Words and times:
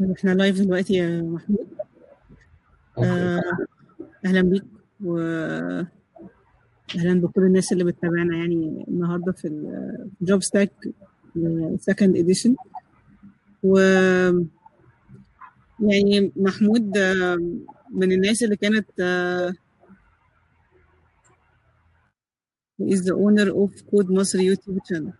إحنا 0.00 0.30
live 0.34 0.60
دلوقتي 0.60 0.94
يا 0.94 1.22
محمود. 1.22 1.66
آه، 2.98 3.42
أهلا 4.24 4.42
بيك 4.42 4.64
واهلا 5.04 5.90
بكل 6.94 7.42
الناس 7.42 7.72
اللي 7.72 7.84
بتتابعنا 7.84 8.36
يعني 8.36 8.84
النهارده 8.88 9.32
في 9.32 9.48
ال 10.22 10.27
Job 10.27 10.42
Stack 10.42 10.72
second 11.78 12.16
edition 12.16 12.56
و 13.62 13.78
يعني 15.80 16.32
محمود 16.36 16.96
آه، 16.98 17.36
من 17.90 18.12
الناس 18.12 18.42
اللي 18.42 18.56
كانت 18.56 18.86
آه، 19.00 19.52
is 22.82 22.98
the 23.00 23.12
owner 23.14 23.48
of 23.52 23.82
كود 23.90 24.10
مصر 24.10 24.40
YouTube 24.40 24.78
channel. 24.78 25.12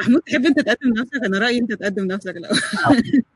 محمود 0.00 0.20
تحب 0.20 0.46
أنت 0.46 0.60
تقدم 0.60 0.88
نفسك 0.98 1.24
أنا 1.24 1.38
رأيي 1.38 1.58
أنت 1.58 1.72
تقدم 1.72 2.04
نفسك 2.04 2.36
الأول. 2.36 2.58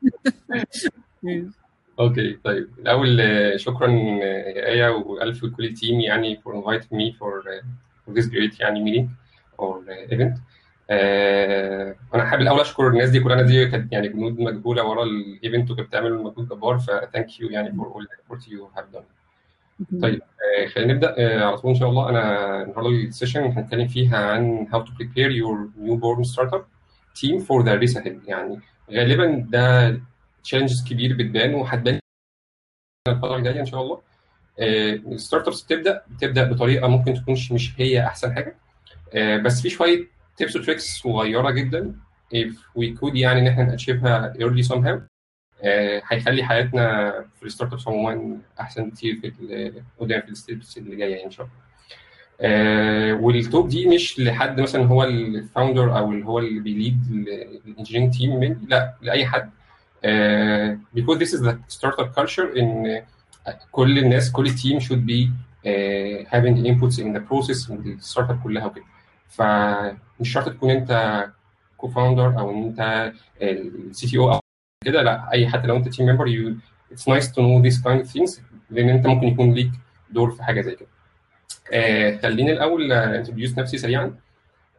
okay 1.99 2.39
طيب. 2.43 2.69
الأول 2.79 3.21
آه، 3.21 3.57
شكرا 3.57 3.87
آه، 3.87 4.49
يا 4.49 4.67
آية 4.67 4.89
وألف 4.89 5.43
لكل 5.43 5.65
ال 5.65 5.72
team 5.72 5.99
يعني 6.01 6.37
for 6.45 6.51
inviting 6.53 6.97
me 6.97 7.13
for 7.19 7.43
uh, 7.43 7.63
for 8.05 8.13
this 8.19 8.25
great 8.25 8.59
يعني 8.59 8.85
meeting 8.85 9.07
or 9.61 9.75
event. 10.13 10.39
آه، 10.89 11.95
أنا 12.15 12.25
حابب 12.25 12.41
الأول 12.41 12.59
أشكر 12.61 12.87
الناس 12.87 13.09
دي 13.09 13.19
كلها 13.19 13.41
دي 13.41 13.65
كانت 13.67 13.93
يعني 13.93 14.07
جنود 14.07 14.39
مجهولة 14.39 14.83
ورا 14.83 15.03
ال 15.03 15.14
event 15.14 15.71
وكانت 15.71 15.87
بتعمل 15.89 16.13
مجهود 16.23 16.47
جبار 16.49 16.79
ف 16.79 16.89
thank 16.89 17.39
you 17.39 17.49
يعني 17.49 17.69
for 17.69 17.85
all 17.85 18.03
the 18.03 18.35
effort 18.35 18.43
you 18.47 18.77
have 18.79 18.95
done. 18.97 19.03
طيب 20.01 20.21
آه، 20.61 20.67
خلينا 20.67 20.93
نبدأ. 20.93 21.15
آه، 21.17 21.43
على 21.45 21.57
طول 21.57 21.71
إن 21.71 21.79
شاء 21.79 21.89
الله 21.89 22.09
أنا 22.09 22.63
النهارده 22.63 22.89
ال 22.89 22.96
session 22.96 23.43
هنتكلم 23.43 23.87
فيها 23.87 24.17
عن 24.17 24.67
how 24.73 24.77
to 24.77 24.91
prepare 24.91 25.31
your 25.31 25.57
newborn 25.85 26.23
startup 26.33 26.63
team 27.19 27.39
for 27.39 27.63
the 27.63 27.79
race 27.81 27.95
ahead 28.01 28.27
يعني. 28.27 28.59
غالبا 28.91 29.45
ده 29.49 29.99
challenges 30.43 30.89
كبير 30.89 31.13
بتبان 31.17 31.53
وهتبان 31.53 31.99
الفترة 33.07 33.35
الجاية 33.35 33.59
إن 33.59 33.65
شاء 33.65 33.81
الله. 33.81 34.01
ال 34.59 35.47
startups 35.47 35.61
بتبدأ 35.61 36.01
بتبدأ 36.09 36.51
بطريقة 36.51 36.87
ممكن 36.87 37.13
تكون 37.13 37.33
مش 37.51 37.73
هي 37.77 38.05
أحسن 38.05 38.33
حاجة. 38.33 38.55
آه، 39.13 39.37
بس 39.37 39.61
في 39.61 39.69
شوية 39.69 40.07
tips 40.37 40.55
و 40.55 40.61
tricks 40.61 40.97
صغيرة 40.97 41.51
جدا. 41.51 41.95
If 42.35 42.53
we 42.79 42.99
could 42.99 43.15
يعني 43.15 43.39
إن 43.39 43.47
إحنا 43.47 43.63
ن 43.63 43.71
achieve 43.71 44.25
ها 44.25 44.33
early 44.33 44.65
somehow 44.67 44.99
آه، 45.63 46.01
هيخلي 46.07 46.43
حياتنا 46.43 47.11
في 47.39 47.43
ال 47.45 47.73
startups 47.73 47.87
عموما 47.87 48.37
أحسن 48.59 48.91
كتير 48.91 49.15
في 49.21 49.83
قدام 49.99 50.21
في 50.21 50.29
ال 50.29 50.37
steps 50.37 50.77
اللي 50.77 50.95
جاية 50.95 51.25
إن 51.25 51.31
شاء 51.31 51.45
الله. 51.45 51.68
آه، 52.41 53.13
وال 53.13 53.28
topic 53.28 53.67
دي 53.69 53.87
مش 53.87 54.19
لحد 54.19 54.59
مثلا 54.61 54.85
هو 54.85 55.03
ال 55.03 55.15
founder 55.15 55.97
أو 55.97 56.11
اللي 56.11 56.25
هو 56.25 56.39
اللي 56.39 56.59
بي 56.59 56.72
lead 56.72 56.99
ال 57.67 57.71
engineering 57.71 58.17
team 58.17 58.39
من 58.39 58.57
لا 58.67 58.93
لأي 59.01 59.25
حد. 59.25 59.49
آه، 60.03 60.77
because 60.97 61.17
this 61.19 61.33
is 61.33 61.41
the 61.41 61.53
startup 61.77 62.19
culture 62.19 62.57
إن 62.57 63.01
كل 63.71 63.97
الناس 63.99 64.31
كل 64.31 64.45
ال 64.45 64.52
team 64.52 64.79
should 64.79 65.09
be 65.11 65.29
آه، 65.67 66.23
having 66.23 66.55
inputs 66.65 66.95
in 66.99 67.17
the 67.17 67.21
process 67.31 67.71
من 67.71 67.93
ال 67.93 68.29
startup 68.29 68.39
كلها 68.43 68.65
وكده. 68.65 68.83
فمش 69.29 70.31
شرط 70.33 70.49
تكون 70.49 70.69
أنت 70.69 71.25
co-founder 71.77 72.39
أو 72.39 72.51
إن 72.51 72.63
أنت 72.63 73.11
ال 73.41 74.07
CTO 74.07 74.31
أو 74.33 74.39
كده 74.85 75.01
لا 75.03 75.31
أي 75.31 75.47
حتى 75.49 75.67
لو 75.67 75.75
أنت 75.75 75.87
team 75.89 76.05
member 76.05 76.25
you 76.27 76.53
it's 76.93 77.01
nice 77.13 77.27
to 77.27 77.35
know 77.41 77.61
these 77.69 77.77
kind 77.83 78.05
of 78.05 78.11
things 78.17 78.41
لأن 78.69 78.89
أنت 78.89 79.07
ممكن 79.07 79.27
يكون 79.27 79.53
ليك 79.53 79.71
دور 80.11 80.31
في 80.31 80.43
حاجة 80.43 80.61
زي 80.61 80.75
كده. 80.75 80.87
آه 81.73 82.17
خليني 82.17 82.51
الأول 82.51 82.91
introduce 82.91 83.57
نفسي 83.57 83.77
سريعا. 83.77 84.15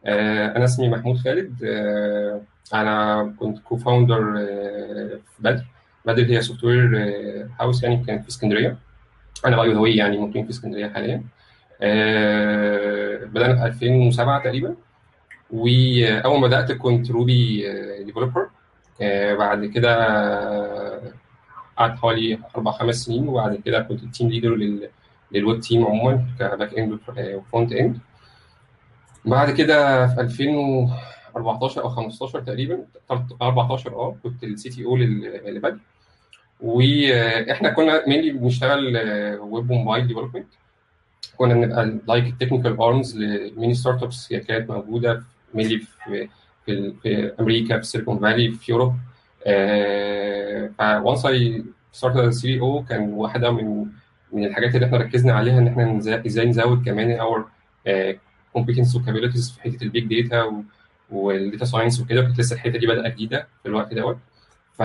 آه 0.05 0.55
أنا 0.55 0.65
اسمي 0.65 0.89
محمود 0.89 1.17
خالد. 1.17 1.63
آه 1.63 2.41
أنا 2.73 3.23
كنت 3.39 3.59
co-founder 3.59 4.37
آه 4.39 5.19
في 5.35 5.43
بدر. 5.43 5.63
بدر 6.05 6.23
هي 6.23 6.41
software 6.41 7.15
house 7.59 7.83
يعني 7.83 8.03
كانت 8.05 8.23
في 8.23 8.29
اسكندرية. 8.29 8.77
أنا 9.45 9.55
by 9.57 9.75
the 9.75 9.85
way 9.85 9.95
يعني 9.95 10.17
ممكن 10.17 10.43
في 10.43 10.49
اسكندرية 10.49 10.87
حاليا. 10.87 11.23
بدأنا 13.25 13.55
في 13.55 13.65
2007 13.65 14.43
تقريبا. 14.43 14.75
وأول 15.51 16.39
ما 16.39 16.47
بدأت 16.47 16.71
كنت 16.71 17.11
Ruby 17.11 17.65
developer 18.03 18.47
بعد 19.39 19.65
كده 19.65 19.95
قعدت 21.77 21.99
حوالي 21.99 22.39
أربع 22.55 22.71
خمس 22.71 22.95
سنين. 22.95 23.27
وبعد 23.27 23.55
كده 23.65 23.79
كنت 23.81 24.03
ال 24.03 24.08
team 24.08 24.29
leader 24.29 24.55
لل 24.55 24.89
لل 25.33 25.43
web 25.43 25.59
team 25.59 25.85
عموما 25.85 26.25
ك 26.39 26.46
back 26.46 26.73
end 26.73 26.99
و 27.17 27.26
front 27.26 27.71
end. 27.71 27.99
بعد 29.25 29.51
كده 29.51 30.07
في 30.07 30.21
2014 30.21 31.81
أو 31.83 31.89
15 31.89 32.39
تقريبا 32.39 32.85
14 33.41 33.93
آه 33.95 34.15
كنت 34.23 34.43
ال 34.43 34.69
CTO 34.69 34.97
لبدر 34.97 35.77
وإحنا 36.61 37.69
كنا 37.69 38.07
mainly 38.07 38.31
بنشتغل 38.31 38.97
web 39.39 39.71
و 39.71 39.76
mobile 39.76 40.07
development 40.07 40.47
كنا 41.37 41.53
بنبقى 41.53 41.97
like 42.07 42.25
ال 42.25 42.31
technical 42.31 42.81
arms 42.81 43.17
ل 43.17 43.28
many 43.28 43.73
startups 43.73 44.33
هي 44.33 44.39
كانت 44.39 44.69
موجودة 44.71 45.23
mainly 45.53 45.79
في 45.79 46.27
في, 46.65 46.93
في 47.03 47.33
أمريكا 47.39 47.77
في 47.77 47.83
سيليكون 47.83 48.19
فالي 48.19 48.51
في 48.51 48.71
Europe 48.71 48.93
ف 51.03 51.25
once 51.25 51.63
I 51.91 52.15
start 52.15 52.39
as 52.41 52.59
CTO 52.59 52.83
كان 52.89 53.13
واحدة 53.13 53.51
من 53.51 53.85
من 54.31 54.45
الحاجات 54.45 54.75
اللي 54.75 54.85
إحنا 54.85 54.97
ركزنا 54.97 55.33
عليها 55.33 55.57
إن 55.59 55.67
إحنا 55.67 55.99
إزاي 56.25 56.45
نزود 56.45 56.85
كمان 56.85 57.11
our 57.11 57.45
competence 58.53 58.95
و 58.95 58.99
capabilities 58.99 59.51
في 59.51 59.61
حتة 59.61 59.83
ال 59.83 59.92
big 59.92 60.21
data 60.21 60.63
وال 61.11 61.29
data 61.29 61.65
science 61.65 62.01
وكده. 62.01 62.21
كانت 62.21 62.39
لسه 62.39 62.53
الحتة 62.53 62.79
دي 62.79 62.87
بدأ 62.87 63.09
جديدة 63.09 63.47
في 63.63 63.69
الوقت 63.69 63.93
دوت. 63.93 64.17
ف 64.73 64.81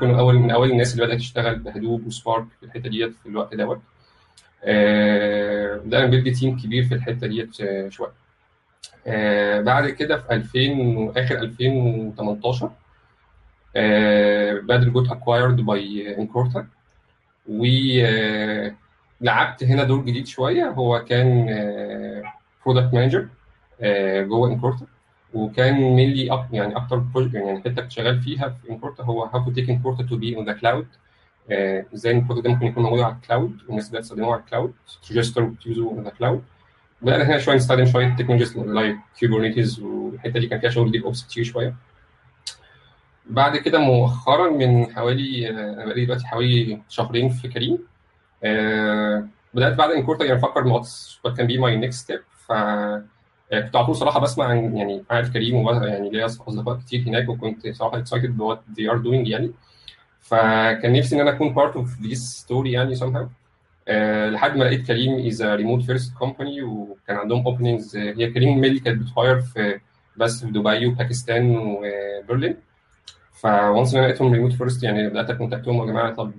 كنا 0.00 0.18
أول 0.18 0.34
من 0.34 0.50
أول 0.50 0.70
الناس 0.70 0.94
اللي 0.94 1.06
بدأت 1.06 1.18
تشتغل 1.18 1.58
ب 1.58 1.65
Hadoop 1.65 2.06
و 2.06 2.13
Spark 2.13 2.46
في 2.60 2.66
الحتة 2.66 2.88
ديت 2.90 3.14
في 3.22 3.28
الوقت 3.28 3.54
دوت. 3.54 3.80
بدأنا 5.84 6.06
ن 6.06 6.11
build 6.11 6.34
team 6.34 6.58
كبير 6.58 6.84
في 6.84 6.94
الحتة 6.94 7.26
ديت 7.26 7.56
شوية. 7.88 8.12
بعد 9.60 9.90
كده 9.90 10.16
في 10.16 10.34
2000 10.34 11.12
آخر 11.16 11.38
2018 11.38 12.70
بدر 14.60 14.88
got 14.88 15.10
acquired 15.10 15.56
by 15.56 16.18
Incorta 16.18 16.66
ولعبت 17.50 18.84
هنا 19.64 19.84
دور 19.84 20.04
جديد 20.04 20.26
شوية. 20.26 20.68
هو 20.68 21.04
كان 21.04 21.46
product 22.66 22.94
manager 22.94 23.28
جوه 24.28 24.48
Incorta 24.48 24.86
وكان 25.34 25.74
mainly 25.74 26.32
أك 26.34 26.46
يعني 26.52 26.76
أكتر 26.76 27.04
يعني 27.34 27.60
حتة 27.60 27.82
كنت 27.82 27.90
شغال 27.90 28.22
فيها 28.22 28.48
في 28.48 28.70
Incorta 28.70 29.02
هو 29.02 29.24
how 29.24 29.44
to 29.44 29.50
take 29.50 29.70
Incorta 29.70 30.02
to 30.02 30.16
be 30.16 30.36
on 30.36 30.44
the 30.44 30.52
cloud 30.52 30.86
إزاي 31.94 32.12
ال 32.12 32.16
product 32.16 32.44
ده 32.44 32.50
ممكن 32.50 32.66
يكون 32.66 32.82
موجود 32.82 33.00
على 33.00 33.14
ال 33.14 33.21
cloud 33.21 33.58
والناس 33.68 33.88
اللي 33.88 33.98
بتستخدمه 33.98 34.32
على 34.32 34.40
الكلاود 34.40 34.72
تريجستر 35.08 35.42
وتيوزه 35.42 35.84
اون 35.84 36.04
ذا 36.04 36.10
كلاود 36.10 36.42
بدأنا 37.02 37.24
هنا 37.24 37.38
شوية 37.38 37.56
نستخدم 37.56 37.84
شوية 37.86 38.16
technologies 38.18 38.58
like 38.58 38.96
Kubernetes 39.20 39.80
والحتة 39.80 40.40
دي 40.40 40.46
كان 40.46 40.60
فيها 40.60 40.70
شغل 40.70 40.90
DevOps 40.90 41.24
كتير 41.26 41.44
شوية. 41.44 41.74
بعد 43.26 43.56
كده 43.56 43.78
مؤخرا 43.78 44.50
من 44.50 44.92
حوالي 44.92 45.50
أنا 45.50 45.84
بقالي 45.84 46.04
دلوقتي 46.04 46.26
حوالي 46.26 46.82
شهرين 46.88 47.28
في 47.28 47.48
كريم 47.48 47.78
أه 48.44 49.28
بدأت 49.54 49.72
بعد 49.72 49.90
Incorta 49.90 50.24
يعني 50.24 50.38
أفكر 50.38 50.66
what's 50.66 51.20
what 51.24 51.36
can 51.36 51.46
be 51.46 51.58
my 51.58 51.76
next 51.76 52.02
step 52.04 52.20
ف 52.46 52.52
كنت 53.52 53.76
على 53.76 53.86
طول 53.86 53.96
صراحة 53.96 54.20
بسمع 54.20 54.44
عن 54.44 54.76
يعني 54.76 55.04
عارف 55.10 55.32
كريم 55.32 55.68
يعني 55.68 56.10
ليا 56.10 56.26
أصدقاء 56.26 56.78
كتير 56.78 57.00
هناك 57.00 57.28
وكنت 57.28 57.68
صراحة 57.68 57.98
excited 57.98 58.36
ب 58.36 58.41
what 58.41 58.60
they 58.78 58.92
are 58.92 58.98
doing 59.02 59.28
يعني. 59.28 59.52
فكان 60.20 60.92
نفسي 60.92 61.16
إن 61.16 61.20
أنا 61.20 61.30
أكون 61.30 61.54
part 61.54 61.76
of 61.76 62.00
this 62.02 62.22
story 62.22 62.72
يعني 62.72 62.96
somehow. 62.96 63.26
أه 63.88 64.30
لحد 64.30 64.56
ما 64.56 64.64
لقيت 64.64 64.86
كريم 64.86 65.26
is 65.26 65.42
remote 65.42 65.82
first 65.82 66.14
company 66.14 66.62
وكان 66.62 67.16
عندهم 67.16 67.44
openings 67.46 67.96
هي 67.96 68.30
كريم 68.30 68.60
mainly 68.60 68.80
كانت 68.80 69.02
بت 69.02 69.15
hire 69.15 69.40
في 69.40 69.80
بس 70.16 70.44
في 70.44 70.50
دبي 70.50 70.86
وباكستان 70.86 71.56
وبرلين. 71.56 72.56
ف 73.40 73.51
once 73.51 73.94
أنا 73.94 74.06
لقيتهم 74.06 74.32
remote 74.32 74.52
first 74.52 74.82
يعني 74.82 75.08
بدات 75.08 75.30
ا 75.30 75.35
contact 75.35 75.70
هم 75.70 75.80
يا 75.80 75.86
جماعة. 75.86 76.14
طب 76.14 76.32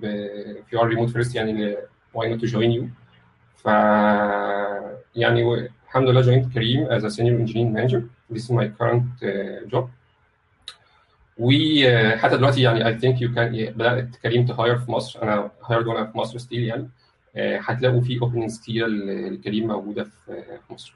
if 0.70 0.78
you 0.78 0.82
are 0.82 0.86
remote 0.86 1.10
first 1.10 1.34
يعني 1.34 1.76
why 2.14 2.28
not 2.28 2.40
to 2.40 2.46
join 2.46 2.70
you 2.70 2.88
ف 3.56 3.66
يعني 5.16 5.68
الحمد 5.86 6.08
لله 6.08 6.20
joined 6.20 6.52
كريم 6.54 6.86
as 6.86 7.06
senior 7.06 7.40
engineer 7.40 7.72
manager 7.72 8.02
this 8.32 8.36
is 8.36 8.50
my 8.50 8.66
current 8.80 9.22
uh, 9.22 9.74
job. 9.74 9.84
وحتى 11.38 12.36
دلوقتي 12.36 12.62
يعني 12.62 12.86
I 12.86 12.98
think 12.98 13.22
you 13.22 13.34
can 13.34 13.72
بدأت 13.76 14.16
كريم 14.16 14.46
ت 14.46 14.52
hire 14.52 14.78
في 14.78 14.90
مصر. 14.90 15.22
أنا 15.22 15.50
hired 15.64 15.86
وأنا 15.86 16.06
في 16.06 16.18
مصر 16.18 16.38
still 16.38 16.62
يعني. 16.62 16.88
هتلاقوا 17.36 18.00
في 18.00 18.20
openings 18.22 18.60
كتيرة 18.60 18.86
لكريم 18.86 19.66
موجودة 19.66 20.04
في 20.04 20.42
مصر. 20.70 20.94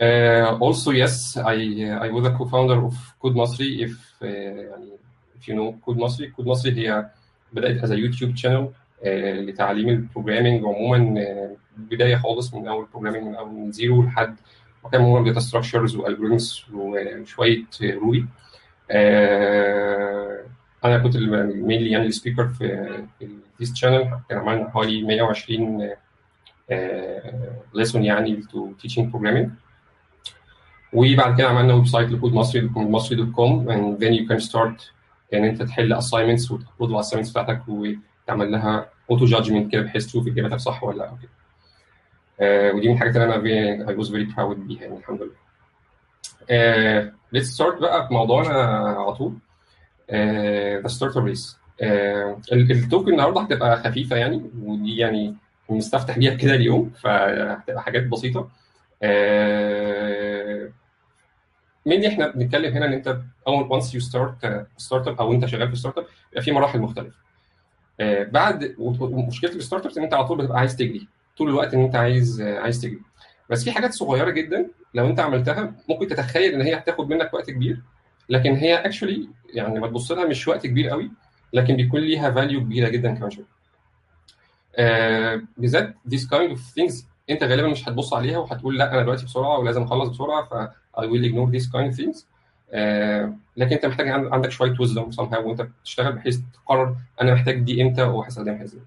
Uh, 0.00 0.56
also 0.60 0.92
yes 0.92 1.36
I 1.36 1.56
uh, 1.90 2.06
I 2.06 2.08
was 2.10 2.24
a 2.24 2.30
co-founder 2.30 2.86
of 2.86 2.94
كود 3.18 3.34
مصري 3.34 3.86
if 3.86 4.22
uh, 4.22 4.24
يعني 4.24 4.98
if 5.38 5.48
you 5.48 5.54
know 5.54 5.84
كود 5.84 5.96
مصري 5.96 6.26
كود 6.30 6.46
مصري 6.46 6.88
هي 6.88 7.10
بدأت 7.52 7.84
as 7.84 7.90
a 7.90 7.96
YouTube 7.96 8.36
channel 8.40 8.72
uh, 9.02 9.06
لتعليم 9.06 9.88
ال 9.88 9.94
programming 9.94 10.64
عموما 10.64 11.24
uh, 11.24 11.58
بداية 11.78 12.16
خالص 12.16 12.54
من 12.54 12.68
أول 12.68 12.86
programming 12.92 13.24
من 13.24 13.34
أول 13.34 13.50
من 13.50 13.72
zero 13.72 14.02
لحد 14.02 14.36
وكان 14.84 15.00
عموما 15.00 15.24
data 15.24 15.40
structures 15.40 15.96
و 15.96 16.02
algorithms 16.02 16.64
وشوية 16.74 17.64
Ruby 17.82 18.26
uh, 18.90 18.94
أنا 20.84 20.98
كنت 20.98 21.16
mainly 21.16 21.90
يعني 21.90 22.06
ال 22.06 22.11
speaker 22.11 22.48
في 22.48 23.04
ال 23.22 23.33
test 23.33 23.76
channel 23.76 24.10
كان 24.28 24.38
عملنا 24.38 24.70
حوالي 24.70 25.02
120 25.02 25.90
lesson 27.74 28.04
يعني 28.04 28.36
to 28.36 28.72
teaching 28.72 29.10
programming 29.10 29.50
وبعد 30.92 31.38
كده 31.38 31.48
عملنا 31.48 31.74
website 31.74 32.08
لكود 32.10 32.32
مصري 32.32 32.70
مصري 32.76 33.16
dot 33.16 33.30
com 33.34 33.66
and 33.68 34.00
then 34.00 34.12
you 34.12 34.28
can 34.32 34.48
start 34.50 34.90
ان 35.34 35.44
انت 35.44 35.62
تحل 35.62 35.92
assignments 35.92 36.50
وت 36.50 36.60
upload 36.60 36.90
ال 36.90 36.93
assignments 36.93 37.30
بتاعتك 37.30 37.62
وتعمل 37.68 38.52
لها 38.52 38.88
auto 39.10 39.24
judgement 39.24 39.72
كده 39.72 39.82
بحيث 39.82 40.06
تشوف 40.06 40.26
اجابتك 40.26 40.56
صح 40.56 40.84
ولا 40.84 40.96
لأ 40.98 41.12
آه 42.40 42.72
ودي 42.72 42.88
من 42.88 42.94
الحاجات 42.94 43.16
اللي 43.16 43.34
أنا 43.34 43.86
I 43.86 43.96
was 44.04 44.08
very 44.08 44.34
proud 44.36 44.56
بيها 44.58 44.82
يعني 44.82 44.96
الحمد 44.96 45.22
لله. 45.22 45.32
آه 46.50 47.12
let's 47.36 47.56
start 47.58 47.80
بقى 47.80 48.08
في 48.08 48.14
موضوعنا 48.14 48.54
على 48.98 49.14
طول. 49.14 49.32
starter 50.86 51.22
race. 51.34 51.56
آه 51.82 52.40
ال 52.52 52.63
talk 52.63 53.08
النهارده 53.08 53.40
هتبقى 53.40 53.76
خفيفة 53.82 54.16
يعني 54.16 54.50
ودي 54.62 54.96
يعني 54.96 55.34
نستفتح 55.70 56.18
بيها 56.18 56.34
كده 56.34 56.54
اليوم 56.54 56.90
فهتبقى 56.90 57.82
حاجات 57.82 58.06
بسيطة. 58.06 58.48
آه 59.02 60.68
مين 61.88 62.04
إحنا 62.04 62.28
بنتكلم 62.28 62.76
هنا 62.76 62.86
ان 62.86 62.92
انت 62.92 63.18
اول 63.46 63.64
once 63.72 63.94
you 63.94 64.00
start 64.00 64.66
startup 64.76 65.18
أو 65.20 65.32
انت 65.32 65.46
شغال 65.46 65.68
في 65.68 65.76
startup 65.76 66.06
بيبقى 66.30 66.42
في 66.42 66.52
مراحل 66.52 66.78
مختلفة. 66.78 67.16
آه 68.00 68.24
بعد 68.24 68.74
ومشكلة 68.78 69.50
ال 69.50 69.86
startups 69.86 69.98
إن 69.98 70.04
أنت 70.04 70.14
على 70.14 70.26
طول 70.26 70.38
بتبقى 70.38 70.58
عايز 70.58 70.76
تجري 70.76 71.08
طول 71.38 71.48
الوقت 71.48 71.74
إن 71.74 71.80
أنت 71.84 71.96
عايز 71.96 72.40
آه 72.40 72.58
عايز 72.58 72.80
تجري. 72.80 73.00
بس 73.50 73.64
في 73.64 73.72
حاجات 73.72 73.92
صغيرة 73.94 74.30
جدا 74.30 74.66
لو 74.94 75.06
أنت 75.06 75.20
عملتها 75.20 75.72
ممكن 75.88 76.06
تتخيل 76.06 76.52
إن 76.54 76.60
هي 76.62 76.74
هتاخد 76.74 77.08
منك 77.08 77.34
وقت 77.34 77.50
كبير 77.50 77.80
لكن 78.28 78.54
هي 78.54 78.74
actually 78.74 79.28
يعني 79.54 79.76
لما 79.78 79.86
تبص 79.86 80.12
لها 80.12 80.24
مش 80.26 80.48
وقت 80.48 80.66
كبير 80.66 80.88
قوي 80.88 81.10
لكن 81.52 81.76
بيكون 81.76 82.00
ليها 82.00 82.30
value 82.30 82.60
كبيرة 82.60 82.88
جدا 82.88 83.14
كمان 83.14 83.30
شوية. 83.30 83.46
آه 84.76 85.40
بالذات 85.56 85.94
these 86.08 86.22
kind 86.30 86.52
of 86.56 86.58
things 86.80 86.94
أنت 87.30 87.42
غالبا 87.44 87.68
مش 87.68 87.88
هتبص 87.88 88.14
عليها 88.14 88.38
وهتقول 88.38 88.78
لأ 88.78 88.92
أنا 88.92 89.02
دلوقتي 89.02 89.24
بسرعة 89.24 89.58
ولازم 89.58 89.82
أخلص 89.82 90.08
بسرعة 90.08 90.72
I 90.98 91.04
will 91.04 91.24
ignore 91.24 91.50
these 91.50 91.66
kind 91.66 91.92
of 91.92 91.96
things. 92.00 92.24
آه 92.72 93.34
لكن 93.56 93.72
أنت 93.72 93.86
محتاج 93.86 94.08
عندك 94.08 94.50
شوية 94.50 94.74
wisdom 94.74 95.14
somehow 95.16 95.38
وأنت 95.38 95.62
بتشتغل 95.62 96.12
بحيث 96.12 96.40
تقرر 96.54 96.96
أنا 97.20 97.34
محتاج 97.34 97.58
دي 97.58 97.82
إمتى 97.82 98.02
وهستخدمها 98.02 98.64
إزاي. 98.64 98.80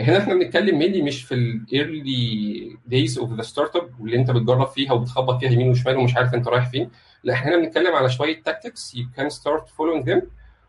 هنا 0.00 0.18
إحنا 0.18 0.34
بنتكلم 0.34 0.78
mainly 0.78 1.02
مش 1.02 1.22
في 1.24 1.34
ال 1.34 2.76
early 2.86 3.18
days 3.18 3.32
of 3.32 3.42
the 3.42 3.76
startup 3.76 3.90
واللي 4.00 4.16
أنت 4.16 4.30
بتجرب 4.30 4.66
فيها 4.66 4.92
وبتخبط 4.92 5.40
فيها 5.40 5.50
يمين 5.50 5.70
وشمال 5.70 5.96
ومش 5.96 6.16
عارف 6.16 6.34
أنت 6.34 6.48
رايح 6.48 6.70
فين. 6.70 6.90
لا 7.24 7.34
إحنا 7.34 7.50
هنا 7.50 7.62
بنتكلم 7.64 7.94
على 7.94 8.08
شوية 8.10 8.42
tactics 8.42 8.94
you 8.94 9.06
can 9.16 9.30
start 9.30 9.68
following 9.68 10.04
them 10.10 10.22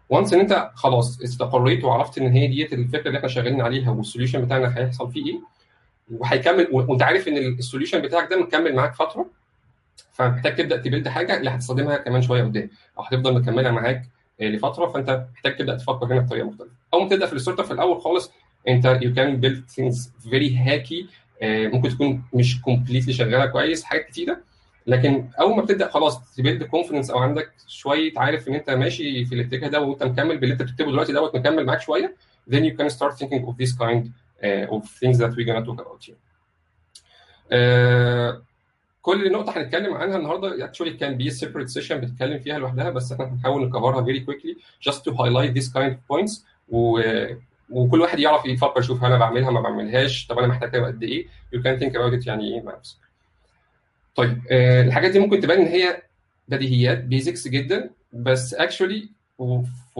once 0.10 0.34
إن 0.34 0.40
أنت 0.40 0.72
خلاص 0.76 1.22
استقريت 1.22 1.84
وعرفت 1.84 2.18
إن 2.18 2.28
هي 2.32 2.48
ديت 2.48 2.74
الفكرة 2.74 3.08
اللي 3.08 3.18
إحنا 3.18 3.30
شغالين 3.30 3.62
عليها 3.62 3.92
وال 3.92 4.02
solution 4.02 4.46
بتاعنا 4.46 4.78
هيحصل 4.78 5.12
فيه 5.12 5.26
إيه 5.26 5.40
وهيكمل 6.12 6.68
وأنت 6.72 7.02
عارف 7.02 7.28
إن 7.28 7.38
ال 7.38 7.45
solution 7.45 8.02
بتاعك 8.02 8.30
ده 8.30 8.42
مكمل 8.42 8.76
معاك 8.76 8.96
فترة. 8.96 9.26
فمحتاج 10.14 10.56
تبدأ 10.56 10.78
ت 10.78 10.83
build 10.83 11.08
حاجة 11.08 11.38
اللي 11.38 11.50
هتستخدمها 11.50 11.98
كمان 11.98 12.22
شوية 12.22 12.44
قدام 12.44 12.70
أو 12.98 13.04
هتفضل 13.04 13.34
مكملة 13.34 13.72
معاك 13.72 14.10
لفترة 14.40 14.88
فأنت 14.88 15.26
محتاج 15.34 15.58
تبدأ 15.58 15.78
تفكر 15.78 16.06
هنا 16.06 16.20
بطريقة 16.20 16.48
مختلفة. 16.48 16.72
أول 16.94 17.04
ما 17.04 17.10
تبدأ 17.10 17.26
في 17.26 17.34
ال 17.34 17.38
start 17.38 17.62
في 17.62 17.72
الأول 17.72 18.02
خالص 18.02 18.32
أنت 18.68 19.00
you 19.02 19.14
can 19.14 19.38
build 19.40 19.66
things 19.70 20.12
very 20.30 20.58
hacky 20.58 21.08
ممكن 21.44 21.90
تكون 21.90 22.24
مش 22.34 22.62
completely 22.62 23.14
شغالة 23.14 23.46
كويس 23.46 23.84
حاجات 23.84 24.06
كتيرة. 24.06 24.38
لكن 24.88 25.30
أول 25.40 25.56
ما 25.56 25.62
بتبدأ 25.62 25.90
خلاص 25.90 26.36
ت 26.36 26.40
build 26.40 26.64
confidence 26.64 27.10
أو 27.10 27.20
عندك 27.20 27.52
شوية 27.68 28.12
عارف 28.18 28.48
إن 28.48 28.54
أنت 28.54 28.70
ماشي 28.70 29.26
في 29.26 29.36
الاتجاه 29.36 29.68
ده 29.68 29.82
وأنت 29.82 30.04
مكمل 30.04 30.38
باللي 30.38 30.54
أنت 30.54 30.62
بتكتبه 30.62 30.92
دلوقتي 30.92 31.14
دوت 31.14 31.36
مكمل 31.36 31.66
معاك 31.66 31.82
شوية 31.82 32.16
then 32.52 32.58
you 32.64 32.78
can 32.78 32.90
start 32.90 33.14
thinking 33.18 33.44
of 33.48 33.56
this 33.58 33.72
kind 33.72 34.04
uh, 34.44 34.76
of 34.76 34.84
things 35.02 35.18
that 35.18 35.32
we're 35.36 35.48
gonna 35.50 35.66
talk 35.66 35.80
about 35.82 36.04
here. 36.06 36.20
كل 39.06 39.32
نقطه 39.32 39.58
هنتكلم 39.58 39.94
عنها 39.94 40.18
النهارده 40.18 40.68
actually 40.68 40.90
can 40.90 41.18
be 41.18 41.32
separate 41.32 41.70
session 41.80 41.94
بتتكلم 41.94 42.40
فيها 42.40 42.58
لوحدها 42.60 42.90
بس 42.90 43.12
إحنا 43.12 43.26
هنحاول 43.26 43.66
ن 43.68 43.73
cover 43.73 44.00
ها 44.00 44.06
very 44.06 44.20
quickly 44.20 44.58
just 44.90 44.98
to 44.98 45.12
highlight 45.16 45.54
this 45.60 45.68
kind 45.74 45.92
of 45.94 45.98
points 46.16 46.42
و 46.70 47.02
وكل 47.70 48.02
واحد 48.02 48.20
يعرف 48.20 48.46
يفكر 48.46 48.80
يشوف 48.80 49.04
أنا 49.04 49.18
بعملها 49.18 49.52
ما 49.52 49.62
بعملهاش 49.62 50.28
طب 50.28 50.40
أنا 50.40 50.48
محتاج 50.48 50.76
قد 50.76 51.04
إيه 51.04 51.28
you 51.56 51.60
can 51.60 51.80
think 51.82 51.92
about 51.92 52.22
it 52.24 52.28
يعني 52.28 52.56
إيه 52.56 52.62
مع 52.62 52.76
نفسك. 52.78 52.98
طيب 54.16 54.42
آه 54.52 54.82
الحاجات 54.82 55.12
دي 55.12 55.20
ممكن 55.20 55.40
تبان 55.40 55.62
إن 55.62 55.68
هي 55.68 56.02
بديهيات 56.48 57.04
basics 57.04 57.48
جدا 57.48 57.90
بس 58.14 58.56
actually 58.56 59.04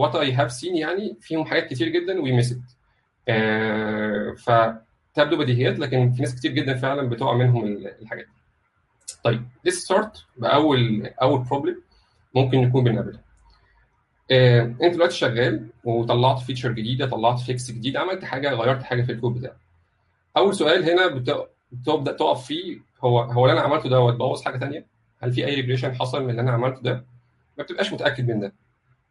what 0.00 0.12
I 0.14 0.30
have 0.38 0.50
seen 0.62 0.74
يعني 0.74 1.16
فيهم 1.20 1.44
حاجات 1.44 1.66
كتير 1.70 1.88
جدا 1.88 2.42
miss 2.42 2.46
it. 2.50 2.56
آه 3.28 4.32
فتبدو 4.38 5.36
بديهيات 5.36 5.78
لكن 5.78 6.12
في 6.12 6.22
ناس 6.22 6.34
كتير 6.34 6.50
جدا 6.52 6.74
فعلا 6.74 7.08
بتقع 7.08 7.34
منهم 7.34 7.66
الحاجات 8.02 8.24
دي. 8.24 8.35
طيب 9.26 9.48
let's 9.68 9.72
start 9.86 10.18
بأول 10.36 11.10
أول 11.22 11.38
problem 11.38 11.82
ممكن 12.34 12.58
نكون 12.60 12.84
بنقابلها. 12.84 13.20
آه، 14.30 14.60
أنت 14.82 14.94
دلوقتي 14.94 15.14
شغال 15.14 15.66
وطلعت 15.84 16.38
feature 16.38 16.72
جديدة 16.72 17.06
طلعت 17.06 17.40
fix 17.40 17.70
جديد 17.70 17.96
عملت 17.96 18.24
حاجة 18.24 18.50
غيرت 18.52 18.82
حاجة 18.82 19.02
في 19.02 19.12
الكود 19.12 19.34
بتاعك. 19.34 19.56
أول 20.36 20.54
سؤال 20.54 20.90
هنا 20.90 21.06
بتبدأ 21.72 22.12
تقف 22.12 22.46
فيه 22.46 22.78
هو 23.04 23.20
هو 23.20 23.44
اللي 23.46 23.52
أنا 23.52 23.60
عملته 23.60 23.88
دوت 23.88 24.14
بوظ 24.14 24.42
حاجة 24.42 24.58
ثانية 24.58 24.86
هل 25.22 25.32
في 25.32 25.46
أي 25.46 25.54
regression 25.54 25.94
حصل 25.94 26.24
من 26.24 26.30
اللي 26.30 26.40
أنا 26.40 26.50
عملته 26.52 26.80
ده؟ 26.82 27.04
ما 27.58 27.64
بتبقاش 27.64 27.92
متأكد 27.92 28.28
من 28.28 28.40
ده. 28.40 28.52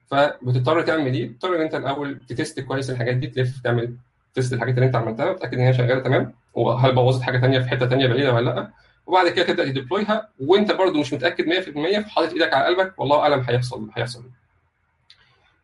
فبتضطر 0.07 0.81
تعمل 0.81 1.13
إيه؟ 1.13 1.29
بتضطر 1.29 1.55
إن 1.55 1.61
أنت 1.61 1.75
الأول 1.75 2.19
ت 2.27 2.34
test 2.34 2.59
كويس 2.59 2.89
الحاجات 2.89 3.15
دي 3.15 3.27
تلف 3.27 3.61
تعمل 3.61 3.95
test 4.33 4.53
الحاجات 4.53 4.75
اللي 4.75 4.85
أنت 4.85 4.95
عملتها 4.95 5.29
وتتاكد 5.29 5.53
إن 5.53 5.65
هي 5.65 5.73
شغالة 5.73 5.99
تمام 5.99 6.33
وهل 6.53 6.95
بوظت 6.95 7.21
حاجة 7.21 7.39
ثانية 7.39 7.59
في 7.59 7.69
حتة 7.69 7.87
ثانية 7.89 8.07
بعيدة 8.07 8.33
ولا 8.33 8.49
لأ؟ 8.49 8.71
وبعد 9.07 9.29
كده 9.29 9.45
تبدأ 9.45 9.65
ت 9.65 9.73
deploy 9.73 10.21
ها 10.21 10.29
وانت 10.39 10.71
برضو 10.71 10.99
مش 10.99 11.13
متأكد 11.13 11.45
100% 11.45 11.99
فحاطط 12.05 12.33
إيدك 12.33 12.53
على 12.53 12.65
قلبك 12.65 12.99
والله 12.99 13.19
أعلم 13.19 13.39
هيحصل 13.39 13.89
هيحصل. 13.95 14.23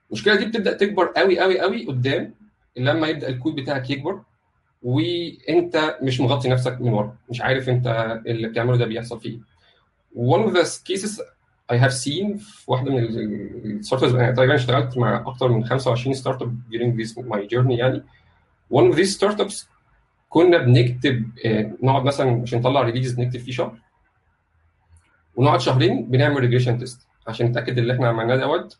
المشكلة 0.10 0.36
دي 0.36 0.46
بتبدأ 0.46 0.74
تكبر 0.74 1.06
قوي 1.06 1.40
قوي 1.40 1.60
قوي 1.60 1.86
قدام 1.86 2.34
لما 2.78 3.08
يبدأ 3.08 3.30
الكود 3.30 3.56
بتاعك 3.56 3.90
يكبر 3.90 4.22
وانت 4.84 5.98
مش 6.02 6.20
مغطي 6.20 6.50
نفسك 6.50 6.82
من 6.82 6.94
ورا 6.94 7.16
مش 7.30 7.42
عارف 7.42 7.70
انت 7.70 8.20
اللي 8.28 8.48
بتعمله 8.48 8.78
ده 8.78 8.86
بيحصل 8.86 9.20
فيه. 9.20 9.40
One 10.16 10.50
of 10.50 10.54
the 10.54 10.64
cases 10.66 11.22
I 11.72 11.76
have 11.76 11.94
seen 11.94 12.38
في 12.38 12.64
واحدة 12.68 12.92
من 12.92 13.00
ال 13.00 14.04
startups 14.04 14.36
تقريبا 14.36 14.56
اشتغلت 14.56 14.98
مع 14.98 15.24
أكتر 15.28 15.48
من 15.52 15.66
25 15.66 16.14
startup 16.14 16.60
during 16.72 17.02
this 17.04 17.12
my 17.24 17.40
journey 17.54 17.72
يعني. 17.80 18.04
One 18.74 18.92
of 18.94 18.96
these 18.96 19.18
startups 19.20 19.66
كنا 20.32 20.58
بنكتب 20.58 21.30
نقعد 21.84 22.04
مثلا 22.04 22.42
عشان 22.42 22.60
نطلع 22.60 22.82
release 22.82 23.20
نكتب 23.20 23.40
فيه 23.40 23.52
شهر. 23.52 23.78
ونقعد 25.36 25.60
شهرين 25.60 26.06
بنعمل 26.06 26.40
regression 26.40 26.78
test 26.78 27.08
عشان 27.28 27.46
نتأكد 27.48 27.78
اللي 27.78 27.94
إحنا 27.94 28.08
عملناه 28.08 28.36
دوت 28.36 28.78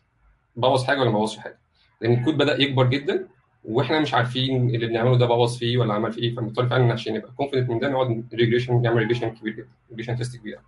بوظ 0.56 0.84
حاجة 0.84 1.00
ولا 1.00 1.10
ما 1.10 1.18
بوظش 1.18 1.36
حاجة. 1.38 1.58
لأن 2.00 2.12
الكود 2.12 2.36
بدأ 2.36 2.62
يكبر 2.62 2.86
جدا 2.86 3.28
وإحنا 3.64 4.00
مش 4.00 4.14
عارفين 4.14 4.70
اللي 4.74 4.86
بنعمله 4.86 5.18
ده 5.18 5.26
بوظ 5.26 5.58
فيه 5.58 5.78
ولا 5.78 5.94
عمل 5.94 6.12
فيه 6.12 6.22
إيه 6.22 6.34
فبنضطر 6.34 6.66
فعلا 6.68 6.92
عشان 6.92 7.14
نبقى 7.14 7.32
confident 7.36 7.70
من 7.70 7.78
ده 7.78 7.88
نقعد 7.88 8.24
regression 8.34 8.82
نعمل 8.82 8.96
regression 8.96 9.30
كبير 9.30 9.52
جدا 9.52 9.68
regression 9.90 10.16
test 10.16 10.36
كبير. 10.36 10.58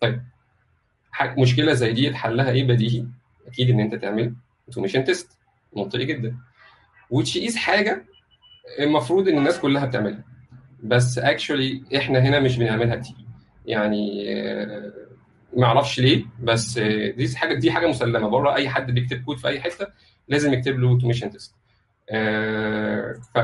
طيب 0.00 0.22
مشكلة 1.38 1.72
زي 1.72 1.92
دي 1.92 2.14
حلها 2.14 2.50
إيه 2.50 2.64
بديهي؟ 2.64 3.06
أكيد 3.46 3.70
إن 3.70 3.80
أنت 3.80 3.94
تعمل 3.94 4.34
automation 4.68 5.04
test 5.04 5.38
منطقي 5.76 6.04
جدا. 6.04 6.36
is 7.14 7.56
حاجة 7.56 8.04
المفروض 8.80 9.28
إن 9.28 9.38
الناس 9.38 9.58
كلها 9.58 9.86
بتعملها. 9.86 10.31
بس 10.82 11.18
actually 11.18 11.82
إحنا 11.96 12.18
هنا 12.18 12.40
مش 12.40 12.56
بنعملها 12.58 12.96
كتير 12.96 13.16
يعني 13.66 14.24
ما 15.56 15.64
أعرفش 15.66 16.00
ليه 16.00 16.24
بس 16.42 16.78
دي 17.16 17.36
حاجة 17.36 17.54
دي 17.54 17.72
حاجة 17.72 17.86
مسلمة. 17.86 18.28
بره 18.28 18.54
أي 18.54 18.68
حد 18.68 18.90
بيكتب 18.90 19.24
كود 19.24 19.36
في 19.38 19.48
أي 19.48 19.60
حتة 19.60 19.86
لازم 20.28 20.52
يكتب 20.52 20.78
له 20.78 20.88
automation 20.88 21.30
test 21.30 21.54
ف 23.34 23.38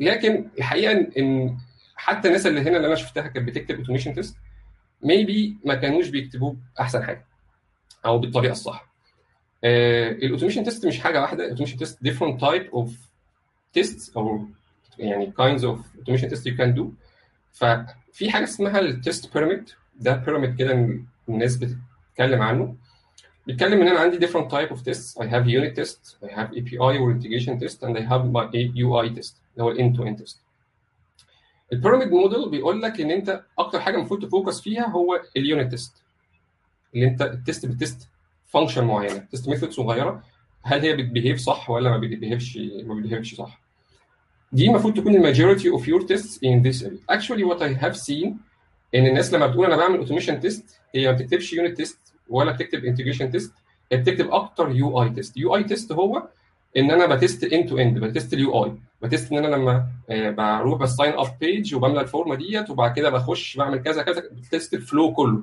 لكن 0.00 0.48
الحقيقة 0.58 1.06
إن 1.18 1.58
حتى 1.96 2.28
الناس 2.28 2.46
اللي 2.46 2.60
هنا 2.60 2.76
اللي 2.76 2.86
أنا 2.86 2.94
شفتها 2.94 3.26
كانت 3.26 3.48
بتكتب 3.48 3.78
automation 3.78 4.14
test 4.14 4.36
maybe 5.02 5.56
ما 5.64 5.74
كانوش 5.74 6.08
بيكتبوه 6.08 6.56
باحسن 6.78 7.02
حاجة 7.04 7.24
أو 8.06 8.18
بالطريقة 8.18 8.52
الصح. 8.52 8.92
ال 9.64 9.73
automation 9.73 10.64
test 10.64 10.86
مش 10.86 11.00
حاجة 11.00 11.20
واحدة. 11.20 11.44
ال 11.44 11.47
automation 11.47 11.76
test 11.76 11.98
different 12.08 12.40
type 12.40 12.72
of 12.74 12.90
tests 13.78 14.16
أو 14.16 14.46
يعني 14.98 15.32
kinds 15.40 15.60
of 15.62 15.78
automation 16.00 16.28
test 16.30 16.42
you 16.46 16.56
can 16.56 16.76
do. 16.78 16.84
ففي 17.52 18.30
حاجة 18.30 18.44
اسمها 18.44 18.80
ال 18.80 18.91
test 18.91 19.34
pyramid 19.34 19.70
ده 20.00 20.16
pyramid 20.16 20.56
كده 20.58 20.98
الناس 21.28 21.56
بتتكلم 21.56 22.42
عنه. 22.42 22.76
بيتكلم 23.46 23.80
إن 23.80 23.88
أنا 23.88 24.00
عندي 24.00 24.26
different 24.26 24.50
type 24.50 24.70
of 24.70 24.78
tests. 24.78 25.18
I 25.18 25.24
have 25.24 25.46
unit 25.46 25.74
test 25.80 26.16
I 26.24 26.28
have 26.38 26.48
API 26.58 26.98
or 26.98 27.10
integration 27.10 27.58
test 27.60 27.82
and 27.82 27.96
I 27.96 28.00
have 28.00 28.24
my 28.32 28.46
UI 28.76 29.08
test 29.18 29.34
اللي 29.52 29.60
هو 29.60 29.74
end 29.74 29.96
to 29.96 30.00
end 30.04 30.24
test 30.24 30.36
ال 31.72 31.76
pyramid 31.76 32.08
model 32.08 32.50
بيقول 32.50 32.82
لك 32.82 33.00
إن 33.00 33.10
أنت 33.10 33.44
أكتر 33.58 33.80
حاجة 33.80 33.96
المفروض 33.96 34.22
ت 34.26 34.32
focus 34.32 34.60
فيها 34.60 34.88
هو 34.88 35.20
ال 35.36 35.43
unit 35.43 35.70
test 35.70 36.02
اللي 36.94 37.06
أنت 37.06 37.22
ال 37.22 37.31
test 37.31 37.66
بت 37.66 37.80
test 37.80 38.08
function 38.46 38.84
معينة 38.84 39.18
test 39.18 39.48
method 39.48 39.70
صغيرة. 39.70 40.22
هل 40.62 40.80
هي 40.80 40.96
بت 40.96 41.07
behave 41.07 41.38
صح 41.38 41.70
ولا 41.70 41.90
ما 41.90 41.98
بت 41.98 42.10
behave 42.10 42.44
ش 42.44 42.56
ما 42.84 42.94
بت 42.94 43.02
behave 43.02 43.26
ش 43.26 43.34
صح؟ 43.34 43.61
دي 44.52 44.66
المفروض 44.68 44.94
تكون 44.94 45.14
ال 45.14 45.20
majority 45.20 45.70
of 45.70 45.88
your 45.88 46.02
test 46.02 46.44
and 46.44 46.62
this 46.62 46.88
actually 47.10 47.44
what 47.44 47.62
I 47.62 47.74
have 47.74 47.96
seen 47.96 48.38
إن 48.94 49.06
الناس 49.06 49.34
لما 49.34 49.46
بتقول 49.46 49.66
أنا 49.66 49.76
بعمل 49.76 49.98
automation 49.98 50.40
test 50.40 50.80
هي 50.94 51.06
ما 51.06 51.12
بتكتبش 51.12 51.52
unit 51.52 51.76
test 51.76 51.98
ولا 52.28 52.52
بتكتب 52.52 52.84
integration 52.84 53.30
test 53.30 53.52
هي 53.92 53.98
بتكتب 53.98 54.30
أكتر 54.30 54.70
UI 54.70 55.02
test 55.02 55.36
UI 55.36 55.56
test 55.56 55.92
هو 55.92 56.28
إن 56.76 56.90
أنا 56.90 57.06
ب 57.06 57.14
test 57.14 57.44
end 57.44 57.68
to 57.68 57.78
end 57.78 57.98
ب 57.98 58.05
test 58.05 58.34
ال 58.34 58.64
UI 58.64 58.72
ب 59.02 59.08
test 59.08 59.32
إن 59.32 59.44
أنا 59.44 59.56
لما 59.56 59.86
آه، 60.10 60.30
بروح 60.30 60.78
ب 60.80 60.86
sign 60.86 61.12
up 61.12 61.26
page 61.40 61.74
وبملى 61.74 62.00
الفورمة 62.00 62.34
ديت 62.34 62.70
وبعد 62.70 62.92
كده 62.96 63.10
بخش 63.10 63.56
بعمل 63.56 63.78
كذا 63.78 64.02
كذا 64.02 64.22
ب 64.32 64.40
test 64.40 64.74
ال 64.74 64.82
flow 64.82 65.12
كله. 65.12 65.42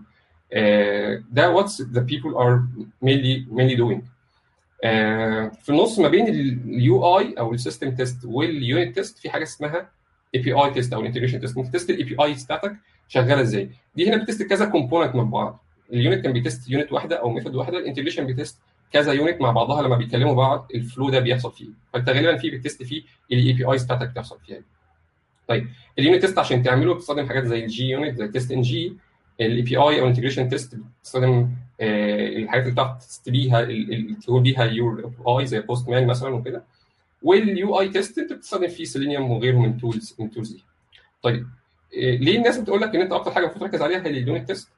آه، 0.53 1.23
ده 1.31 1.49
what's 1.49 1.81
the 1.81 2.01
people 2.01 2.33
are 2.33 2.63
mainly 3.05 3.77
doing. 3.77 3.99
آه، 3.99 4.18
في 5.63 5.69
النص 5.69 5.99
ما 5.99 6.07
بين 6.07 6.27
ال 6.27 7.19
UI 7.19 7.33
أو 7.39 7.53
ال 7.53 7.59
system 7.59 7.95
test 7.95 8.25
وال 8.25 8.49
unit 8.49 8.95
test 8.95 9.17
في 9.17 9.29
حاجة 9.29 9.43
اسمها 9.43 9.89
API 10.35 10.53
test 10.53 10.93
أو 10.93 11.01
ال 11.01 11.04
integration 11.04 11.39
test 11.39 11.57
أنت 11.57 11.67
test 11.71 11.89
ال 11.89 12.03
API 12.03 12.33
بتاعتك 12.33 12.75
شغالة 13.07 13.41
إزاي؟ 13.41 13.69
دي 13.95 14.09
هنا 14.09 14.23
بت 14.23 14.30
test 14.30 14.43
كذا 14.43 14.65
component 14.65 15.15
مع 15.15 15.23
بعض. 15.23 15.63
ال 15.93 15.99
unit 15.99 16.23
كان 16.23 16.33
بي 16.33 16.45
test 16.45 16.69
unit 16.69 16.91
واحدة 16.91 17.15
أو 17.15 17.29
method 17.29 17.55
واحدة 17.55 17.77
ال 17.77 17.81
integration 17.81 18.25
بي 18.25 18.37
test 18.37 18.59
كذا 18.93 19.13
unit 19.13 19.41
مع 19.41 19.51
بعضها 19.51 19.81
لما 19.81 19.95
بيكلموا 19.95 20.33
بعض 20.33 20.67
ال 20.75 20.82
flow 20.82 21.09
ده 21.09 21.19
بيحصل 21.19 21.51
فيه. 21.51 21.67
فأنت 21.93 22.09
غالبا 22.09 22.37
في 22.37 22.49
بت 22.51 22.62
test 22.62 22.83
فيه 22.83 23.01
ال 23.31 23.53
APIs 23.53 23.83
بتاعتك 23.83 24.09
بتحصل 24.09 24.39
فيها. 24.45 24.61
طيب 25.47 25.67
ال 25.99 26.04
unit 26.04 26.21
test 26.21 26.39
عشان 26.39 26.63
تعمله 26.63 26.93
بتستخدم 26.93 27.27
حاجات 27.27 27.43
زي 27.43 27.63
ال 27.63 27.89
JUnit 27.89 28.17
زي 28.17 28.27
TestNG 28.27 28.93
ال 29.41 29.61
API 29.61 29.81
أو 29.81 29.89
ال 30.03 30.07
integration 30.07 30.49
test 30.49 30.75
بتستخدم 31.01 31.49
الحاجات 31.81 32.63
اللي 32.63 32.73
بتعرف 32.73 32.97
ت 32.97 33.04
test 33.04 33.29
بيها 33.29 33.67
ت 34.21 34.25
call 34.25 34.41
بيها 34.43 34.63
URI 34.63 35.45
زي 35.45 35.59
Postman 35.59 36.07
مثلا 36.07 36.29
وكده. 36.29 36.63
وال 37.23 37.79
UI 37.79 37.89
test 37.89 38.17
أنت 38.17 38.33
بتستخدم 38.33 38.67
فيه 38.67 38.83
سيلينيوم 38.83 39.31
وغيره 39.31 39.57
من 39.57 39.77
tools 39.77 40.15
من 40.19 40.31
tools 40.31 40.51
دي. 40.53 40.63
طيب 41.21 41.47
آه، 41.97 42.15
ليه 42.15 42.37
الناس 42.37 42.57
بتقول 42.57 42.81
لك 42.81 42.95
إن 42.95 43.01
أنت 43.01 43.11
أكتر 43.11 43.31
حاجة 43.31 43.43
المفروض 43.43 43.65
تركز 43.69 43.81
عليها 43.81 43.97
هي 43.99 44.09
ال 44.09 44.17
unit 44.17 44.47
test 44.47 44.69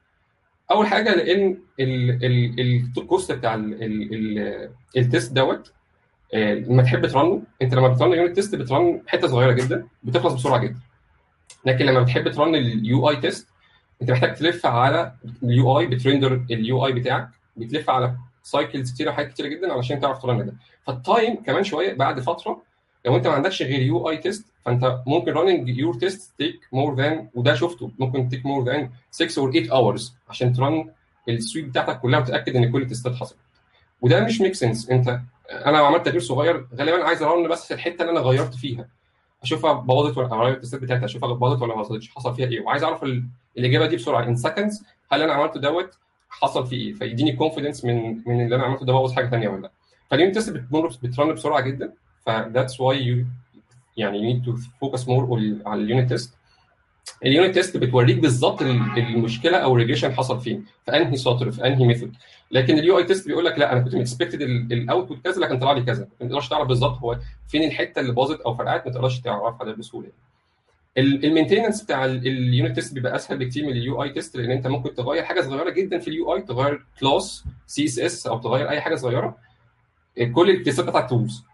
أول 0.70 0.86
حاجة 0.86 1.14
لأن 1.14 1.58
ال- 1.80 2.24
ال- 2.24 2.60
ال- 2.60 2.90
ال 2.98 3.05
cost 3.05 3.32
بتاع 3.32 3.54
ال- 3.54 3.82
ال- 3.82 4.14
ال- 4.14 4.70
ال 4.96 5.03
test 5.03 5.32
دوت 5.32 5.72
آه، 6.34 6.54
لما 6.54 6.82
تحب 6.82 7.06
ت 7.06 7.13
run 7.13 7.35
ه 7.35 7.42
أنت 7.62 7.74
لما 7.74 7.88
بت 7.88 7.98
run 7.98 8.12
unit 8.12 8.34
test 8.36 8.54
بت 8.54 8.72
run 8.72 9.00
حتة 9.06 9.26
صغيرة 9.28 9.52
جدا 9.52 9.86
بتخلص 10.02 10.34
بسرعة 10.34 10.58
جدا. 10.60 10.78
لكن 11.66 11.84
لما 11.84 12.00
بتحب 12.02 12.28
ت 12.30 12.36
run 12.36 12.54
ال 12.54 13.10
UI 13.10 13.16
test 13.16 13.48
انت 14.02 14.10
محتاج 14.10 14.34
تلف 14.34 14.66
على 14.66 15.12
ال 15.42 15.78
UI 15.78 15.86
بت 15.86 16.00
render 16.00 16.44
ال 16.50 16.86
UI 16.86 16.92
بتاعك 16.92 17.28
بتلف 17.56 17.90
على 17.90 18.14
cycles 18.42 18.92
كتيره 18.94 19.10
وحاجات 19.10 19.32
كتيرة 19.32 19.48
جدا 19.48 19.72
علشان 19.72 20.00
تعرف 20.00 20.22
ت 20.22 20.28
run 20.28 20.46
ده. 20.46 20.54
فال 20.86 21.05
time 21.05 21.42
كمان 21.42 21.64
شوية 21.64 21.94
بعد 21.94 22.20
فترة 22.20 22.62
لو 23.06 23.16
انت 23.16 23.26
ما 23.26 23.32
عندكش 23.32 23.62
غير 23.62 23.82
UI 23.82 24.10
test 24.10 24.46
فانت 24.64 25.02
ممكن 25.06 25.32
running 25.32 25.68
your 25.68 25.94
test 25.94 26.32
take 26.38 26.60
more 26.72 26.94
than 26.94 27.28
وده 27.34 27.54
شفته 27.54 27.90
ممكن 27.98 28.28
take 28.28 28.46
more 28.46 28.64
than 28.64 28.90
6 29.10 29.40
or 29.42 29.52
8 29.52 29.72
hours 29.72 30.14
عشان 30.28 30.52
ت 30.52 30.62
run 30.62 30.90
ال 31.28 31.34
suite 31.34 31.64
بتاعتك 31.64 32.00
كلها 32.00 32.20
وتتاكد 32.20 32.56
ان 32.56 32.72
كل 32.72 32.82
التستات 32.82 33.14
حصلت. 33.14 33.38
وده 34.00 34.20
مش 34.20 34.40
make 34.40 34.54
sense 34.54 34.90
انت 34.90 35.20
أنا 35.50 35.76
لو 35.76 35.84
عملت 35.84 36.04
تغيير 36.06 36.20
صغير 36.20 36.66
غالبا 36.74 37.04
عايز 37.04 37.22
أ 37.22 37.28
run 37.28 37.48
بس 37.48 37.72
الحتة 37.72 38.02
اللي 38.02 38.12
أنا 38.12 38.20
غيرت 38.20 38.54
فيها. 38.54 38.88
أشوفها 39.42 39.72
باظت 39.72 40.18
ولا 40.18 40.28
غيرت 40.36 40.56
التستات 40.56 40.80
بتاعتي 40.80 41.04
أشوفها 41.04 41.32
باظت 41.34 41.62
ولا 41.62 41.76
ما 41.76 41.82
باظتش 41.82 42.10
حصل 42.10 42.34
فيها 42.34 42.46
إيه؟ 42.46 42.60
وعايز 42.60 42.82
أعرف 42.84 43.02
ال- 43.02 43.24
الإجابة 43.58 43.86
دي 43.86 43.96
بسرعة. 43.96 44.24
in 44.24 44.36
seconds 44.36 44.84
هل 45.12 45.22
أنا 45.22 45.32
عملته 45.32 45.60
دوت؟ 45.60 45.94
حصل 46.30 46.66
فيه 46.66 46.76
إيه؟ 46.76 46.92
فيديني 46.92 47.32
confidence 47.32 47.84
من 47.84 48.16
من 48.26 48.44
اللي 48.44 48.56
أنا 48.56 48.64
عملته 48.64 48.86
ده 48.86 48.92
بوظ 48.92 49.12
حاجة 49.12 49.26
ثانية 49.30 49.48
ولا 49.48 49.60
لأ. 49.60 49.70
فال 50.10 50.23
unit 50.23 50.50
بتمر 50.50 50.86
بت 51.02 51.14
run 51.14 51.32
بسرعة 51.34 51.60
جدا 51.60 51.92
ف 52.26 52.34
that's 52.34 52.80
why 52.80 53.02
you 53.02 53.24
يعني 53.96 54.16
you 54.18 54.22
need 54.24 54.44
to 54.44 54.56
focus 54.80 55.08
more 55.08 55.40
على 55.66 55.82
ال 55.82 55.87
unit 55.87 56.08
test 56.08 56.34
ال 57.24 57.30
unit 57.30 57.54
test 57.54 57.76
بتوريك 57.76 58.18
بالظبط 58.18 58.62
ال- 58.62 58.98
المشكلة 58.98 59.56
أو 59.58 59.72
ال 59.72 59.76
regression 59.76 60.12
حصل 60.12 60.40
فين 60.40 60.64
في 60.86 60.96
أنهي 60.96 61.16
سطر 61.16 61.50
في 61.50 61.66
أنهي 61.66 61.86
method 61.86 62.12
لكن 62.50 62.78
ال 62.78 62.98
UI 62.98 63.04
test 63.04 63.26
بيقول 63.26 63.44
لك 63.44 63.58
لا 63.58 63.72
أنا 63.72 63.80
كنت 63.80 63.94
expected 63.96 64.42
ال 64.42 64.53
output 64.53 65.18
كذا 65.24 65.40
لكن 65.40 65.58
طلع 65.58 65.72
لي 65.72 65.82
كذا. 65.82 66.08
ما 66.20 66.26
تقدرش 66.28 66.48
تعرف 66.48 66.68
بالظبط 66.68 66.98
هو 66.98 67.18
فين 67.48 67.62
الحتة 67.64 68.00
اللي 68.00 68.12
باظت 68.12 68.40
أو 68.40 68.54
فرقعت 68.54 68.86
ما 68.86 68.92
تقدرش 68.92 69.20
تعرفها 69.20 69.72
بسهولة. 69.72 70.08
ال 70.98 71.05
maintenance 71.05 71.82
بتاع 71.82 72.04
ال 72.04 72.18
unit 72.18 72.74
test 72.74 72.94
بيبقى 72.94 73.16
أسهل 73.16 73.38
بكتير 73.38 73.64
من 73.66 73.70
ال 73.72 74.02
UI 74.02 74.08
test 74.12 74.36
لأن 74.36 74.50
أنت 74.50 74.66
ممكن 74.66 74.94
تغير 74.94 75.22
حاجة 75.24 75.40
صغيرة 75.40 75.70
جدا 75.70 75.98
في 75.98 76.08
ال 76.08 76.34
UI 76.34 76.42
تغير 76.42 76.84
class 77.00 77.44
CSS 77.66 78.26
أو 78.26 78.38
تغير 78.38 78.68
أي 78.70 78.80
حاجة 78.80 78.94
صغيرة. 78.94 79.36
كل 80.34 80.50
التيستات 80.50 80.86
بتاعتك 80.86 81.10
تبوظ 81.10 81.44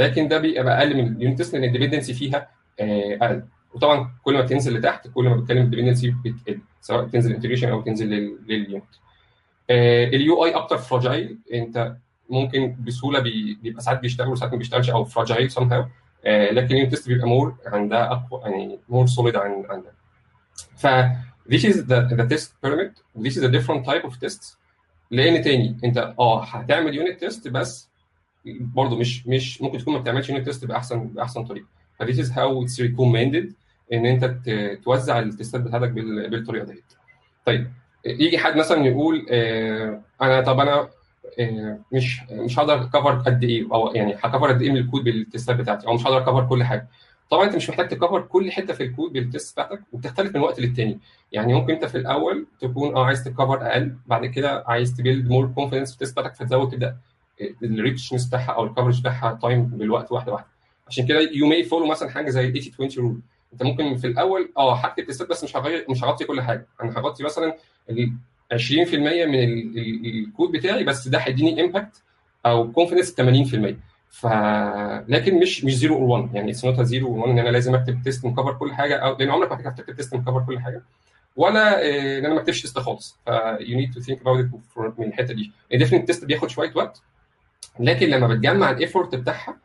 لكن 0.00 0.28
ده 0.28 0.38
بيبقى 0.38 0.78
أقل 0.78 0.96
من 0.96 1.16
ال 1.16 1.20
unit 1.20 1.38
test 1.38 1.54
لأن 1.54 1.64
ال 1.64 1.68
dependency 1.68 2.14
فيها 2.14 2.48
آه، 2.80 3.18
أقل. 3.22 3.42
وطبعا 3.76 4.10
كل 4.22 4.34
ما 4.34 4.40
بتنزل 4.40 4.74
لتحت 4.78 5.08
كل 5.08 5.24
ما 5.28 5.36
بتكلم 5.36 5.62
ال 5.62 5.67
dependency 5.67 6.14
بتقل 6.24 6.60
سواء 6.80 7.04
بتنزل 7.04 7.32
integration 7.34 7.68
أو 7.68 7.80
بتنزل 7.80 8.06
لل- 8.10 8.38
لل 8.48 8.60
unit 8.60 8.84
ال 10.14 10.44
UI 10.44 10.50
أكتر 10.54 10.78
fragile 10.78 11.38
أنت 11.54 11.96
ممكن 12.30 12.76
بسهولة 12.80 13.20
بي- 13.20 13.58
بيبقى 13.62 13.82
ساعات 13.82 14.00
بيشتغل 14.00 14.28
وساعات 14.28 14.52
ما 14.52 14.58
بيشتغلش 14.58 14.90
أو 14.90 15.04
fragile 15.04 15.50
somehow 15.50 15.86
لكن 16.26 16.74
ال 16.74 16.77
unit 16.77 16.90
test 16.90 17.08
بيبقى 17.08 17.28
more 17.28 17.54
عندها 17.66 18.12
أقوى 18.12 18.40
يعني 18.42 18.78
more 18.88 19.06
solid 19.06 19.36
عن 19.36 19.64
عن 19.70 19.82
ده 19.82 19.92
ف 20.76 20.86
this 21.52 21.62
is 21.62 21.76
the, 21.76 21.98
the 22.18 22.26
test 22.32 22.48
pyramid. 22.62 22.92
This 23.24 23.34
is 23.38 23.42
a 23.42 23.50
different 23.56 23.82
type 23.86 24.04
of 24.10 24.12
tests. 24.24 24.56
لأن 25.10 25.42
تاني 25.42 25.76
أنت 25.84 26.14
آه 26.18 26.44
هتعمل 26.44 26.94
unit 26.94 27.20
test 27.20 27.48
بس 27.48 27.88
برضه 28.60 28.98
مش 28.98 29.26
مش 29.26 29.62
ممكن 29.62 29.78
تكون 29.78 29.94
ما 29.94 30.00
بتعملش 30.00 30.28
unit 30.30 30.44
test 30.46 30.64
بأحسن 30.64 31.06
بأحسن 31.08 31.44
طريقة. 31.44 31.66
ف 31.98 32.02
is 32.02 32.28
how 32.30 32.64
it's 32.66 32.78
recommended. 32.80 33.52
إن 33.92 34.06
أنت 34.06 34.24
توزع 34.84 35.18
التستات 35.18 35.60
بتاعتك 35.60 35.88
بال- 35.90 36.30
بالطريقة 36.30 36.64
ديت. 36.64 36.84
طيب 37.44 37.70
يجي 38.06 38.38
حد 38.38 38.56
مثلا 38.56 38.84
يقول 38.86 39.26
آه 39.30 40.00
أنا 40.22 40.40
طب 40.40 40.60
أنا 40.60 40.88
آه 41.40 41.78
مش 41.92 42.20
مش 42.30 42.58
هقدر 42.58 42.74
أ 42.82 42.87
cover 42.87 43.10
قد 43.18 43.44
إيه 43.44 43.66
أو 43.72 43.92
يعني 43.94 44.14
ه 44.14 44.20
cover 44.20 44.48
قد 44.48 44.62
إيه 44.62 44.70
من 44.70 44.76
ال 44.76 44.82
code 44.82 45.04
بال 45.04 45.19
tests 45.19 45.56
بتاعتي 45.56 45.86
أو 45.86 45.94
مش 45.94 46.02
هقدر 46.06 46.18
أ 46.18 46.23
cover 46.23 46.46
كل 46.48 46.64
حاجة. 46.64 46.88
طبعا 47.30 47.44
أنت 47.44 47.56
مش 47.56 47.70
محتاج 47.70 47.88
ت 47.88 47.93
cover 47.93 48.20
كل 48.20 48.52
حتة 48.52 48.74
في 48.74 48.82
ال 48.82 48.88
code 48.88 49.12
بال 49.12 49.25
test 49.25 49.52
بتاعتك 49.52 49.80
وبتختلف 49.92 50.34
من 50.36 50.40
وقت 50.40 50.60
للتاني. 50.60 50.98
يعني 51.32 51.54
ممكن 51.54 51.72
أنت 51.72 51.84
في 51.84 51.98
الأول 51.98 52.46
تكون 52.60 52.96
آه 52.96 53.04
عايز 53.06 53.24
ت 53.24 53.31
cover 53.31 53.66
أقل 53.66 53.94
بعد 54.06 54.26
كده 54.26 54.64
عايز 54.66 54.94
ت 54.96 55.01
build 55.01 55.28
more 55.30 55.46
confidence 55.54 55.88
في 55.96 56.02
ال 56.02 56.04
test 56.04 56.12
بتاعتك 56.18 56.34
فتزود 56.36 56.70
تبدأ 56.70 56.96
ال 57.62 57.69
richness 57.69 58.26
بتاعها 58.26 58.50
أو 58.52 58.64
ال 58.64 58.68
coverage 58.68 59.00
بتاعها 59.00 59.38
time 59.42 59.64
بالوقت 59.66 60.12
واحدة 60.12 60.32
واحدة. 60.32 60.48
عشان 60.88 61.06
كده 61.06 61.20
you 61.34 61.46
may 61.46 61.64
follow 61.64 61.86
مثلا 61.86 62.10
حاجة 62.10 62.30
زي 62.30 62.46
ال 62.46 62.52
80 62.62 62.90
20 62.90 63.06
rule 63.08 63.20
انت 63.56 63.62
ممكن 63.62 63.96
في 63.96 64.06
الأول 64.06 64.52
آه 64.56 64.76
هكتب 64.76 65.04
tests 65.06 65.28
بس 65.28 65.44
مش 65.44 65.56
هغير 65.56 65.86
مش 65.90 66.04
هغطي 66.04 66.24
كل 66.24 66.40
حاجة. 66.40 66.66
أنا 66.82 66.98
هغطي 66.98 67.24
مثلا 67.24 67.56
ال 67.90 68.12
20% 68.52 68.94
من 68.94 69.34
ال- 69.34 69.78
ال- 69.78 70.06
الكود 70.24 70.52
بتاعي 70.52 70.84
بس 70.84 71.08
ده 71.08 71.18
هيديني 71.18 71.60
impact 71.64 72.02
أو 72.46 72.72
confidence 72.72 73.14
80% 73.14 73.76
ف 74.10 74.26
لكن 75.08 75.40
مش 75.40 75.64
مش 75.64 75.76
0 75.78 75.90
or 75.94 76.02
1 76.02 76.34
يعني 76.34 76.50
it's 76.50 76.64
not 76.64 76.80
0 76.82 77.02
or 77.06 77.10
1 77.18 77.30
إن 77.30 77.38
أنا 77.38 77.48
لازم 77.48 77.74
أكتب 77.74 78.02
test 78.04 78.24
م 78.24 78.29
cover 78.29 78.52
كل 78.54 78.72
حاجة 78.74 78.96
أو 78.96 79.16
لأن 79.18 79.30
عمرك 79.30 79.52
ما 79.52 79.60
هتعرف 79.60 79.74
تكتب 79.76 79.96
test 79.96 80.14
م 80.14 80.19
cover 80.19 80.44
كل 80.46 80.58
حاجة. 80.60 80.82
ولا 81.36 81.80
آه، 81.80 82.18
إن 82.18 82.24
أنا 82.24 82.34
ما 82.34 82.40
اكتبش 82.40 82.62
test 82.62 82.78
خالص. 82.78 83.18
ف 83.26 83.28
you 83.60 83.76
need 83.78 83.94
to 83.94 84.00
think 84.00 84.20
about 84.20 84.46
من 84.98 85.06
الحتة 85.06 85.34
دي. 85.34 85.52
ال 85.72 85.75
different 85.75 86.06
test 86.06 86.24
بياخد 86.24 86.50
شوية 86.50 86.72
وقت 86.74 87.02
لكن 87.80 88.06
لما 88.08 88.26
بتجمع 88.26 88.70
ال 88.70 88.76
effort 88.76 89.14
بتاعها 89.14 89.56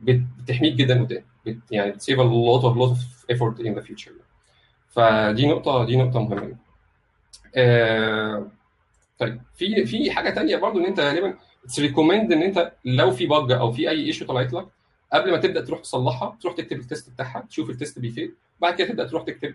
بت- 0.00 0.22
بتحميك 0.42 0.74
جدا 0.74 1.00
قدام. 1.02 1.22
يعني 1.70 1.90
بت 1.90 1.99
save 1.99 2.18
a 2.18 2.22
lot 2.22 2.62
of 2.62 2.76
lot 2.76 2.96
of 2.96 3.34
effort 3.36 3.58
in 3.66 3.78
the 3.80 3.86
future. 3.88 4.12
فدي 4.88 5.46
نقطه 5.46 5.84
دي 5.84 5.96
نقطة 5.96 6.20
مهمة. 6.22 6.56
آه 7.56 8.46
طيب 9.18 9.40
في 9.54 9.86
في 9.86 10.10
حاجة 10.10 10.30
تانية 10.30 10.56
برضو 10.56 10.78
إن 10.80 10.84
أنت 10.84 11.00
غالبا 11.00 11.34
it's 11.64 11.80
recommended 11.80 12.32
إن 12.32 12.42
أنت 12.42 12.72
لو 12.84 13.10
في 13.10 13.26
bug 13.26 13.52
أو 13.52 13.72
في 13.72 13.90
أي 13.90 14.04
issue 14.06 14.26
طلعت 14.26 14.52
لك 14.52 14.66
قبل 15.12 15.30
ما 15.30 15.36
تبدأ 15.36 15.60
تروح 15.64 15.80
تصلحها 15.80 16.38
تروح 16.42 16.54
تكتب 16.54 16.78
ال 16.78 16.84
test 16.84 17.10
بتاعها 17.10 17.44
تشوف 17.50 17.70
ال 17.70 17.76
test 17.76 17.98
بي 17.98 18.08
fail. 18.08 18.34
بعد 18.60 18.74
كده 18.74 18.88
تبدأ 18.88 19.06
تروح 19.06 19.22
تكتب 19.24 19.54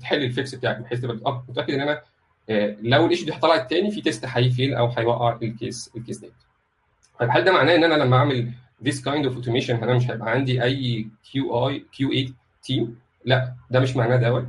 تحل 0.00 0.22
ال 0.24 0.31
fix 0.31 0.54
بتاعك 0.54 0.76
بحيث 0.78 1.00
تبقى 1.00 1.42
متأكد 1.48 1.74
إن 1.74 1.80
أنا 1.80 2.02
آه، 2.50 2.76
لو 2.82 3.04
ال 3.04 3.07
issue 3.07 3.24
دي 3.24 3.32
طلعت 3.32 3.70
تاني 3.70 3.90
في 3.90 4.00
test 4.00 4.24
ه 4.28 4.37
fail 4.37 4.74
أو 4.74 4.86
هيوقع 4.86 5.38
ال 5.42 5.52
case 5.52 5.90
ال 5.96 6.00
case 6.00 6.18
ده 6.18 6.28
طيب 7.20 7.28
هل 7.32 7.44
ده 7.44 7.52
معناه 7.52 7.74
إن 7.74 7.84
أنا 7.84 7.94
لما 7.94 8.16
أعمل 8.16 8.52
this 8.84 8.94
kind 8.96 9.24
of 9.26 9.32
automation 9.36 9.70
أنا 9.70 9.94
مش 9.94 10.10
هيبقى 10.10 10.30
عندي 10.30 10.62
أي 10.62 11.06
QA 11.32 11.68
QA 11.68 12.12
team 12.12 12.98
لا 13.24 13.54
ده 13.70 13.80
مش 13.80 13.96
معناه 13.96 14.16
دوت. 14.16 14.46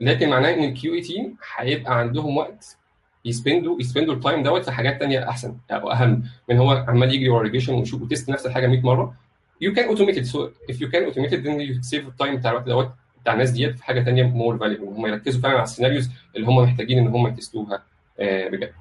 لكن 0.00 0.28
معناه 0.30 0.54
إن 0.54 0.64
ال 0.64 0.94
QA 0.94 1.00
team 1.00 1.36
هيبقى 1.56 1.98
عندهم 1.98 2.36
وقت 2.36 2.76
يسبندوا 3.24 3.80
يسبندوا 3.80 4.14
التايم 4.14 4.42
دوت 4.42 4.64
في 4.64 4.70
حاجات 4.72 5.00
تانية 5.00 5.28
أحسن 5.28 5.56
أو 5.70 5.90
أهم 5.90 6.22
من 6.50 6.56
هو 6.58 6.70
عمال 6.88 7.14
يجري 7.14 7.28
ورا 7.28 7.50
ويشوف 7.68 8.02
و 8.02 8.08
test 8.08 8.30
نفس 8.30 8.46
الحاجة 8.46 8.66
100 8.66 8.80
مرة. 8.82 9.14
You 9.64 9.72
can 9.72 9.88
automate 9.88 10.16
it. 10.16 10.26
So 10.26 10.38
if 10.72 10.76
you 10.80 10.88
can 10.88 11.02
automate 11.10 11.32
it 11.32 11.42
then 11.44 11.60
you 11.60 11.82
save 11.82 12.06
ال 12.06 12.12
time 12.12 12.36
بتاع 12.36 12.50
الوقت 12.50 12.66
دوت 12.66 12.90
بتاع 13.22 13.32
الناس 13.32 13.50
ديت 13.50 13.78
في 13.78 13.84
حاجة 13.84 14.00
تانية 14.02 14.24
more 14.34 14.58
valuable. 14.58 14.88
هم 14.88 15.06
يركزوا 15.06 15.40
فعلا 15.42 15.54
على 15.54 15.62
ال 15.62 15.67
scenarios 15.67 16.10
اللي 16.36 16.46
هم 16.46 16.56
محتاجين 16.56 16.98
إن 16.98 17.06
هم 17.06 17.26
ي 17.26 17.34
test 17.34 17.66
وها 17.66 17.82
آه، 18.20 18.48
بجد. 18.48 18.72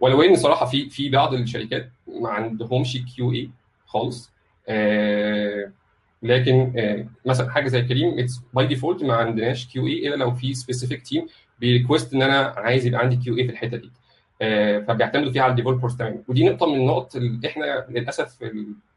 ولو 0.00 0.22
إن 0.22 0.36
صراحة 0.36 0.66
في 0.66 0.90
في 0.90 1.08
بعض 1.08 1.34
الشركات 1.34 1.90
ما 2.22 2.28
عندهمش 2.28 2.98
QA 3.16 3.50
خالص. 3.86 4.30
آه 4.30 4.37
لكن 6.22 6.72
آه 6.76 7.06
مثلا 7.26 7.50
حاجة 7.50 7.68
زي 7.68 7.82
كريم 7.82 8.18
it's 8.18 8.40
by 8.54 8.66
default 8.66 9.02
ما 9.04 9.14
عندناش 9.14 9.66
QA 9.66 10.08
إلا 10.08 10.14
لو 10.16 10.34
في 10.34 10.54
specific 10.54 11.02
team 11.02 11.26
بي 11.60 11.72
request 11.72 12.14
إن 12.14 12.22
أنا 12.22 12.54
عايز 12.56 12.86
يبقى 12.86 13.00
عندي 13.00 13.16
QA 13.16 13.44
في 13.44 13.50
الحتة 13.52 13.76
دي. 13.76 13.90
آه 14.42 14.78
فبيعتمدوا 14.80 15.32
فيها 15.32 15.42
على 15.42 15.50
ال 15.50 15.54
developers 15.54 15.96
تماما 15.96 16.22
ودي 16.28 16.48
نقطة 16.48 16.66
من 16.66 16.80
النقط 16.80 17.16
اللي 17.16 17.48
إحنا 17.48 17.86
للأسف 17.90 18.42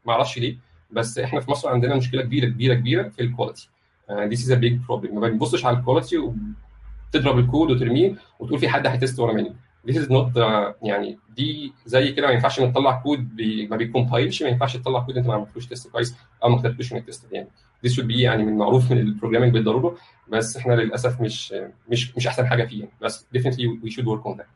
ما 0.06 0.12
أعرفش 0.12 0.38
ليه 0.38 0.56
بس 0.90 1.18
إحنا 1.18 1.40
في 1.40 1.50
مصر 1.50 1.68
عندنا 1.68 1.96
مشكلة 1.96 2.22
كبيرة 2.22 2.46
كبيرة 2.46 2.74
كبيرة 2.74 3.08
في 3.08 3.22
ال 3.22 3.28
quality 3.28 3.68
this 4.12 4.44
is 4.44 4.50
a 4.50 4.54
big 4.54 4.72
problem 4.88 5.20
ما 5.20 5.28
بنبصش 5.28 5.64
على 5.64 5.76
ال 5.78 5.83
quality 5.83 6.18
وتضرب 6.18 7.38
الكود 7.38 7.70
وترميه 7.70 8.14
وتقول 8.38 8.58
في 8.58 8.68
حد 8.68 8.86
هي 8.86 8.97
test 8.97 9.18
ورا 9.20 9.32
مني. 9.32 9.52
This 9.86 9.94
is 9.96 10.08
not 10.08 10.36
uh, 10.36 10.74
يعني 10.82 11.18
دي 11.36 11.72
زي 11.86 12.12
كده 12.12 12.26
ما 12.26 12.32
ينفعش 12.32 12.60
نطلع 12.60 13.00
كود 13.02 13.36
بي 13.36 13.66
ما 13.66 13.76
بي 13.76 13.88
compile 13.88 14.30
ش 14.30 14.42
ما 14.42 14.48
ينفعش 14.48 14.76
تطلع 14.76 15.00
كود 15.00 15.16
انت 15.16 15.26
ما 15.26 15.34
عملتوش 15.34 15.66
test 15.66 15.88
كويس 15.88 16.14
أو 16.44 16.48
ما 16.48 16.58
كتبتوش 16.58 16.92
من 16.92 16.98
ال 16.98 17.05
test 17.05 17.32
يعني 17.32 17.48
دي 17.82 17.88
should 17.90 18.06
be 18.06 18.16
يعني 18.20 18.44
من 18.44 18.56
معروف 18.56 18.90
من 18.90 18.98
ال 18.98 19.03
programming 19.03 19.52
بالضرورة 19.52 19.96
بس 20.28 20.56
إحنا 20.56 20.74
للأسف 20.74 21.20
مش 21.20 21.54
مش 21.88 22.16
مش 22.16 22.26
أحسن 22.26 22.46
حاجة 22.46 22.64
فيه 22.64 22.80
يعني. 22.80 22.92
بس 23.00 23.26
definitely 23.36 23.84
we 23.84 23.90
should 23.90 24.04
work 24.06 24.26
on 24.26 24.36
that. 24.38 24.46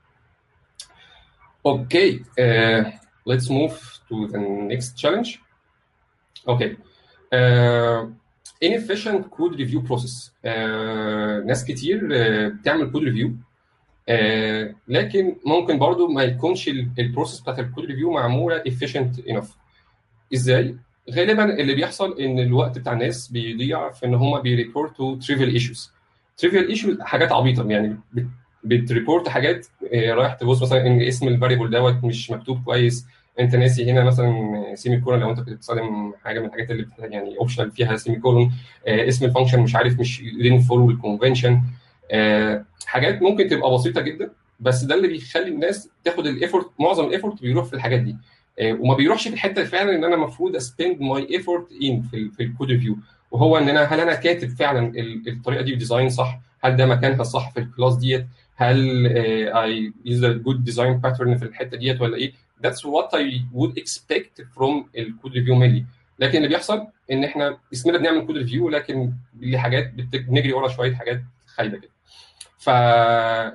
Okay, 1.67 2.09
uh, 2.45 2.83
let's 3.31 3.49
move 3.51 3.77
to 4.09 4.17
the 4.33 4.39
next 4.71 4.89
challenge. 5.03 5.31
Okay. 6.53 6.71
Uh, 7.39 8.01
inefficient 8.69 9.21
code 9.37 9.55
review 9.63 9.81
process. 9.89 10.31
Uh, 10.45 10.49
ناس 11.47 11.65
كتير 11.65 12.01
uh, 12.01 12.53
بتعمل 12.61 12.91
code 12.91 13.03
review 13.03 13.35
آه 14.09 14.75
لكن 14.89 15.37
ممكن 15.47 15.79
برضو 15.79 16.09
ما 16.09 16.23
يكونش 16.23 16.69
ال 16.99 17.04
process 17.04 17.41
بتاعت 17.41 17.59
ال 17.59 17.64
code 17.64 17.85
review 17.85 18.11
معمولة 18.13 18.63
efficient 18.63 19.31
enough. 19.31 19.49
إزاي؟ 20.35 20.77
غالبا 21.11 21.45
اللي 21.61 21.75
بيحصل 21.75 22.19
إن 22.21 22.39
الوقت 22.39 22.79
بتاع 22.79 22.93
الناس 22.93 23.29
بيضيع 23.29 23.91
في 23.91 24.07
إن 24.07 24.15
هم 24.15 24.41
بي 24.41 24.60
report 24.60 25.17
وا 25.17 25.21
trivial 25.21 25.53
issues 25.55 25.93
trivial 26.37 26.69
issues 26.69 27.01
حاجات 27.01 27.33
عبيطة 27.33 27.71
يعني 27.71 27.97
بت 28.65 28.81
report 28.81 29.29
حاجات 29.29 29.67
آه 29.95 30.13
رايح 30.15 30.35
تبص 30.35 30.63
مثلا 30.63 30.87
إن 30.87 31.01
اسم 31.03 31.29
ال 31.29 31.34
variable 31.34 31.71
دوت 31.71 32.05
مش 32.05 32.31
مكتوب 32.31 32.65
كويس. 32.65 33.07
أنت 33.41 33.57
ناسي 33.57 33.91
هنا 33.91 34.05
مثلا 34.05 34.55
semicolon 34.75 35.21
لو 35.21 35.31
أنت 35.31 35.41
بتستخدم 35.41 36.13
حاجة 36.25 36.41
من 36.41 36.47
الحاجات 36.47 36.71
اللي 36.71 36.87
يعني 36.99 37.39
optional 37.39 37.71
فيها 37.71 37.97
semicolon 37.97 38.53
آه 38.87 39.09
اسم 39.09 39.25
ال 39.25 39.29
function 39.29 39.61
مش 39.61 39.77
عارف 39.77 40.01
مش 40.01 40.23
دين 40.43 40.59
follow 40.59 40.91
ال 40.91 40.97
convention 40.97 41.63
حاجات 42.87 43.23
ممكن 43.23 43.49
تبقى 43.49 43.75
بسيطة 43.75 44.01
جدا 44.01 44.31
بس 44.61 44.85
ده 44.85 44.95
اللي 44.95 45.09
بيخلي 45.09 45.49
الناس 45.49 45.89
تاخد 46.05 46.27
ال 46.27 46.33
effort 46.33 46.67
معظم 46.81 47.05
ال 47.07 47.12
effort 47.12 47.43
بيروح 47.43 47.65
في 47.65 47.75
الحاجات 47.75 48.01
دي. 48.01 48.17
آه 48.59 48.73
وما 48.73 48.95
بيروحش 48.95 49.29
في 49.29 49.35
الحتة 49.35 49.65
فعلا 49.65 49.95
إن 49.97 50.05
أنا 50.05 50.15
المفروض 50.15 50.57
spend 50.57 51.01
my 51.01 51.29
effort 51.31 51.67
in 51.83 52.03
في, 52.03 52.43
ال 52.43 52.49
code 52.49 52.71
review 52.71 52.97
وهو 53.31 53.59
إن 53.59 53.69
أنا 53.69 53.83
هل 53.85 54.01
أنا 54.01 54.15
كاتب 54.15 54.49
فعلا 54.49 54.93
الطريقة 55.29 55.63
دي 55.63 55.75
design 55.75 56.09
صح؟ 56.09 56.41
هل 56.65 56.77
ده 56.77 56.87
مكانها 56.87 57.21
الصح 57.21 57.51
في 57.53 57.61
ال 57.61 57.67
class 57.67 57.97
ديت؟ 57.97 58.27
هل 58.57 59.07
I 59.07 59.93
use 60.05 60.25
a 60.25 60.33
good 60.33 60.65
design 60.65 60.99
pattern 60.99 61.37
في 61.37 61.45
الحتة 61.45 61.77
ديت 61.77 62.01
ولا 62.01 62.17
إيه؟ 62.17 62.33
That's 62.67 62.81
what 62.81 63.19
I 63.19 63.41
would 63.59 63.83
expect 63.83 64.43
from 64.57 64.85
ال 64.99 65.06
code 65.06 65.33
review 65.33 65.55
mainly 65.55 65.85
لكن 66.19 66.37
اللي 66.39 66.49
بيحصل 66.49 66.87
إن 67.13 67.25
إحنا 67.25 67.59
اسمنا 67.73 67.99
بنعمل 67.99 68.27
code 68.27 68.37
review 68.37 68.69
لكن 68.69 69.13
دي 69.35 69.59
حاجات 69.59 69.91
بنجري 70.13 70.53
ورا 70.53 70.69
شوية 70.69 70.95
حاجات 70.95 71.21
خايبة 71.47 71.79
كده. 71.79 71.91
ف 72.67 72.71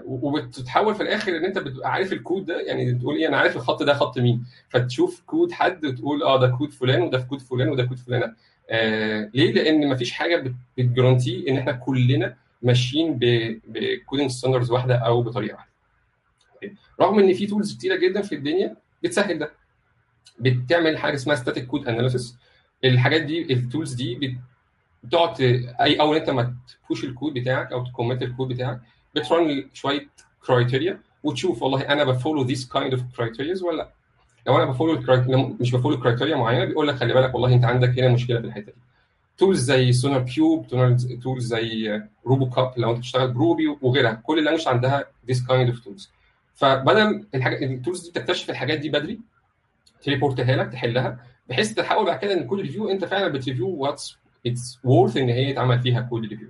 وبتتحول 0.06 0.96
في 0.96 1.04
الآخر 1.04 1.38
إن 1.38 1.46
أنت 1.46 1.58
بتبقى 1.58 1.92
عارف 1.92 2.14
الكود 2.14 2.46
ده 2.46 2.62
يعني 2.62 2.94
تقول 2.94 3.16
إيه 3.16 3.28
أنا 3.28 3.38
عارف 3.38 3.56
الخط 3.56 3.84
ده 3.84 3.94
خط 3.94 4.18
مين 4.18 4.46
فتشوف 4.70 5.22
كود 5.26 5.52
حد 5.52 5.86
وتقول 5.86 6.24
آه 6.24 6.40
ده 6.40 6.48
كود 6.48 6.72
فلان 6.72 7.02
وده 7.02 7.20
كود 7.22 7.42
فلان 7.42 7.70
وده 7.70 7.84
كود 7.86 7.98
فلانة 7.98 8.34
آه 8.70 9.30
ليه؟ 9.34 9.52
لأن 9.54 9.90
مفيش 9.90 10.12
حاجة 10.12 10.54
بت 10.78 10.90
guarantee 10.90 11.46
إن 11.50 11.58
إحنا 11.58 11.72
كلنا 11.72 12.36
ماشيين 12.62 13.20
ب 13.68 13.77
coding 13.77 14.30
standards 14.30 14.72
واحدة 14.72 14.96
أو 14.96 15.22
بطريقة 15.24 15.56
واحدة. 15.56 15.72
رغم 17.02 17.20
إن 17.20 17.34
في 17.34 17.48
tools 17.48 17.78
كتيرة 17.78 17.96
جدا 17.96 18.22
في 18.22 18.36
الدنيا 18.36 18.76
بتسهل 19.04 19.40
ده. 19.40 19.52
بتعمل 20.40 20.98
حاجة 20.98 21.16
اسمها 21.16 21.36
static 21.36 21.66
code 21.68 21.88
analysis 21.88 22.38
الحاجات 22.86 23.22
دي 23.22 23.54
ال 23.54 23.60
tools 23.60 23.94
دي 23.94 24.38
بتقعد 25.04 25.42
اي 25.82 26.00
أول 26.02 26.18
أنت 26.18 26.30
ما 26.30 26.56
ت 26.86 26.89
push 26.89 27.04
ال 27.04 27.10
code 27.10 27.34
بتاعك 27.34 27.72
أو 27.72 27.84
ت 27.86 27.91
commit 27.91 28.22
ال 28.24 28.29
code 28.29 28.48
بتاعك 28.48 28.82
بت 29.16 29.37
run 29.37 29.70
شوية 29.74 30.08
criteria 30.46 31.00
وتشوف 31.24 31.64
والله 31.64 31.82
أنا 31.82 32.04
ب 32.04 32.09
follow 32.09 32.42
this 32.44 32.68
kind 32.68 32.94
of 32.94 33.04
criterias 33.18 33.64
ولا 33.64 33.78
لأ. 33.78 33.90
لو 34.48 34.58
أنا 34.58 34.66
ب 34.66 34.71
follow 34.71 35.02
مش 35.60 35.72
ب 35.72 35.76
follow 35.76 36.00
criteria 36.00 36.36
معينة 36.36 36.66
بيقول 36.66 36.88
لك 36.88 36.96
خلي 36.96 37.14
بالك 37.14 37.34
والله 37.36 37.54
أنت 37.54 37.66
عندك 37.66 38.00
هنا 38.00 38.08
مشكلة 38.08 38.40
في 38.40 38.48
الحتة 38.48 38.66
دي. 38.66 38.78
tools 39.38 39.60
زي 39.60 39.92
SonarQube 39.92 40.68
tools 41.24 41.46
زي 41.46 42.02
RuboCop 42.26 42.74
لو 42.78 42.90
أنت 42.92 42.98
بتشتغل 43.00 43.32
ب 43.32 43.39
Ruby 43.39 43.68
وغيرها 43.82 44.14
كل 44.14 44.40
ال 44.40 44.43
language 44.43 44.68
عندها 44.68 45.06
this 45.28 45.48
kind 45.48 45.70
of 45.70 45.80
tools 45.80 46.12
فبدل 46.56 47.26
الحاجات 47.36 47.62
ال 47.62 47.70
tools 47.70 48.10
دي 48.10 48.20
تكتشف 48.20 48.50
الحاجات 48.50 48.80
دي 48.80 48.90
بدري 48.90 49.20
ت 50.02 50.08
report 50.09 50.49
ها 50.49 50.56
لك 50.56 50.72
تحلها 50.72 51.20
بحيث 51.50 51.74
تحاول 51.74 52.06
بعد 52.06 52.20
كده 52.20 52.34
إن 52.34 52.38
ال 52.40 52.44
code 52.44 52.60
review 52.60 52.90
أنت 52.90 53.06
فعلا 53.06 53.28
بت 53.28 53.38
review 53.38 53.68
what's 53.70 54.18
it's 54.48 54.80
worth 54.84 55.18
إن 55.18 55.30
هي 55.30 55.50
يتعمل 55.50 55.80
فيها 55.80 56.02
code 56.02 56.26
review 56.26 56.48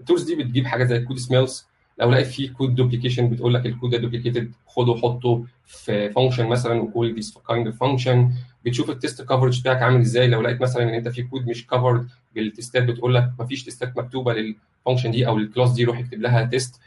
ال 0.00 0.04
tools 0.04 0.22
دي 0.22 0.34
بتجيب 0.34 0.66
حاجات 0.66 0.86
زي 0.86 0.96
ال 0.96 1.00
code 1.00 1.18
smells 1.18 1.66
لو 2.00 2.10
لقيت 2.10 2.26
فيه 2.26 2.50
code 2.52 2.74
duplication 2.74 3.30
بتقول 3.30 3.54
لك 3.54 3.66
الكود 3.66 3.90
ده 3.90 3.98
duplicated 3.98 4.52
خده 4.66 4.94
حطه 4.94 5.44
في 5.66 6.10
function 6.10 6.46
مثلا 6.46 6.80
و 6.80 6.87
call 6.87 7.14
this 7.14 7.38
kind 7.48 7.66
of 7.66 7.78
function 7.80 8.30
بتشوف 8.64 8.90
ال 8.90 8.96
test 8.96 9.22
coverage 9.22 9.60
بتاعك 9.60 9.82
عامل 9.82 10.00
إزاي. 10.00 10.26
لو 10.28 10.42
لقيت 10.42 10.60
مثلا 10.60 10.82
إن 10.82 10.88
أنت 10.88 11.08
في 11.08 11.22
كود 11.22 11.46
مش 11.48 11.66
covered 11.66 12.08
بال 12.34 12.48
tests 12.48 12.82
بتقول 12.84 13.14
لك 13.14 13.30
مفيش 13.38 13.64
tests 13.64 13.96
مكتوبة 13.98 14.32
لل 14.32 14.48
function 14.48 15.10
دي 15.10 15.26
أو 15.26 15.38
لل 15.38 15.48
class 15.48 15.72
دي 15.72 15.84
روح 15.84 15.98
اكتب 15.98 16.20
لها 16.20 16.44
test 16.44 16.80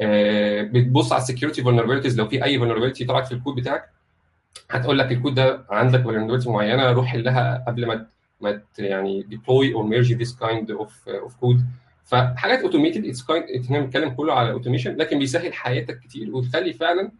آه 0.00 0.62
بتبص 0.62 1.12
على 1.12 1.22
ال 1.22 1.26
security 1.26 1.62
vulnerabilities 1.62 2.18
لو 2.18 2.28
في 2.28 2.44
أي 2.44 2.58
vulnerability 2.58 3.04
طلعت 3.04 3.26
في 3.26 3.32
الكود 3.34 3.54
بتاعك 3.54 3.90
هتقول 4.70 4.98
لك 4.98 5.12
الكود 5.12 5.34
ده 5.34 5.64
عندك 5.70 6.02
vulnerability 6.02 6.50
معينة 6.50 6.90
روح 6.92 7.06
حلها 7.06 7.64
قبل 7.66 7.86
ما 7.86 8.06
ما 8.40 8.60
يعني 8.78 9.22
deploy 9.22 9.74
أو 9.74 9.82
merge 9.82 10.12
this 10.12 10.36
kind 10.36 10.70
of 10.70 11.08
of 11.08 11.34
code 11.34 11.64
فحاجات 12.08 12.58
automated 12.58 13.04
it's 13.04 13.24
إحنا 13.64 13.80
بنتكلم 13.80 14.10
كله 14.10 14.32
على 14.32 14.50
automation 14.50 14.96
لكن 14.96 15.18
بيسهل 15.18 15.52
حياتك 15.54 16.00
كتير 16.00 16.36
وتخلي 16.36 16.72
فعلا 16.72 17.10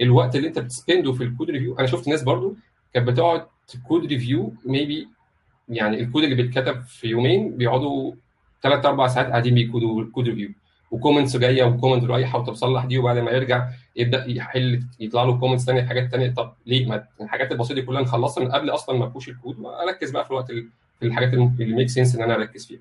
الوقت 0.00 0.36
اللي 0.36 0.48
انت 0.48 0.58
بت 0.58 0.71
spend 0.71 1.05
ه 1.05 1.12
في 1.12 1.22
ال 1.24 1.29
code 1.29 1.50
review 1.50 1.78
أنا 1.78 1.86
شفت 1.86 2.08
ناس 2.08 2.22
برضو 2.22 2.56
كانت 2.94 3.08
بتقعد 3.08 3.46
code 3.88 4.06
review 4.06 4.54
maybe 4.64 5.08
يعني 5.68 6.00
الكود 6.00 6.22
اللي 6.24 6.34
بيتكتب 6.34 6.82
في 6.82 7.08
يومين 7.08 7.56
بيقعدوا 7.56 8.12
ثلاث 8.62 8.86
أربع 8.86 9.06
ساعات 9.06 9.26
قاعدين 9.30 9.54
بيكودوا 9.54 10.04
code 10.12 10.28
review 10.28 10.48
و 10.90 10.95
comments 10.95 11.36
جاية 11.36 11.64
و 11.64 11.69
comment 11.69 12.04
رايحة 12.04 12.38
وتصلح 12.38 12.84
دي 12.84 12.98
وبعد 12.98 13.18
ما 13.18 13.30
يرجع 13.30 13.68
يبدأ 13.96 14.24
يحل 14.30 14.82
يطلع 15.00 15.22
له 15.22 15.38
comments 15.38 15.64
ثانية 15.64 15.82
حاجات 15.82 16.10
ثانية 16.10 16.30
طب 16.30 16.52
ليه؟ 16.66 16.86
ما 16.86 17.04
الحاجات 17.20 17.52
البسيطة 17.52 17.74
دي 17.74 17.82
كلها 17.82 18.02
نخلصها 18.02 18.44
من 18.44 18.50
قبل 18.52 18.70
أصلا 18.70 18.98
ما 18.98 19.04
ا 19.04 19.09
push 19.09 19.28
ال 19.28 19.34
code 19.34 19.58
وأركز 19.58 20.10
بقى 20.10 20.24
في 20.24 20.30
الوقت 20.30 20.52
في 20.52 21.06
الحاجات 21.06 21.34
اللي 21.34 21.74
make 21.74 21.88
sense 21.88 22.14
إن 22.16 22.22
أنا 22.22 22.34
أركز 22.34 22.66
فيها. 22.66 22.80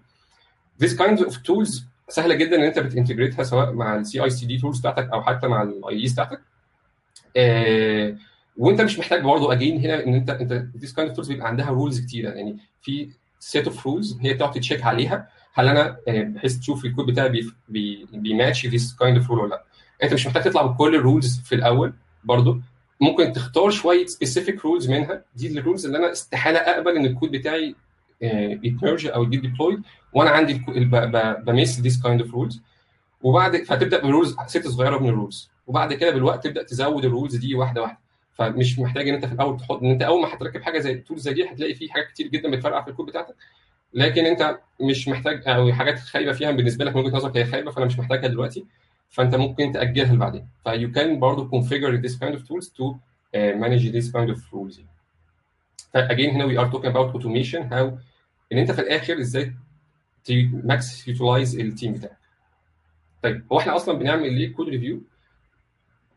This 0.84 0.94
kinds 0.98 1.22
of 1.22 1.34
tools 1.34 1.82
سهلة 2.10 2.36
جدا 2.36 2.56
إن 2.56 2.64
أنت 2.64 2.80
بت 2.80 2.90
integrate 2.90 3.38
ها 3.38 3.44
سواء 3.44 3.74
مع 3.74 3.96
ال 3.96 4.24
CI/CD 4.24 4.58
tools 4.58 4.80
بتاعتك 4.80 5.10
أو 5.14 5.22
حتى 5.22 5.48
مع 5.48 5.62
ال 5.62 5.96
AI 5.96 6.08
بتاعتك. 6.14 6.42
آه 7.38 8.16
وأنت 8.58 8.82
مش 8.82 9.00
محتاج 9.00 9.24
برضه 9.24 9.54
again 9.54 9.80
هنا 9.80 10.04
إن 10.04 10.14
أنت 10.14 10.30
أنت 10.30 10.66
this 10.78 10.90
kind 10.90 11.14
of 11.14 11.18
tools 11.18 11.28
بيبقى 11.28 11.48
عندها 11.48 11.70
rules 11.70 12.00
كتيرة. 12.00 12.30
يعني 12.30 12.58
في 12.82 13.10
set 13.40 13.68
of 13.68 13.86
rules 13.86 14.18
هي 14.22 14.34
تقعد 14.34 14.52
check 14.52 14.84
عليها 14.84 15.28
هل 15.54 15.68
أنا 15.68 15.98
بحيث 16.08 16.60
تشوف 16.60 16.86
الكود 16.86 17.06
بتاعي 17.06 17.30
بي 17.30 17.52
بي 17.70 18.08
بي 18.14 18.28
match 18.28 18.66
this 18.66 18.96
kind 18.96 19.18
of 19.18 19.30
rule 19.30 19.40
ولا 19.40 19.50
لأ. 19.50 19.64
أنت 20.04 20.14
مش 20.14 20.28
محتاج 20.28 20.44
تطلع 20.44 20.62
بكل 20.62 20.96
ال 20.96 21.03
rules 21.03 21.40
في 21.40 21.56
الأول 21.56 21.94
برضه. 22.24 22.62
ممكن 23.02 23.34
تختار 23.34 23.70
شوية 23.70 24.06
specific 24.06 24.66
rules 24.66 24.90
منها. 24.90 25.24
دي 25.36 25.60
ال 25.60 25.64
rules 25.64 25.86
اللي 25.86 25.98
أنا 25.98 26.12
استحالة 26.12 26.60
أقبل 26.60 26.96
إن 26.96 27.06
الكود 27.06 27.32
بتاعي 27.32 27.76
يت 28.64 28.76
merge 28.76 29.08
أو 29.08 29.24
يجيب 29.24 29.42
deployed 29.42 29.82
وأنا 30.14 30.30
عندي 30.30 30.62
ب 31.46 31.52
miss 31.52 31.80
this 31.80 32.04
kind 32.04 32.22
of 32.22 32.34
rules 32.34 32.62
وبعد 33.22 33.58
فتبدأ 33.58 34.02
ب 34.02 34.07
rules 34.07 34.36
set 34.48 34.68
صغيرة 34.68 34.98
من 34.98 35.10
ال 35.10 35.16
rules 35.16 35.50
وبعد 35.68 35.94
كده 35.94 36.12
بالوقت 36.12 36.44
تبدأ 36.44 36.64
تزود 36.64 37.06
ال 37.06 37.11
rules 37.11 37.36
دي 37.36 37.56
واحدة 37.56 37.82
واحدة. 37.82 37.98
فمش 38.34 38.80
محتاج 38.80 39.10
إن 39.10 39.16
أنت 39.16 39.26
في 39.26 39.34
الأول 39.34 39.58
تحط 39.60 39.84
إن 39.84 39.92
أنت 39.92 40.02
أول 40.02 40.22
ما 40.22 40.34
هتركب 40.34 40.62
حاجة 40.62 40.80
زي 40.80 40.92
ال 40.92 40.97
tools 40.97 41.22
زي 41.22 41.34
دي 41.34 41.50
هتلاقي 41.50 41.74
في 41.74 41.92
حاجات 41.92 42.08
كتير 42.08 42.28
جدا 42.28 42.52
بتفرقع 42.52 42.82
في 42.82 42.88
الكود 42.88 43.06
بتاعتك. 43.06 43.36
لكن 43.94 44.26
أنت 44.26 44.60
مش 44.82 45.08
محتاج 45.08 45.44
أو 45.48 45.74
حاجات 45.74 46.00
خايبة 46.00 46.32
فيها 46.32 46.52
بالنسبة 46.52 46.86
لك 46.86 46.96
من 46.96 47.06
وجهة 47.06 47.16
نظرك 47.16 47.38
هي 47.38 47.46
خايبة 47.46 47.72
فأنا 47.72 47.86
مش 47.86 48.00
محتاجها 48.00 48.28
دلوقتي. 48.28 48.66
فأنت 49.10 49.36
ممكن 49.36 49.72
تأجلها 49.72 50.14
لبعدين. 50.14 50.48
ف 50.64 50.92
you 50.92 51.06
can 51.06 51.20
برضه 51.20 51.50
configure 51.50 52.02
this 52.06 52.16
kind 52.16 52.36
of 52.36 52.42
tools 52.42 52.68
to 52.68 52.84
uh, 52.84 53.56
manage 53.56 53.92
this 53.92 54.12
kind 54.12 54.30
of 54.36 54.54
rules. 54.54 54.80
ف 55.94 56.00
again 56.00 56.30
هنا 56.30 56.48
we 56.48 56.58
are 56.66 56.72
talking 56.74 56.92
about 56.92 57.16
automation. 57.16 57.62
How 57.72 57.92
إن 58.52 58.58
أنت 58.58 58.72
في 58.72 58.82
الآخر 58.82 59.20
إزاي 59.20 59.56
maximize 60.64 61.08
utilize 61.08 61.60
ال 61.60 61.66
team 61.66 61.94
بتاعك. 61.94 62.18
طيب 63.24 63.46
هو 63.52 63.60
إحنا 63.60 63.76
أصلا 63.76 63.98
بنعمل 63.98 64.34
ليه 64.34 64.54
code 64.54 64.70
review 64.70 65.02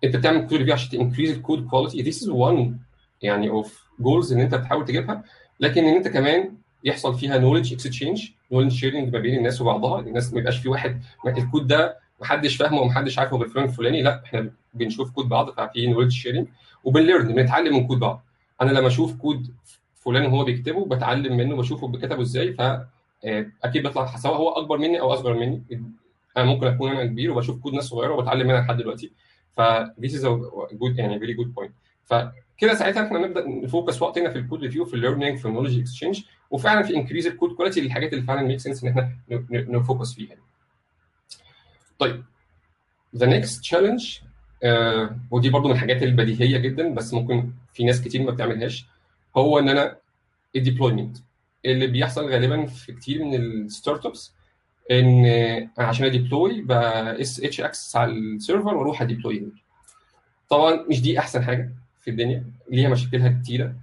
أنت 0.04 0.16
بتعمل 0.16 0.40
code 0.40 0.52
review 0.58 0.74
عشان 0.74 0.98
ت 0.98 1.02
increase 1.02 1.30
ال 1.30 1.37
code 1.37 1.66
quality 1.66 2.02
this 2.02 2.22
is 2.22 2.28
one 2.28 2.78
يعني 3.22 3.48
of 3.50 3.84
goals 4.00 4.32
إن 4.32 4.40
أنت 4.40 4.54
بتحاول 4.54 4.84
تجيبها. 4.84 5.24
لكن 5.60 5.84
إن 5.84 5.96
أنت 5.96 6.08
كمان 6.08 6.54
يحصل 6.84 7.18
فيها 7.18 7.38
knowledge 7.38 7.72
exchange 7.72 8.30
knowledge 8.52 8.72
sharing 8.72 9.12
ما 9.12 9.18
بين 9.18 9.38
الناس 9.38 9.60
وبعضها. 9.60 10.00
الناس 10.00 10.32
ما 10.32 10.40
يبقاش 10.40 10.58
في 10.58 10.68
واحد 10.68 11.02
الكود 11.26 11.66
ده 11.66 11.98
محدش 12.20 12.56
فاهمه 12.56 12.80
ومحدش 12.80 13.18
عارفه 13.18 13.36
غير 13.36 13.48
فلان 13.48 13.64
الفلاني. 13.64 14.02
لا 14.02 14.24
إحنا 14.24 14.50
بنشوف 14.74 15.10
كود 15.10 15.28
بعض 15.28 15.50
ففي 15.50 15.86
knowledge 15.86 16.12
sharing 16.12 16.48
وبن 16.84 17.03
learn 17.03 17.34
بنتعلم 17.34 17.76
من 17.76 17.86
كود 17.86 17.98
بعض. 17.98 18.24
أنا 18.62 18.70
لما 18.70 18.86
أشوف 18.86 19.16
كود 19.16 19.54
فلان 20.04 20.26
وهو 20.26 20.44
بيكتبه 20.44 20.86
بتعلم 20.86 21.36
منه 21.36 21.56
بشوفه 21.56 21.92
كتبه 21.92 22.22
إزاي 22.22 22.52
ف 22.52 22.60
أكيد 23.64 23.82
بيطلع 23.82 24.16
سواء 24.16 24.36
هو 24.36 24.48
أكبر 24.48 24.78
مني 24.78 25.00
أو 25.00 25.12
أصغر 25.12 25.34
مني 25.34 25.62
أنا 26.36 26.44
ممكن 26.44 26.66
أكون 26.66 26.90
أنا 26.90 27.04
كبير 27.04 27.30
وبشوف 27.30 27.60
كود 27.60 27.74
ناس 27.74 27.84
صغيرة 27.84 28.14
وبتعلم 28.14 28.46
منها 28.46 28.60
لحد 28.60 28.76
دلوقتي. 28.76 29.12
ف 29.52 29.60
this 30.00 30.10
is 30.10 30.24
a 30.24 30.30
good 30.74 30.98
يعني 30.98 31.18
very 31.20 31.38
good 31.38 31.48
point. 31.60 31.70
فكده 32.04 32.74
ساعتها 32.74 33.06
إحنا 33.06 33.18
نبدأ 33.18 33.48
ن 33.48 33.57
focus 33.57 34.02
وقتنا 34.02 34.30
في 34.30 34.38
ال 34.38 34.42
code 34.42 34.60
review 34.60 34.84
في 34.84 34.94
ال 34.94 34.99
learning 34.99 35.38
في 35.38 35.48
ال 35.48 35.51
knowledge 35.51 35.78
exchange 35.78 36.22
وفعلا 36.50 36.82
في 36.82 36.96
increase 36.96 37.26
ال 37.26 37.31
code 37.31 37.52
quality 37.52 37.80
للحاجات 37.80 38.12
اللي 38.12 38.24
فعلا 38.24 38.42
make 38.42 38.60
sense 38.60 38.84
إن 38.84 38.88
إحنا 38.90 39.16
ن 39.50 39.61
focus 39.61 40.14
فيها. 40.14 40.36
طيب 41.98 42.24
the 43.16 43.26
next 43.26 43.60
challenge 43.60 44.18
ودي 45.30 45.50
برضو 45.50 45.68
من 45.68 45.74
الحاجات 45.74 46.02
البديهية 46.02 46.58
جدا 46.58 46.94
بس 46.94 47.14
ممكن 47.14 47.50
في 47.74 47.84
ناس 47.84 48.02
كتير 48.02 48.22
ما 48.22 48.30
بتعملهاش. 48.30 48.86
هو 49.36 49.58
إن 49.58 49.68
أنا 49.68 49.96
ال 50.56 50.62
deployment 50.62 51.16
اللي 51.64 51.86
بيحصل 51.86 52.30
غالبا 52.30 52.66
في 52.66 52.92
كتير 52.92 53.24
من 53.24 53.34
ال 53.34 54.06
startups 54.06 54.32
إن 54.90 55.24
عشان 55.78 56.06
ا 56.06 56.66
deploy 56.70 57.40
SSH 57.40 57.60
access 57.60 57.96
على 57.96 58.12
ال 58.12 58.21
server 58.21 58.74
وأروح 58.74 59.02
ا 59.02 59.09
deploy 59.09 59.52
طبعا 60.48 60.84
مش 60.90 61.02
دي 61.02 61.18
أحسن 61.18 61.44
حاجة 61.44 61.70
في 62.00 62.10
الدنيا. 62.10 62.44
ليها 62.70 62.88
مشاكلها 62.88 63.40
كتيرة. 63.42 63.74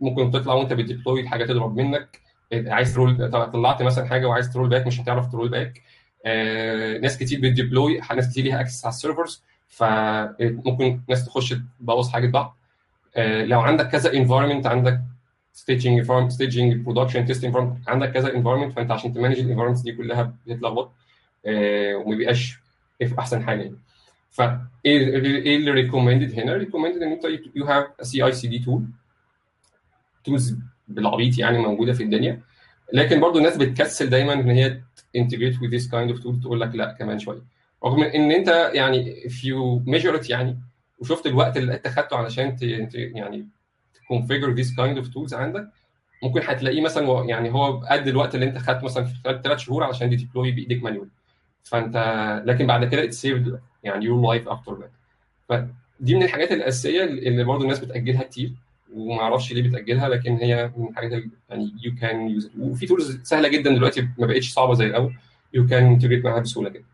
ممكن 0.00 0.30
تطلع 0.30 0.54
وأنت 0.54 0.72
بت 0.72 0.84
deploy 0.84 1.20
الحاجة 1.20 1.44
تضرب 1.44 1.76
منك. 1.76 2.20
عايز 2.52 2.94
ت 2.94 3.01
roll 3.01 3.30
طلعت 3.30 3.82
مثلا 3.82 4.06
حاجة 4.06 4.26
وعايز 4.26 4.52
ت 4.52 4.55
roll 4.55 4.68
back 4.68 4.86
مش 4.86 5.00
هتعرف 5.00 5.32
ت 5.32 5.35
roll 5.35 5.48
back. 5.48 5.82
آه، 6.26 6.98
ناس 6.98 7.18
كتير 7.18 7.40
بت 7.40 7.55
deploy 7.55 8.00
ناس 8.14 8.30
كتير 8.30 8.44
ليها 8.44 8.60
access 8.60 8.84
على 8.84 8.92
ال 8.92 8.98
servers 8.98 9.42
فممكن 9.68 11.00
ناس 11.08 11.26
تخش 11.26 11.54
تبوظ 11.80 12.08
حاجة 12.08 12.26
بعض. 12.26 12.56
لو 13.44 13.60
عندك 13.60 13.88
كذا 13.88 14.14
environment 14.14 14.66
عندك 14.66 15.00
staging 15.56 16.84
production 16.86 17.28
test 17.28 17.42
environment 17.42 17.88
عندك 17.88 18.12
كذا 18.12 18.32
environment 18.32 18.72
فأنت 18.72 18.90
عشان 18.90 19.12
ت 19.12 19.16
manage 19.16 19.38
ال 19.38 19.41
environments 19.41 19.80
دي 19.80 19.92
كلها 19.92 20.34
بتتلخبط 20.46 20.92
آه، 21.46 21.94
وما 21.94 22.16
بيبقاش 22.16 22.58
في 22.98 23.18
أحسن 23.18 23.42
حاجة 23.44 23.60
يعني. 23.62 23.76
فايه 24.30 24.58
إيه 24.84 25.56
اللي 25.56 25.70
recommended 25.70 26.40
هنا؟ 26.40 26.52
recommended 26.56 27.02
إن 27.02 27.12
أنت 27.12 27.24
you 27.54 27.64
have 27.64 27.86
CI/CD 28.02 28.58
tool 28.58 28.84
tools 30.24 30.56
بالعبيط 30.88 31.38
يعني 31.38 31.58
موجودة 31.58 31.92
في 31.92 32.02
الدنيا. 32.02 32.40
لكن 32.92 33.20
برضو 33.20 33.38
الناس 33.38 33.56
بتكسل 33.56 34.10
دايما 34.10 34.32
إن 34.32 34.50
هي 34.50 34.80
integrate 35.16 35.54
with 35.54 35.70
this 35.70 35.86
kind 35.90 36.14
of 36.16 36.22
tool 36.22 36.42
تقول 36.42 36.60
لك 36.60 36.74
لا 36.74 36.92
كمان 36.92 37.18
شوية. 37.18 37.42
رغم 37.84 38.02
إن 38.02 38.32
أنت 38.32 38.70
يعني 38.74 39.14
if 39.24 39.32
you 39.32 39.90
measure 39.92 40.22
it 40.22 40.30
يعني 40.30 40.58
وشفت 41.02 41.26
الوقت 41.26 41.56
اللي 41.56 41.74
انت 41.74 41.88
خدته 41.88 42.16
علشان. 42.16 42.56
يعني 42.92 43.48
ت 43.94 44.00
configure 44.00 44.56
this 44.56 44.66
kind 44.68 45.04
of 45.04 45.08
tools 45.08 45.32
عندك 45.32 45.68
ممكن 46.22 46.40
هتلاقيه 46.44 46.80
مثلا 46.80 47.24
يعني 47.24 47.52
هو 47.52 47.78
قد 47.78 48.08
الوقت 48.08 48.34
اللي 48.34 48.46
انت 48.46 48.58
خدته 48.58 48.84
مثلا 48.84 49.04
في 49.04 49.14
خلال 49.24 49.42
ثلاث 49.42 49.58
شهور 49.58 49.84
علشان 49.84 50.10
دي 50.10 50.16
deploy 50.16 50.50
بايديك 50.52 50.82
manual 50.82 51.08
فانت 51.62 51.96
لكن 52.46 52.66
بعد 52.66 52.84
كده 52.84 53.04
it's 53.04 53.20
saved 53.20 53.60
يعني 53.82 54.04
your 54.04 54.26
life 54.28 54.48
after 54.48 54.78
that 54.80 54.90
فدي 55.48 56.14
من 56.14 56.22
الحاجات 56.22 56.52
الأساسية 56.52 57.04
اللي 57.04 57.44
برضه 57.44 57.62
الناس 57.62 57.78
بتأجلها 57.78 58.22
كتير 58.22 58.52
وما 58.94 59.22
أعرفش 59.22 59.52
ليه 59.52 59.62
بتأجلها 59.62 60.08
لكن 60.08 60.36
هي 60.36 60.72
من 60.76 60.88
الحاجات 60.88 61.12
اللي 61.12 61.30
يعني 61.50 61.72
you 61.84 61.94
can 62.00 62.28
use 62.28 62.50
وفي 62.58 62.86
tools 62.86 63.20
سهلة 63.22 63.48
جدا 63.48 63.74
دلوقتي 63.74 64.08
ما 64.18 64.26
بقتش 64.26 64.52
صعبة 64.52 64.74
زي 64.74 64.86
الأول. 64.86 65.14
you 65.54 65.66
can 65.66 65.86
integrate 65.86 66.24
معاها 66.24 66.40
بسهولة 66.40 66.68
جدا. 66.68 66.84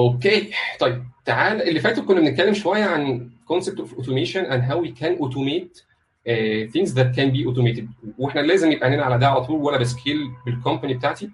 okay. 0.00 0.50
طيب 0.80 1.04
تعال 1.24 1.62
اللي 1.68 1.80
فاتوا 1.80 2.04
كنا 2.04 2.20
بنتكلم 2.20 2.54
شوية 2.54 2.84
عن 2.84 3.30
of 3.50 3.88
automation 3.98 4.44
and 4.52 4.62
how 4.70 4.76
we 4.84 4.90
can 5.00 5.18
automate 5.24 5.74
uh, 6.28 6.70
things 6.72 6.94
that 6.94 7.08
can 7.16 7.30
be 7.36 7.44
automated. 7.46 7.84
وإحنا 8.18 8.40
لازم 8.40 8.72
يبقى 8.72 8.86
عندنا 8.86 9.02
على 9.04 9.18
ده 9.18 9.28
على 9.28 9.44
طول 9.44 9.60
وأنا 9.60 9.78
ب 9.78 9.85
scale 9.85 10.18
بال 10.46 10.57
company 10.57 10.94
بتاعتي 10.94 11.26
uh, 11.26 11.30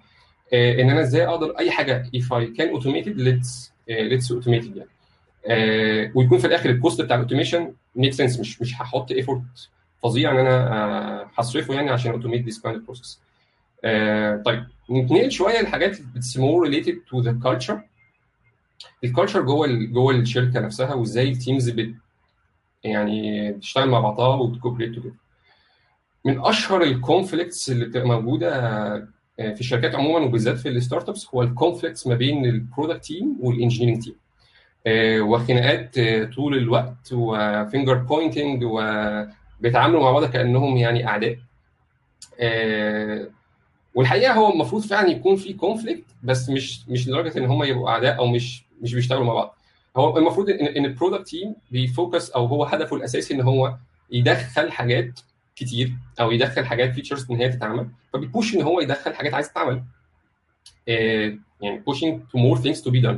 إن 0.53 0.89
أنا 0.89 1.01
إزاي 1.01 1.27
أقدر 1.27 1.59
أي 1.59 1.71
حاجة 1.71 2.03
automate 2.77 3.05
it 3.05 3.17
let's 3.17 3.69
uh, 3.89 4.11
let's 4.11 4.35
automate 4.35 4.65
it 4.65 4.77
يعني. 4.77 4.89
uh, 5.45 6.11
ويكون 6.15 6.37
في 6.37 6.47
الآخر 6.47 6.69
ال 6.69 6.75
cost 6.75 7.01
بتاع 7.01 7.15
ال 7.15 7.20
automation 7.20 7.73
make 7.95 8.13
sense 8.13 8.39
مش 8.39 8.61
مش 8.61 8.73
هحط 8.81 9.11
effort 9.11 9.41
فظيع 10.03 10.31
إن 10.31 10.37
أنا 10.37 11.23
uh, 11.35 11.39
هصرفه 11.39 11.73
يعني 11.73 11.89
عشان 11.89 12.11
automate 12.11 12.45
this 12.45 12.61
kind 12.61 12.83
of 12.89 12.97
طيب 14.45 14.63
نتنقل 14.89 15.31
شوية 15.31 15.61
لحاجات 15.61 15.97
it's 16.15 16.37
more 16.37 16.63
related 16.63 16.99
to 17.09 17.21
the 17.21 17.39
culture 17.43 17.81
ال 19.03 19.08
culture 19.08 19.41
جوه 19.41 19.67
جوه 19.67 20.13
الشركة 20.15 20.59
نفسها 20.59 20.93
وإزاي 20.93 21.29
ال 21.29 21.36
teams 21.36 21.69
بت 21.69 21.93
يعني 22.83 23.51
بتشتغل 23.51 23.89
مع 23.89 23.99
بعضها 23.99 24.35
وبت 24.35 24.50
cooperate 24.50 24.97
وكده 24.97 25.13
من 26.25 26.39
أشهر 26.45 26.81
ال 26.83 26.92
conflicts 26.92 27.69
اللي 27.69 27.85
بتبقى 27.85 28.07
موجودة 28.07 28.51
في 29.37 29.59
الشركات 29.59 29.95
عموما 29.95 30.25
وبالذات 30.25 30.57
في 30.57 30.69
ال 30.69 31.09
startups 31.09 31.27
هو 31.35 31.41
ال 31.41 31.48
conflicts 31.48 32.07
ما 32.07 32.15
بين 32.15 32.45
ال 32.45 32.53
product 32.53 33.05
team 33.05 33.37
وال 33.41 33.50
engineering 33.50 34.03
team 34.03 34.15
وخناقات 35.29 35.99
طول 36.35 36.57
الوقت 36.57 37.13
و 37.13 37.24
finger 37.24 37.93
pointing 37.93 38.63
وبيتعاملوا 38.63 40.01
مع 40.03 40.11
بعض 40.11 40.25
كأنهم 40.25 40.77
يعني 40.77 41.07
أعداء. 41.07 41.37
والحقيقة 43.95 44.33
هو 44.33 44.53
المفروض 44.53 44.81
فعلا 44.81 45.07
يكون 45.09 45.35
في 45.35 45.53
conflict 45.53 46.03
بس 46.23 46.49
مش 46.49 46.89
مش 46.89 47.07
لدرجة 47.07 47.37
إن 47.37 47.45
هم 47.45 47.63
يبقوا 47.63 47.89
أعداء 47.89 48.17
أو 48.17 48.27
مش 48.27 48.63
مش 48.81 48.93
بيشتغلوا 48.93 49.25
مع 49.25 49.33
بعض. 49.33 49.57
هو 49.97 50.17
المفروض 50.17 50.49
ان 50.49 50.65
إن 50.65 50.85
ال 50.85 50.90
product 50.90 51.27
team 51.27 51.55
بي 51.71 51.88
focus 51.88 52.29
أو 52.29 52.45
هو 52.45 52.63
هدفه 52.63 52.95
الأساسي 52.95 53.33
إن 53.33 53.41
هو 53.41 53.75
يدخل 54.11 54.71
حاجات 54.71 55.19
كتير 55.55 55.93
أو 56.19 56.31
يدخل 56.31 56.65
حاجات 56.65 56.93
features 56.93 57.31
إن 57.31 57.35
هي 57.35 57.49
تتعمل. 57.49 57.89
فبي 58.13 58.31
push 58.31 58.55
إن 58.55 58.61
هو 58.61 58.79
يدخل 58.79 59.13
حاجات 59.13 59.33
عايزه 59.33 59.49
تتعمل. 59.51 59.83
يعني 60.87 61.83
pushing 61.89 62.15
to 62.31 62.39
more 62.39 62.61
things 62.63 62.81
to 62.81 62.91
be 62.91 63.01
done. 63.05 63.17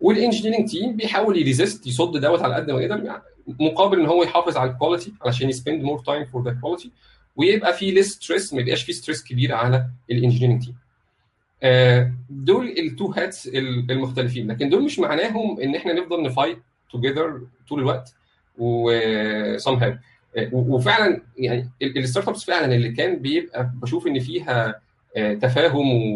وال 0.00 0.10
engineering 0.10 0.68
team 0.70 0.96
بيحاول 0.96 1.38
ي 1.38 1.45
resist 1.45 1.86
يصد 1.86 2.16
دوت 2.16 2.42
على 2.42 2.54
قد 2.54 2.70
ما 2.70 2.80
يقدر 2.80 3.20
مقابل 3.46 4.00
إن 4.00 4.06
هو 4.06 4.22
يحافظ 4.22 4.56
على 4.56 4.70
ال 4.70 4.75
quality 4.75 5.12
علشان 5.22 5.48
ي 5.48 5.54
spend 5.54 5.82
more 5.82 5.98
time 5.98 6.24
for 6.24 6.42
the 6.44 6.58
quality 6.60 6.90
ويبقى 7.36 7.72
في 7.74 7.90
less 7.90 8.12
stress 8.14 8.54
ما 8.54 8.60
يبقاش 8.60 8.82
في 8.82 8.92
stress 8.92 9.24
كبير 9.24 9.54
على 9.54 9.86
ال 10.10 10.14
engineering 10.14 10.64
team 10.64 10.76
دول 12.30 12.68
ال 12.78 12.85
two 12.85 13.06
hats 13.06 13.46
المختلفين 13.90 14.50
لكن 14.50 14.68
دول 14.68 14.82
مش 14.84 14.98
معناهم 14.98 15.60
إن 15.60 15.74
إحنا 15.74 15.92
نفضل 15.92 16.22
ن 16.22 16.28
fight 16.28 16.58
together 16.92 17.40
طول 17.68 17.80
الوقت 17.80 18.14
و 18.58 18.90
somehow. 19.58 19.92
وفعلا 20.52 21.22
يعني 21.38 21.70
ال 21.82 22.28
startups 22.28 22.44
فعلا 22.44 22.74
اللي 22.74 22.92
كان 22.92 23.16
بيبقى 23.18 23.70
بشوف 23.82 24.06
إن 24.06 24.18
فيها 24.20 24.80
تفاهم 25.40 26.14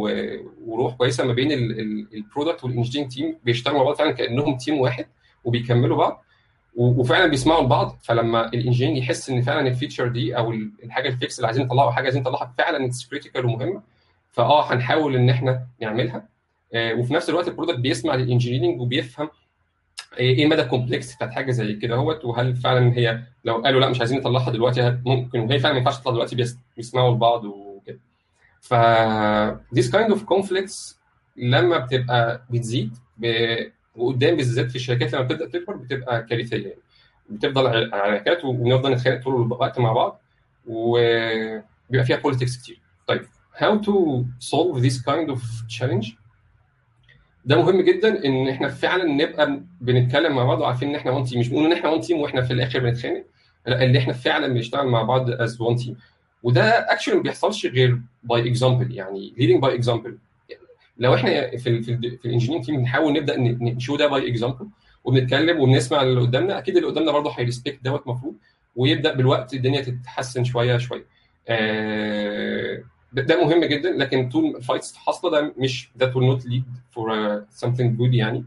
وروح 0.66 0.94
كويسة 0.94 1.24
ما 1.24 1.33
بين 1.33 1.52
ال 1.52 1.66
product 1.66 2.64
وال 2.64 2.72
engineering 2.72 3.12
team 3.12 3.37
بيشتغلوا 3.44 3.78
مع 3.78 3.85
بعض 3.85 3.94
فعلا 3.96 4.11
كأنهم 4.11 4.57
team 4.56 4.80
واحد 4.81 5.07
وبيكملوا 5.44 5.96
بعض 5.96 6.24
وفعلا 6.76 7.26
بيسمعوا 7.26 7.62
لبعض 7.64 7.98
فلما 8.02 8.48
ال 8.48 8.54
engineer 8.54 9.02
يحس 9.02 9.31
إن 9.31 9.42
فعلا 9.42 9.68
ال 9.68 9.73
feature 9.73 10.08
دي 10.09 10.37
أو 10.37 10.52
الحاجة 10.85 11.09
ال 11.08 11.16
fix 11.16 11.38
اللي 11.38 11.46
عايزين 11.46 11.64
نطلعها 11.64 11.90
حاجة 11.90 12.05
عايزين 12.05 12.22
نطلعها 12.22 12.55
فعلا 12.59 12.87
it's 12.87 13.06
critical 13.08 13.44
ومهمة 13.46 13.83
فآه 14.32 14.72
هنحاول 14.72 15.16
إن 15.16 15.30
إحنا 15.30 15.66
نعملها. 15.80 16.28
آه 16.74 16.94
وفي 16.94 17.14
نفس 17.14 17.28
الوقت 17.30 17.48
ال 17.48 17.52
product 17.52 17.78
بيسمع 17.78 18.14
لل 18.14 18.25
engineering 18.25 18.80
وبيفهم 18.80 19.30
إيه 20.18 20.46
مدى 20.46 20.62
ال 20.62 20.69
complex 20.69 21.14
بتاعت 21.16 21.30
حاجة 21.30 21.50
زي 21.50 21.74
كده 21.74 21.94
أهوت 21.94 22.24
وهل 22.24 22.56
فعلا 22.56 22.92
هي 22.98 23.22
لو 23.44 23.54
قالوا 23.56 23.80
لأ 23.80 23.88
مش 23.88 23.98
عايزين 24.00 24.18
نطلعها 24.18 24.50
دلوقتي 24.50 24.98
ممكن 25.06 25.40
وهي 25.40 25.58
فعلا 25.58 25.72
ما 25.72 25.78
ينفعش 25.78 25.98
تطلع 25.98 26.12
دلوقتي 26.12 26.36
بيسمعوا 26.76 27.14
لبعض 27.14 27.44
وكده. 27.44 27.98
ف 28.60 28.74
this 29.74 29.88
kind 29.92 30.14
of 30.14 30.18
conflicts 30.18 30.94
لما 31.36 31.78
بتبقى 31.78 32.42
بتزيد 32.50 32.96
ب... 33.18 33.26
وقدام 33.96 34.36
بالذات 34.36 34.70
في 34.70 34.76
الشركات 34.76 35.12
لما 35.12 35.22
بتبدأ 35.22 35.48
تكبر 35.48 35.76
بتبقى 35.76 36.22
كارثية 36.22 36.56
يعني. 36.66 36.78
بتفضل 37.30 37.94
عراكات 37.94 38.44
وبنفضل 38.44 38.92
نتخانق 38.92 39.22
طول 39.22 39.34
الوقت 39.46 39.78
مع 39.78 39.92
بعض 39.92 40.20
وبيبقى 40.66 42.04
فيها 42.06 42.16
politics 42.16 42.62
كتير. 42.62 42.80
طيب. 43.06 43.26
How 43.60 43.78
to 43.86 44.24
solve 44.38 44.82
this 44.82 44.96
kind 45.08 45.30
of 45.34 45.40
challenge. 45.78 46.12
ده 47.44 47.56
مهم 47.62 47.80
جدا 47.80 48.24
إن 48.24 48.48
إحنا 48.48 48.68
فعلا 48.68 49.04
نبقى 49.04 49.60
بنتكلم 49.80 50.36
مع 50.36 50.44
بعض 50.44 50.60
وعارفين 50.60 50.88
إن 50.88 50.94
إحنا 50.94 51.10
one 51.11 51.24
team 51.24 51.40
مش 51.40 51.48
بنقول 51.48 51.66
إن 51.66 51.72
إحنا 51.72 51.90
one 51.90 52.00
team 52.00 52.18
وإحنا 52.20 52.42
في 52.42 52.52
الآخر 52.52 52.78
بنتخانق. 52.78 53.24
لا 53.66 53.84
إن 53.84 53.96
إحنا 53.96 54.12
فعلا 54.12 54.48
بنشتغل 54.48 54.86
مع 54.86 55.02
بعض 55.02 55.30
as 55.30 55.61
one 55.61 55.76
team 55.76 55.96
وده 56.42 56.62
اكشن 56.92 57.16
ما 57.16 57.22
بيحصلش 57.22 57.66
غير 57.66 58.00
by 58.22 58.48
example 58.48 58.94
يعني 58.94 59.32
leading 59.38 59.60
by 59.61 59.74
example 59.74 60.18
لو 60.98 61.14
إحنا 61.14 61.56
في 61.56 61.68
ال 61.68 61.82
في, 61.82 61.92
ال 61.92 62.18
في 62.18 62.24
ال 62.28 62.31
engineering 62.31 62.64
team 62.66 62.76
بنحاول 62.76 63.12
نبدأ 63.12 63.36
ن 63.38 63.50
show 63.50 63.96
ده 63.96 64.06
by 64.06 64.30
example 64.30 64.66
وبنتكلم 65.04 65.60
وبنسمع 65.60 66.02
اللي 66.02 66.20
قدامنا 66.20 66.58
أكيد 66.58 66.76
اللي 66.76 66.88
قدامنا 66.88 67.12
برضه 67.12 67.30
هي 67.30 67.41
respect 67.41 67.78
دوت 67.84 68.02
المفروض 68.06 68.34
ويبدأ 68.76 69.14
بالوقت 69.14 69.54
الدنيا 69.54 69.80
تتحسن 69.80 70.44
شوية 70.44 70.78
شوية. 70.78 71.06
آه 71.48 72.82
ده 73.14 73.44
مهم 73.44 73.64
جدا 73.64 73.90
لكن 73.90 74.29
طول 74.29 74.57
ال 74.56 74.62
fights 74.62 74.96
حاصلة 74.96 75.31
ده 75.31 75.55
مش 75.59 75.88
will 76.03 76.37
not 76.37 76.42
lead 76.42 76.62
for 76.94 77.07
uh, 77.09 77.64
something 77.64 77.98
good 77.98 78.14
يعني. 78.14 78.44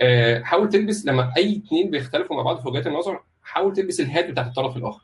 آه 0.00 0.42
حاول 0.42 0.68
تلبس 0.68 1.06
لما 1.06 1.32
أي 1.36 1.56
اثنين 1.66 1.90
بيختلفوا 1.90 2.36
مع 2.36 2.42
بعض 2.42 2.60
في 2.60 2.68
وجهات 2.68 2.86
النظر 2.86 3.20
حاول 3.42 3.72
تلبس 3.72 4.00
ال 4.00 4.07
hat 4.07 4.30
بتاعت 4.30 4.46
الطرف 4.46 4.76
الآخر. 4.76 5.02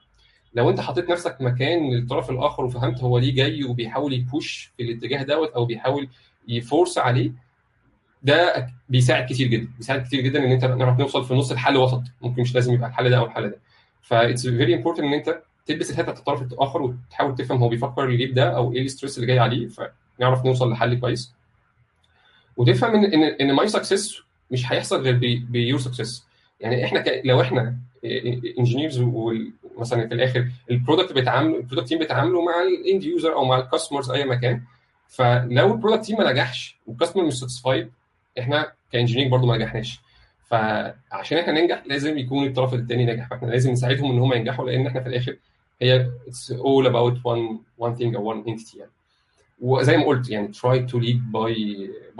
لو 0.55 0.71
أنت 0.71 0.81
حطيت 0.81 1.11
نفسك 1.11 1.37
مكان 1.41 1.95
الطرف 1.99 2.31
الآخر 2.31 2.65
وفهمت 2.65 3.01
هو 3.01 3.19
ليه 3.19 3.35
جاي 3.35 3.65
وبيحاول 3.65 4.13
ي 4.13 4.25
push 4.25 4.73
في 4.77 4.83
الاتجاه 4.83 5.23
دوت 5.23 5.53
أو 5.53 5.65
بيحاول 5.65 6.09
ي 6.49 6.57
force 6.57 6.99
عليه 6.99 7.33
ده 8.23 8.67
بيساعد 8.89 9.27
كتير 9.27 9.47
جدا. 9.49 9.69
بيساعد 9.77 10.03
كتير 10.07 10.21
جدا 10.21 10.45
إن 10.45 10.51
أنت 10.53 10.65
نعرف 10.65 10.99
نوصل 10.99 11.25
في 11.25 11.35
نص 11.35 11.51
الحل 11.51 11.77
وسط. 11.77 12.03
ممكن 12.23 12.43
مش 12.43 12.55
لازم 12.55 12.75
يبقى 12.75 12.89
الحل 12.89 13.11
ده 13.11 13.19
أو 13.19 13.25
الحل 13.25 13.49
ده. 13.51 13.59
ف 14.03 14.09
that's 14.09 14.47
very 14.47 14.75
important 14.75 15.05
إن 15.05 15.13
أنت 15.13 15.43
تلبس 15.67 15.91
ال 15.91 15.94
hat 15.94 16.03
بتاعت 16.05 16.19
الطرف 16.19 16.43
الآخر 16.43 16.83
وتحاول 16.83 17.35
تفهم 17.35 17.59
هو 17.59 17.69
بيفكر 17.69 18.07
ليه 18.07 18.33
ده 18.33 18.57
أو 18.57 18.73
إيه 18.73 18.83
ال 18.83 18.88
stress 18.88 19.17
اللي 19.17 19.27
جاي 19.27 19.39
عليه 19.39 19.69
فنعرف 19.69 20.45
نوصل 20.45 20.71
لحل 20.71 21.01
كويس. 21.01 21.35
وتفهم 22.57 22.95
ان 22.95 23.05
ان 23.05 23.23
إن 23.23 23.53
my 23.53 23.69
success 23.69 24.21
مش 24.51 24.73
هيحصل 24.73 25.03
غير 25.03 25.17
ب 25.51 25.56
your 25.56 25.79
success 25.79 26.27
يعني 26.61 26.85
إحنا 26.85 27.01
ك... 27.01 27.23
لو 27.25 27.41
إحنا 27.41 27.77
engineers 28.59 29.05
مثلا 29.79 30.09
في 30.09 30.15
الآخر 30.15 30.49
ال 30.71 30.76
product 30.76 31.13
بيتعاملوا 31.13 31.57
ال 31.59 31.62
product 31.62 31.89
team 31.89 31.99
بيتعاملوا 31.99 32.43
مع 32.45 32.53
ال 32.63 32.73
end 32.73 33.05
user 33.05 33.33
أو 33.35 33.45
مع 33.45 33.59
ال 33.59 33.64
customers 33.64 34.11
أي 34.11 34.25
مكان 34.25 34.63
فلو 35.09 35.73
ال 35.75 35.78
product 35.79 36.05
team 36.05 36.19
ما 36.19 36.33
نجحش 36.33 36.77
وال 36.87 36.94
customer 36.94 37.25
مش 37.25 37.39
satisfied 37.39 37.91
إحنا 38.39 38.73
ك 38.93 38.97
engineer 38.97 39.29
برضو 39.29 39.47
ما 39.47 39.57
نجحناش. 39.57 40.01
فعشان 40.51 41.39
إحنا 41.39 41.53
ننجح 41.53 41.83
لازم 41.87 42.19
يكون 42.19 42.47
الطرف 42.47 42.75
الثاني 42.75 43.05
ناجح 43.05 43.29
فإحنا 43.29 43.47
لازم 43.51 43.71
نساعدهم 43.71 44.11
إن 44.13 44.19
هم 44.19 44.33
ينجحوا 44.33 44.71
لأن 44.71 44.87
إحنا 44.87 45.01
في 45.01 45.09
الآخر 45.09 45.37
هي 45.82 46.12
it's 46.28 46.52
all 46.52 46.86
about 46.88 47.16
one 47.24 47.60
one 47.80 47.96
thing 47.96 48.16
or 48.16 48.22
one 48.22 48.44
entity 48.48 48.78
يعني 48.78 48.92
وزي 49.60 49.98
ما 49.98 50.06
قلت 50.06 50.30
يعني 50.30 50.54
try 50.54 50.80
to 50.92 50.96
lead 51.00 51.20
by 51.32 51.54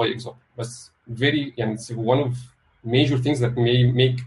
by 0.02 0.18
example 0.18 0.58
بس 0.58 0.92
very 1.10 1.54
يعني 1.58 1.78
it's 1.78 1.90
one 1.92 2.20
of 2.28 2.34
major 2.86 3.18
things 3.18 3.40
that 3.40 3.56
may 3.56 3.84
make 3.94 4.24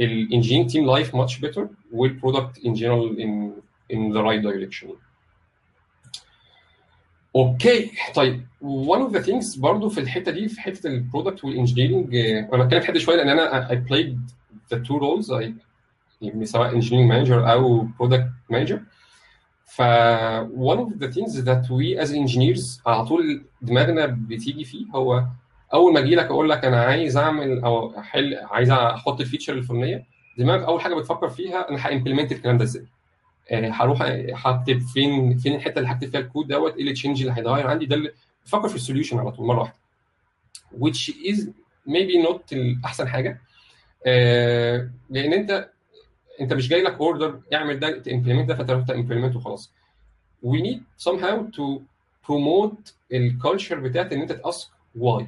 الانجينير 0.00 0.68
team 0.68 0.86
life 0.86 1.12
much 1.14 1.40
better 1.40 1.66
والبرودكت 1.92 2.58
in 2.58 2.74
general 2.74 3.16
in 3.18 3.50
in 3.92 4.12
the 4.12 4.22
right 4.22 4.42
direction 4.42 4.88
اوكي 7.36 7.90
طيب 8.14 8.46
one 8.62 9.02
of 9.08 9.12
the 9.16 9.22
things 9.26 9.60
برضو 9.60 9.88
في 9.88 10.00
الحته 10.00 10.32
دي 10.32 10.48
في 10.48 10.60
حته 10.60 10.86
البرودكت 10.86 11.44
والانجينيرنج 11.44 12.16
انا 12.16 12.64
بتكلم 12.64 12.80
في 12.80 12.86
حته 12.86 12.98
شويه 12.98 13.16
لان 13.16 13.28
انا 13.28 13.68
I 13.68 13.72
played 13.90 14.16
the 14.74 14.78
two 14.80 14.98
roles 14.98 15.26
I 15.30 15.52
يعني 16.21 16.45
سواء 16.45 16.73
engineering 16.73 17.09
manager 17.11 17.51
أو 17.51 17.87
product 17.99 18.29
manager 18.49 18.81
ف 19.65 19.81
one 20.57 20.77
of 20.77 20.99
the 21.03 21.07
things 21.13 21.33
that 21.45 21.63
we 21.69 22.03
as 22.05 22.09
engineers 22.11 22.81
على 22.87 23.05
طول 23.05 23.43
دماغنا 23.61 24.05
بتيجي 24.05 24.63
فيه 24.63 24.85
هو 24.95 25.23
أول 25.73 25.93
ما 25.93 25.99
أجي 25.99 26.15
لك 26.15 26.25
أقول 26.25 26.49
لك 26.49 26.65
أنا 26.65 26.81
عايز 26.81 27.17
أعمل 27.17 27.59
أو 27.59 27.97
احل 27.99 28.35
عايز 28.35 28.71
أحط 28.71 29.19
ال 29.21 29.25
feature 29.25 29.53
الفلانية 29.53 30.05
دماغك 30.37 30.63
أول 30.63 30.81
حاجة 30.81 30.95
بتفكر 30.95 31.29
فيها 31.29 31.69
أنا 31.69 31.87
ه 31.87 31.91
implement 31.91 32.31
الكلام 32.31 32.57
ده 32.57 32.63
إزاي؟ 32.63 32.85
هروح 33.51 34.01
هكتب 34.33 34.79
فين 34.79 35.37
فين 35.37 35.55
الحتة 35.55 35.79
اللي 35.79 35.89
هكتب 35.89 36.09
فيها 36.09 36.19
الكود 36.19 36.47
دوت؟ 36.47 36.77
إيه 36.77 36.83
ال 36.87 36.92
change 36.92 37.21
اللي 37.21 37.33
هيتغير 37.37 37.67
عندي؟ 37.67 37.85
ده 37.85 37.95
اللي 37.95 38.11
بفكر 38.45 38.67
في 38.67 38.75
ال 38.75 38.80
solution 38.80 39.19
على 39.19 39.31
طول 39.31 39.45
مرة 39.47 39.59
واحدة. 39.59 39.75
which 40.79 41.09
is 41.09 41.39
maybe 41.89 42.27
not 42.27 42.55
احسن 42.85 43.07
حاجة. 43.07 43.41
آه 44.05 44.89
لأن 45.09 45.33
أنت 45.33 45.69
انت 46.41 46.53
مش 46.53 46.67
جاي 46.69 46.81
لك 46.81 46.93
order 46.99 47.39
اعمل 47.53 47.79
ده 47.79 47.99
ت 47.99 48.04
implement 48.04 48.49
ده 48.49 48.55
فتروح 48.55 48.83
ت 48.85 48.90
implement 48.90 49.35
وخلاص 49.35 49.71
we 50.45 50.61
need 50.61 50.79
somehow 51.09 51.37
to 51.57 51.79
promote 52.27 52.93
ال 53.13 53.21
culture 53.21 53.79
بتاعت 53.79 54.13
إن 54.13 54.21
أنت 54.21 54.31
ت 54.31 54.40
ask 54.40 54.69
why 54.95 55.27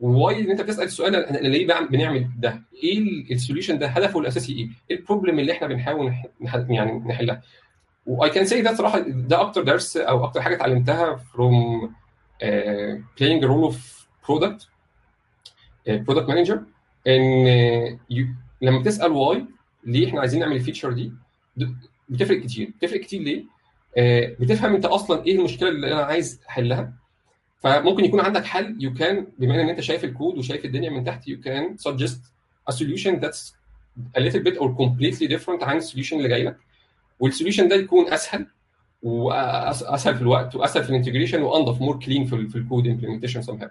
why 0.00 0.40
إن 0.40 0.50
أنت 0.50 0.60
بتسأل 0.60 0.84
السؤال 0.84 1.16
أنا 1.16 1.38
ليه 1.38 1.66
بنعمل 1.66 2.30
ده؟ 2.38 2.62
إيه 2.82 2.98
ال 3.30 3.35
solution 3.35 3.78
ده 3.78 3.86
هدفه 3.86 4.20
الأساسي 4.20 4.52
إيه؟ 4.52 4.68
إيه 4.90 4.96
ال 4.96 5.01
problem 5.01 5.38
اللي 5.38 5.52
إحنا 5.52 5.66
بنحاول 5.68 6.14
نح... 6.40 6.54
يعني 6.68 6.92
نحلها؟ 6.98 7.42
What 8.06 8.30
I 8.30 8.34
can 8.34 8.46
see 8.46 8.62
ده 8.62 8.74
صراحة 8.74 8.98
ده 9.08 9.40
أكتر 9.40 9.62
درس 9.62 9.96
أو 9.96 10.24
أكتر 10.24 10.42
حاجة 10.42 10.54
اتعلمتها 10.54 11.16
a 13.42 13.46
role 13.48 13.72
of 13.72 13.76
product 14.26 14.60
uh, 15.88 15.98
product 16.08 16.28
manager 16.28 16.58
إن 17.06 17.98
you, 18.12 18.24
لما 18.62 18.78
بتسأل 18.80 19.12
why 19.12 19.44
ليه 19.86 20.08
إحنا 20.08 20.20
عايزين 20.20 20.40
نعمل 20.40 20.56
ال 20.56 20.61
feature 20.61 20.92
دي؟ 20.92 21.12
بتفرق 22.08 22.40
كتير. 22.40 22.70
بتفرق 22.78 23.00
كتير 23.00 23.22
ليه؟ 23.22 23.42
uh, 23.42 24.40
بتفهم 24.40 24.74
أنت 24.74 24.84
أصلا 24.84 25.24
إيه 25.24 25.38
المشكلة 25.38 25.68
اللي 25.68 25.92
أنا 25.92 26.00
عايز 26.02 26.40
أحلها؟ 26.48 26.92
فممكن 27.60 28.04
يكون 28.04 28.20
عندك 28.20 28.44
حل. 28.44 28.76
you 28.80 28.94
can 28.94 29.26
بما 29.38 29.62
إن 29.62 29.68
أنت 29.68 29.80
شايف 29.80 30.04
الكود 30.04 30.38
وشايف 30.38 30.64
الدنيا 30.64 30.90
من 30.90 31.04
تحت 31.04 31.28
you 31.28 31.40
can 31.40 31.76
suggest 31.88 32.16
a 32.70 32.74
solution 32.74 33.20
that's 33.20 33.52
a 34.16 34.20
little 34.20 34.42
bit 34.46 34.56
or 34.58 34.68
completely 34.82 35.28
different 35.28 35.62
عن 35.62 35.76
ال 35.76 35.80
solution 35.80 36.16
اللي 36.16 36.28
جاي 36.28 36.42
لك. 36.44 36.56
وال 37.20 37.30
solution 37.30 37.68
ده 37.68 37.76
يكون 37.76 38.12
أسهل 38.12 38.46
واسهل 39.02 40.14
في 40.14 40.22
الوقت 40.22 40.56
وأسهل 40.56 40.84
في 40.84 40.90
ال 40.90 40.94
integration 40.94 41.42
وأنضف 41.42 41.80
more 41.80 41.98
clean 41.98 42.24
في, 42.24 42.48
في 42.48 42.56
ال 42.58 42.86
code 42.86 43.42
implementation 43.42 43.58
somehow 43.62 43.68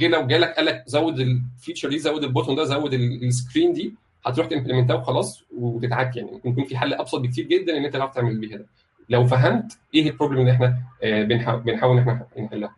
غير 0.00 0.10
لو 0.10 0.26
جالك 0.26 0.48
قال 0.56 0.64
لك 0.64 0.84
زود 0.86 1.18
ال 1.20 1.29
feature 1.29 1.88
دي 1.88 1.98
زود 1.98 2.24
ال 2.24 2.29
button 2.29 2.56
ده 2.56 2.64
زود 2.64 2.94
ال 2.94 3.05
screen 3.05 3.72
دي 3.72 3.94
هتروح 4.26 4.46
ت 4.46 4.50
implement 4.50 4.90
ها 4.90 4.94
وخلاص 4.96 5.44
وتتعك 5.58 6.16
يعني. 6.16 6.30
ممكن 6.30 6.50
يكون 6.50 6.64
في 6.64 6.76
حل 6.76 6.94
أبسط 6.94 7.18
بكتير 7.20 7.44
جدا 7.44 7.76
إن 7.76 7.84
أنت 7.84 7.96
تعرف 7.96 8.14
تعمل 8.14 8.38
بيها 8.38 8.56
ده. 8.56 8.66
لو 9.08 9.26
فهمت 9.26 9.78
إيه 9.94 10.10
ال 10.10 10.13
problem 10.13 10.38
اللي 10.40 10.52
إحنا 10.52 11.56
بنحاول 11.56 11.92
إن 11.92 11.98
إحنا 11.98 12.26
نحلها. 12.38 12.76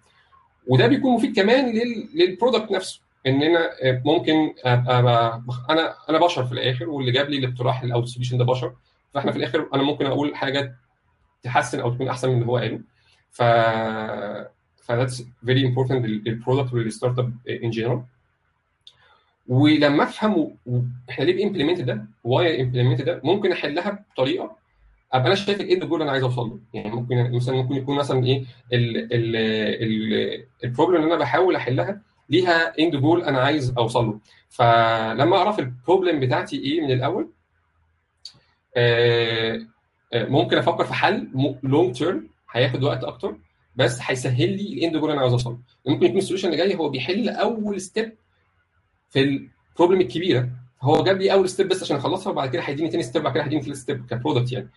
وده 0.66 0.86
بيكون 0.86 1.14
مفيد 1.14 1.36
كمان 1.36 1.72
لل 2.14 2.27
product 2.27 2.70
نفسه. 2.72 3.00
إن 3.26 3.42
أنا 3.42 3.70
ممكن 4.04 4.54
أبقى 4.64 5.42
أنا 5.70 5.94
أنا 6.10 6.18
بشر 6.18 6.44
في 6.44 6.52
الآخر 6.52 6.88
واللي 6.88 7.12
جاب 7.12 7.28
لي 7.28 7.38
الاقتراح 7.38 7.82
أو 7.82 8.00
ال 8.00 8.04
solution 8.04 8.38
ده 8.38 8.44
بشر. 8.44 8.72
فإحنا 9.14 9.32
في 9.32 9.38
الآخر 9.38 9.68
أنا 9.74 9.82
ممكن 9.82 10.06
أقول 10.06 10.36
حاجة 10.36 10.74
تحسن 11.42 11.80
أو 11.80 11.94
تكون 11.94 12.08
أحسن 12.08 12.28
من 12.28 12.34
اللي 12.34 12.46
هو 12.46 12.56
قاله. 12.56 12.80
ف 13.30 13.42
ف 14.82 14.92
that's 14.92 15.22
very 15.46 15.62
important 15.70 15.92
لل 15.92 16.10
product 16.10 16.72
ولل 16.74 16.87
startup 16.87 17.18
in 17.18 17.70
general 17.70 18.02
ولما 19.48 20.02
أفهم 20.04 20.56
إحنا 21.10 21.24
ليه 21.24 21.44
ب 21.44 21.48
implement 21.48 21.80
ده 21.80 22.06
why 22.24 22.62
implement 22.62 23.02
ده 23.02 23.20
ممكن 23.24 23.52
أحلها 23.52 24.04
بطريقة 24.12 24.56
أبقى 25.12 25.26
أنا 25.26 25.34
شايف 25.34 25.60
إيه 25.60 25.74
الجول 25.82 25.92
اللي 25.92 26.02
أنا 26.04 26.12
عايز 26.12 26.24
أوصل 26.24 26.48
له. 26.48 26.58
يعني 26.74 26.90
ممكن 26.90 27.32
مثلا 27.32 27.54
ممكن 27.56 27.74
يكون 27.74 27.96
مثلا 27.96 28.24
إيه 28.26 28.44
ال 30.64 30.68
problem 30.68 30.96
اللي 30.96 31.06
أنا 31.06 31.16
بحاول 31.16 31.56
أحلها 31.56 32.00
ليها 32.30 32.78
end 32.78 32.96
goal 32.96 33.22
أنا 33.22 33.38
عايز 33.40 33.74
أوصل 33.78 34.06
له. 34.06 34.18
فلما 34.48 35.36
أعرف 35.36 35.58
ال 35.58 35.66
problem 35.66 36.20
بتاعتي 36.20 36.56
إيه 36.58 36.80
من 36.80 36.90
الأول 36.92 37.28
آه 38.76 39.60
ممكن 40.14 40.58
أفكر 40.58 40.84
في 40.84 40.94
حل 40.94 41.28
long 41.62 41.94
term 41.96 42.28
هياخد 42.52 42.82
وقت 42.82 43.04
أكتر 43.04 43.36
بس 43.76 43.98
هيسهل 44.02 44.50
لي 44.56 44.72
ال 44.72 44.77
end 44.77 44.92
goal 44.96 45.02
اللي 45.02 45.12
أنا 45.12 45.20
عايز 45.20 45.32
أوصل 45.32 45.50
له. 45.50 45.58
ممكن 45.92 46.06
يكون 46.06 46.18
ال 46.18 46.21
solution 46.21 46.48
اللي 46.52 46.56
جاي 46.64 46.76
هو 46.76 46.88
بيحل 46.88 47.28
أول 47.28 47.80
step 47.80 48.12
في 49.10 49.20
ال 49.20 49.30
problem 49.30 50.00
الكبيرة 50.00 50.48
هو 50.82 51.04
جاب 51.04 51.16
لي 51.18 51.32
أول 51.32 51.48
step 51.48 51.68
بس 51.68 51.82
عشان 51.82 51.96
أخلصها 51.96 52.30
وبعد 52.30 52.48
كده 52.48 52.62
هيديني 52.62 52.88
تاني 52.88 53.02
step 53.02 53.22
بعد 53.22 53.34
كده 53.34 53.44
هيديني 53.44 53.62
ثالث 53.62 53.78
step 53.78 54.06
ك 54.06 54.12
product 54.12 54.52
يعني. 54.52 54.68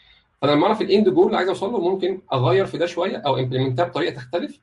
فلما 0.41 0.65
أعرف 0.67 0.81
ال 0.81 0.88
end 0.88 1.09
goal 1.09 1.25
اللي 1.25 1.37
عايز 1.37 1.49
اوصل 1.49 1.71
له 1.71 1.89
ممكن 1.89 2.21
أغير 2.33 2.65
في 2.65 2.77
ده 2.77 2.85
شوية 2.85 3.17
أو 3.17 3.37
implement 3.37 3.81
ها 3.81 3.85
بطريقة 3.85 4.15
تختلف 4.15 4.59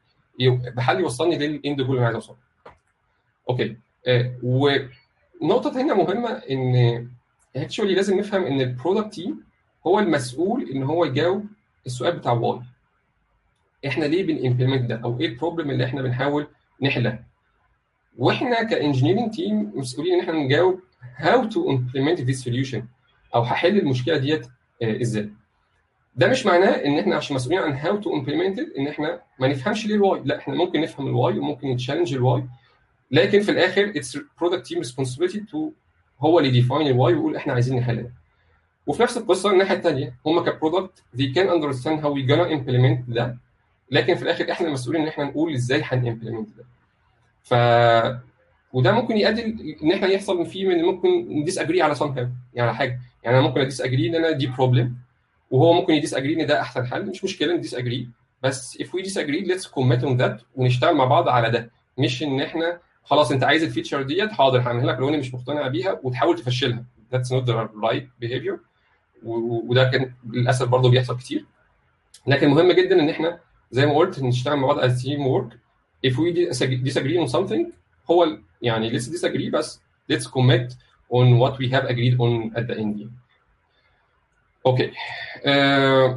بحل 0.77 1.01
يوصلني 1.01 1.39
لل 1.39 1.56
end 1.56 1.81
goal 1.81 1.97
اللي 1.97 2.09
أنا 2.09 2.15
عايز 2.15 2.29
له. 2.29 2.37
okay. 3.51 3.77
آه 4.07 4.33
ونقطة 4.43 5.73
ثانية 5.73 5.93
مهمة 5.93 6.29
إن 6.31 7.09
actually 7.57 7.95
لازم 7.95 8.19
نفهم 8.19 8.45
إن 8.45 8.61
ال 8.61 8.68
product 8.68 9.15
team 9.15 9.45
هو 9.87 9.99
المسؤول 9.99 10.71
إن 10.71 10.83
هو 10.83 11.05
يجاوب 11.05 11.47
السؤال 11.87 12.17
بتاع 12.17 12.33
why 12.33 12.61
إحنا 13.87 14.05
ليه 14.05 14.27
بن 14.27 14.38
implement 14.38 14.87
ده؟ 14.87 15.01
أو 15.05 15.21
إيه 15.21 15.27
ال 15.27 15.32
problem 15.32 15.71
اللي 15.71 15.85
إحنا 15.85 16.03
بنحاول 16.03 16.47
نحلها؟ 16.83 17.25
وإحنا 18.19 18.63
ك 18.63 18.69
engineering 18.69 19.31
team 19.35 19.73
مسؤولين 19.75 20.15
إن 20.15 20.21
إحنا 20.21 20.33
نجاوب 20.33 20.81
how 21.19 21.43
to 21.55 21.59
implement 21.59 22.19
this 22.19 22.45
solution 22.45 22.81
أو 23.35 23.43
هحل 23.43 23.79
المشكلة 23.79 24.17
ديت 24.17 24.47
آه 24.83 25.01
إزاي. 25.03 25.31
ده 26.17 26.29
مش 26.29 26.47
معناه 26.47 26.71
إن 26.71 26.99
إحنا 26.99 27.17
عشان 27.17 27.37
مسؤولين 27.37 27.59
عن 27.63 28.01
to 28.03 28.05
implement 28.07 28.59
it 28.61 28.79
إن 28.79 28.87
إحنا 28.89 29.21
ما 29.41 29.49
نفهمش 29.49 29.87
ليه 29.87 29.95
ال 29.95 30.01
why. 30.01 30.23
لا 30.25 30.39
إحنا 30.39 30.55
ممكن 30.55 30.81
نفهم 30.81 31.07
ال 31.07 31.15
why 31.15 31.39
وممكن 31.39 31.69
نتشالنج 31.69 32.15
الواي 32.15 32.45
لكن 33.11 33.41
في 33.41 33.51
الآخر 33.51 33.93
it's 33.93 34.19
product 34.41 34.63
team 34.69 34.79
responsibility 34.83 35.39
to 35.53 35.57
هو 36.21 36.39
اللي 36.39 36.51
define 36.51 36.87
ال 36.87 36.94
why 36.94 37.15
ويقول 37.15 37.37
إحنا 37.37 37.53
عايزين 37.53 37.77
نحل 37.79 38.03
ده 38.03 38.11
وفي 38.87 39.03
نفس 39.03 39.17
القصة 39.17 39.51
الناحية 39.51 39.77
الثانية 39.77 40.15
هم 40.27 40.41
ك 40.45 40.52
product 40.52 41.03
they 41.17 41.35
can 41.35 41.49
understand 41.49 42.01
how 42.03 42.09
we 42.09 42.29
gonna 42.31 42.51
implement 42.59 42.99
ده 43.15 43.39
لكن 43.91 44.15
في 44.15 44.23
الآخر 44.23 44.53
إحنا 44.53 44.69
المسؤولين 44.69 45.03
إن 45.03 45.09
إحنا 45.09 45.25
نقول 45.25 45.55
إزاي 45.55 45.83
هن 45.83 45.96
implement 45.96 46.57
ده 46.57 46.65
ف 47.49 47.55
وده 48.73 48.93
ممكن 48.93 49.17
يؤدي 49.17 49.45
إن 49.83 49.93
إحنا 49.93 50.09
يحصل 50.09 50.47
فيه 50.47 50.69
من 50.69 50.83
ممكن 50.83 51.09
ن 51.41 51.59
disagree 51.59 51.83
على 51.83 51.95
some 51.95 52.15
يعني 52.17 52.69
على 52.69 52.75
حاجة. 52.75 53.01
يعني 53.25 53.39
أنا 53.39 53.47
ممكن 53.47 53.61
ا 53.61 53.81
disagree 53.81 54.09
إن 54.09 54.15
أنا 54.15 54.31
دي 54.31 54.47
problem 54.47 54.95
وهو 55.51 55.73
ممكن 55.73 55.95
ي 55.95 56.15
disagree 56.15 56.43
إن 56.43 56.47
ده 56.47 56.61
أحسن 56.61 56.87
حل 56.87 57.07
مش 57.07 57.25
مشكلة 57.25 57.55
ن 57.55 57.75
disagree 57.75 58.09
بس 58.43 58.79
if 58.83 58.87
we 58.87 59.03
disagree 59.05 59.47
let's 59.51 59.65
commit 59.65 60.03
on 60.05 60.19
that 60.21 60.45
ونشتغل 60.57 60.95
مع 60.95 61.05
بعض 61.05 61.29
على 61.29 61.51
ده. 61.51 61.71
مش 61.99 62.23
إن 62.23 62.41
إحنا 62.41 62.79
خلاص 63.03 63.31
أنت 63.33 63.45
عايز 63.45 63.63
ال 63.63 63.68
feature 63.68 64.03
ديت 64.03 64.33
حاضر 64.33 64.61
هعملها 64.61 64.87
لك 64.87 64.99
لو 64.99 65.09
أنا 65.09 65.17
مش 65.17 65.35
مقتنع 65.35 65.69
بيها 65.69 66.01
وتحاول 66.03 66.39
تفشلها. 66.39 66.85
That's 67.15 67.29
not 67.29 67.45
the 67.47 67.55
right 67.83 68.25
behavior. 68.25 68.59
وده 69.25 69.85
كان 69.91 70.13
للأسف 70.31 70.69
برضه 70.69 70.91
بيحصل 70.91 71.17
كتير. 71.19 71.45
لكن 72.27 72.49
مهم 72.49 72.73
جدا 72.73 73.01
إن 73.01 73.09
إحنا 73.09 73.39
زي 73.71 73.87
ما 73.87 73.97
قلت 73.97 74.23
نشتغل 74.23 74.57
مع 74.57 74.67
بعض 74.67 74.81
as 74.81 74.93
team 75.03 75.19
work 75.19 75.57
if 76.07 76.15
we 76.19 76.33
disagree 76.85 77.19
on 77.19 77.29
something 77.29 77.67
هو 78.11 78.39
يعني 78.63 78.91
let's 78.91 79.05
disagree 79.05 79.51
بس 79.53 79.81
let's 80.13 80.25
commit 80.25 80.73
on 81.13 81.39
what 81.41 81.53
we 81.59 81.69
have 81.75 81.85
agreed 81.85 82.15
on 82.21 82.53
at 82.59 82.67
the 82.69 82.77
end. 82.83 82.99
Okay. 84.71 84.91
Uh, 85.51 86.09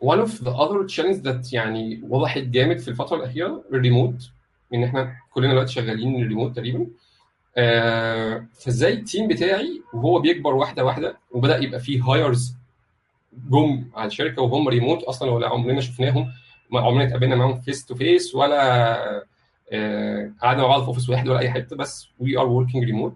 one 0.00 0.20
of 0.20 0.30
the 0.44 0.50
other 0.50 0.84
challenges 0.86 1.22
that 1.22 1.52
يعني 1.52 2.00
وضحت 2.08 2.42
جامد 2.42 2.78
في 2.78 2.88
الفترة 2.88 3.16
الأخيرة 3.16 3.64
الريموت 3.72 4.30
إن 4.74 4.84
إحنا 4.84 5.16
كلنا 5.34 5.50
دلوقتي 5.52 5.72
شغالين 5.72 6.28
ريموت 6.28 6.56
تقريبا. 6.56 6.86
آه 7.56 8.46
فإزاي 8.60 8.92
ال 8.92 8.99
team 8.99 9.28
بتاعي 9.28 9.82
وهو 9.92 10.18
بيكبر 10.18 10.54
واحدة 10.54 10.84
واحدة 10.84 11.18
وبدأ 11.30 11.56
يبقى 11.58 11.80
فيه 11.80 12.02
hires 12.02 12.54
جم 13.50 13.90
على 13.94 14.06
الشركة 14.06 14.42
وهم 14.42 14.68
ريموت 14.68 15.02
أصلا 15.02 15.30
ولا 15.30 15.48
عمرنا 15.48 15.80
شفناهم 15.80 16.32
عمرنا 16.74 17.04
اتقابلنا 17.04 17.36
معاهم 17.36 17.60
face 17.60 17.86
to 17.86 17.94
face 17.94 18.34
ولا 18.34 19.26
آه 19.72 20.32
قعدنا 20.42 20.62
مع 20.62 20.68
بعض 20.68 20.82
في 20.82 20.88
office 20.88 21.08
واحد 21.10 21.28
ولا 21.28 21.38
أي 21.38 21.50
حتة 21.50 21.76
بس 21.76 22.08
we 22.18 22.38
are 22.38 22.46
working 22.46 22.84
remote 22.84 23.14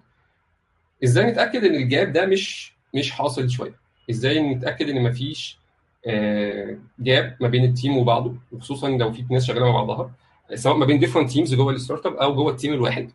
إزاي 1.05 1.25
نتأكد 1.31 1.65
إن 1.65 1.75
ال 1.75 1.84
gap 1.84 2.13
ده 2.13 2.27
مش 2.27 2.73
مش 2.95 3.11
حاصل 3.11 3.51
شوية؟ 3.51 3.75
إزاي 4.11 4.55
نتأكد 4.55 4.89
إن 4.89 5.03
مفيش 5.03 5.59
آه 6.07 6.79
gap 6.99 7.37
ما 7.41 7.49
بين 7.49 7.65
ال 7.65 7.71
team 7.71 7.97
وبعضه؟ 7.97 8.35
وخصوصا 8.53 8.89
لو 8.89 9.13
في 9.13 9.25
ناس 9.31 9.45
شغالة 9.45 9.73
مع 9.73 9.83
بعضها 9.85 10.11
سواء 10.55 10.77
ما 10.77 10.87
بين 10.87 10.99
different 10.99 11.31
teams 11.31 11.55
جوه 11.55 11.73
ال 11.73 12.07
startup 12.07 12.15
أو 12.15 12.35
جوه 12.35 12.53
ال 12.53 12.57
team 12.57 12.73
الواحد. 12.75 13.11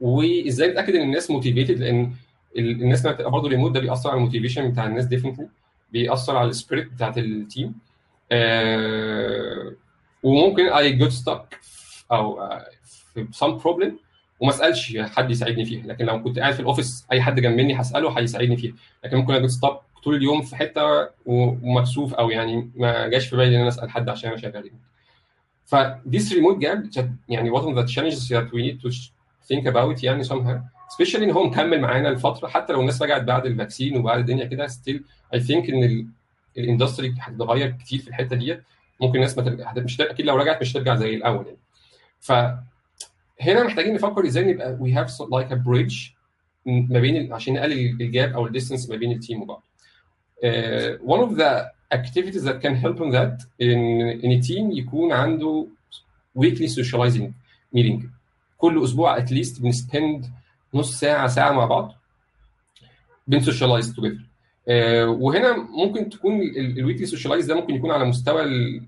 وإزاي 0.00 0.68
نتأكد 0.68 0.94
إن 0.94 1.02
الناس 1.02 1.30
motivated 1.30 1.78
لأن 1.78 2.12
الناس 2.58 3.04
لما 3.06 3.14
بتبقى 3.14 3.30
برضه 3.30 3.48
ريموت 3.48 3.72
ده 3.72 3.80
بيأثر 3.80 4.10
على 4.10 4.16
ال 4.18 4.23
motivation 4.23 4.70
بتاع 4.70 4.86
الناس 4.86 5.04
definitely 5.04 5.48
بيأثر 5.92 6.36
على 6.36 6.48
ال 6.50 6.56
spirit 6.56 6.92
بتاعت 6.92 7.18
ال 7.18 7.29
team 7.29 7.74
وممكن 10.22 10.68
I 10.68 10.92
got 10.92 11.10
stuck 11.10 11.60
أو 12.12 12.50
في 13.14 13.26
some 13.30 13.56
problem 13.56 13.98
وما 14.40 14.50
اسالش 14.50 14.96
حد 14.96 15.30
يساعدني 15.30 15.64
فيها. 15.64 15.86
لكن 15.86 16.04
لو 16.04 16.22
كنت 16.22 16.38
قاعد 16.38 16.54
في 16.54 16.60
ال 16.60 16.67
office 16.67 17.06
أي 17.12 17.22
حد 17.22 17.40
جنب 17.40 17.56
مني 17.56 17.80
هسأله 17.80 18.18
هيساعدني 18.18 18.56
فيها. 18.56 18.74
لكن 19.04 19.16
ممكن 19.16 19.34
I 19.34 19.38
got 19.38 19.50
stuck 19.50 19.80
طول 20.04 20.14
اليوم 20.14 20.42
في 20.42 20.56
حتة 20.56 21.08
ومكسوف 21.26 22.14
أو 22.14 22.30
يعني 22.30 22.70
ما 22.76 23.08
جاش 23.08 23.28
في 23.28 23.36
بالي 23.36 23.56
إن 23.56 23.60
أنا 23.60 23.68
أسأل 23.68 23.90
حد 23.90 24.08
عشان 24.08 24.30
أنا 24.30 24.38
شغال. 24.38 24.70
ف 25.66 25.76
this 26.14 26.30
remote 26.32 26.60
gap 26.64 27.00
يعني 27.28 27.50
one 27.50 27.62
of 27.62 27.76
the 27.76 27.92
challenges 27.94 28.28
that 28.28 28.52
we 28.52 28.62
need 28.62 28.82
to 28.82 28.90
think 29.48 29.66
about 29.66 30.04
يعني 30.04 30.24
somehow 30.24 30.58
especially 30.92 31.22
إن 31.22 31.30
هو 31.30 31.44
مكمل 31.44 31.80
معانا 31.80 32.08
الفترة 32.08 32.48
حتى 32.48 32.72
لو 32.72 32.80
الناس 32.80 33.02
رجعت 33.02 33.22
بعد 33.22 33.46
ال 33.46 33.52
vaccine 33.52 33.96
وبعد 33.96 34.18
الدنيا 34.18 34.44
كده 34.44 34.66
still 34.66 35.00
I 35.36 35.38
think 35.38 35.68
إن 35.68 36.08
ال 36.58 36.64
industry 36.64 37.14
هتتغير 37.20 37.70
كتير 37.70 37.98
في 37.98 38.08
الحتة 38.08 38.36
ديت 38.36 38.62
ممكن 39.00 39.14
الناس 39.14 39.38
ما 39.38 39.44
ترجع 39.44 39.72
مش 39.76 40.00
أكيد 40.00 40.26
لو 40.26 40.36
رجعت 40.36 40.60
مش 40.60 40.72
ترجع 40.72 40.94
زي 40.94 41.14
الأول 41.14 41.46
يعني. 41.46 41.58
ف 42.20 42.32
هنا 43.40 43.62
محتاجين 43.64 43.94
نفكر 43.94 44.26
إزاي 44.26 44.52
نبقى 44.52 44.78
we 44.78 44.90
have 44.96 45.10
like 45.10 45.50
a 45.52 45.56
bridge 45.56 46.14
ما 46.66 47.00
بين 47.00 47.32
عشان 47.32 47.54
نقلل 47.54 48.02
ال 48.02 48.10
gap 48.10 48.32
أو 48.32 48.46
ال 48.46 48.51
distance 48.51 48.90
ما 48.90 48.96
بين 48.96 49.12
ال 49.12 49.18
team 49.18 49.42
وبعض. 49.42 49.62
Uh, 50.44 50.98
one 51.06 51.20
of 51.28 51.36
the 51.36 51.70
activities 51.94 52.42
that 52.44 52.60
can 52.62 52.74
help 52.84 52.98
on 53.00 53.10
that 53.12 53.46
ان 53.62 54.32
ال 54.32 54.40
team 54.40 54.72
يكون 54.72 55.12
عنده 55.12 55.66
weekly 56.38 56.68
socializing 56.68 57.30
meeting. 57.76 58.02
كل 58.58 58.84
أسبوع 58.84 59.18
at 59.18 59.28
least 59.28 59.60
بن 59.62 59.81
spend 59.81 60.30
نص 60.74 61.00
ساعه 61.00 61.26
ساعة 61.28 61.52
مع 61.52 61.64
بعض. 61.64 61.94
بن 63.26 63.39
socialize 63.39 63.98
آه 63.98 64.16
وهنا 65.06 65.56
ممكن 65.56 66.08
تكون 66.10 66.40
ال 66.56 66.63
weekly 66.63 67.06
socialize 67.06 67.46
ده 67.46 67.54
ممكن 67.54 67.74
يكون 67.74 67.90
على 67.90 68.04
مستوى 68.04 68.42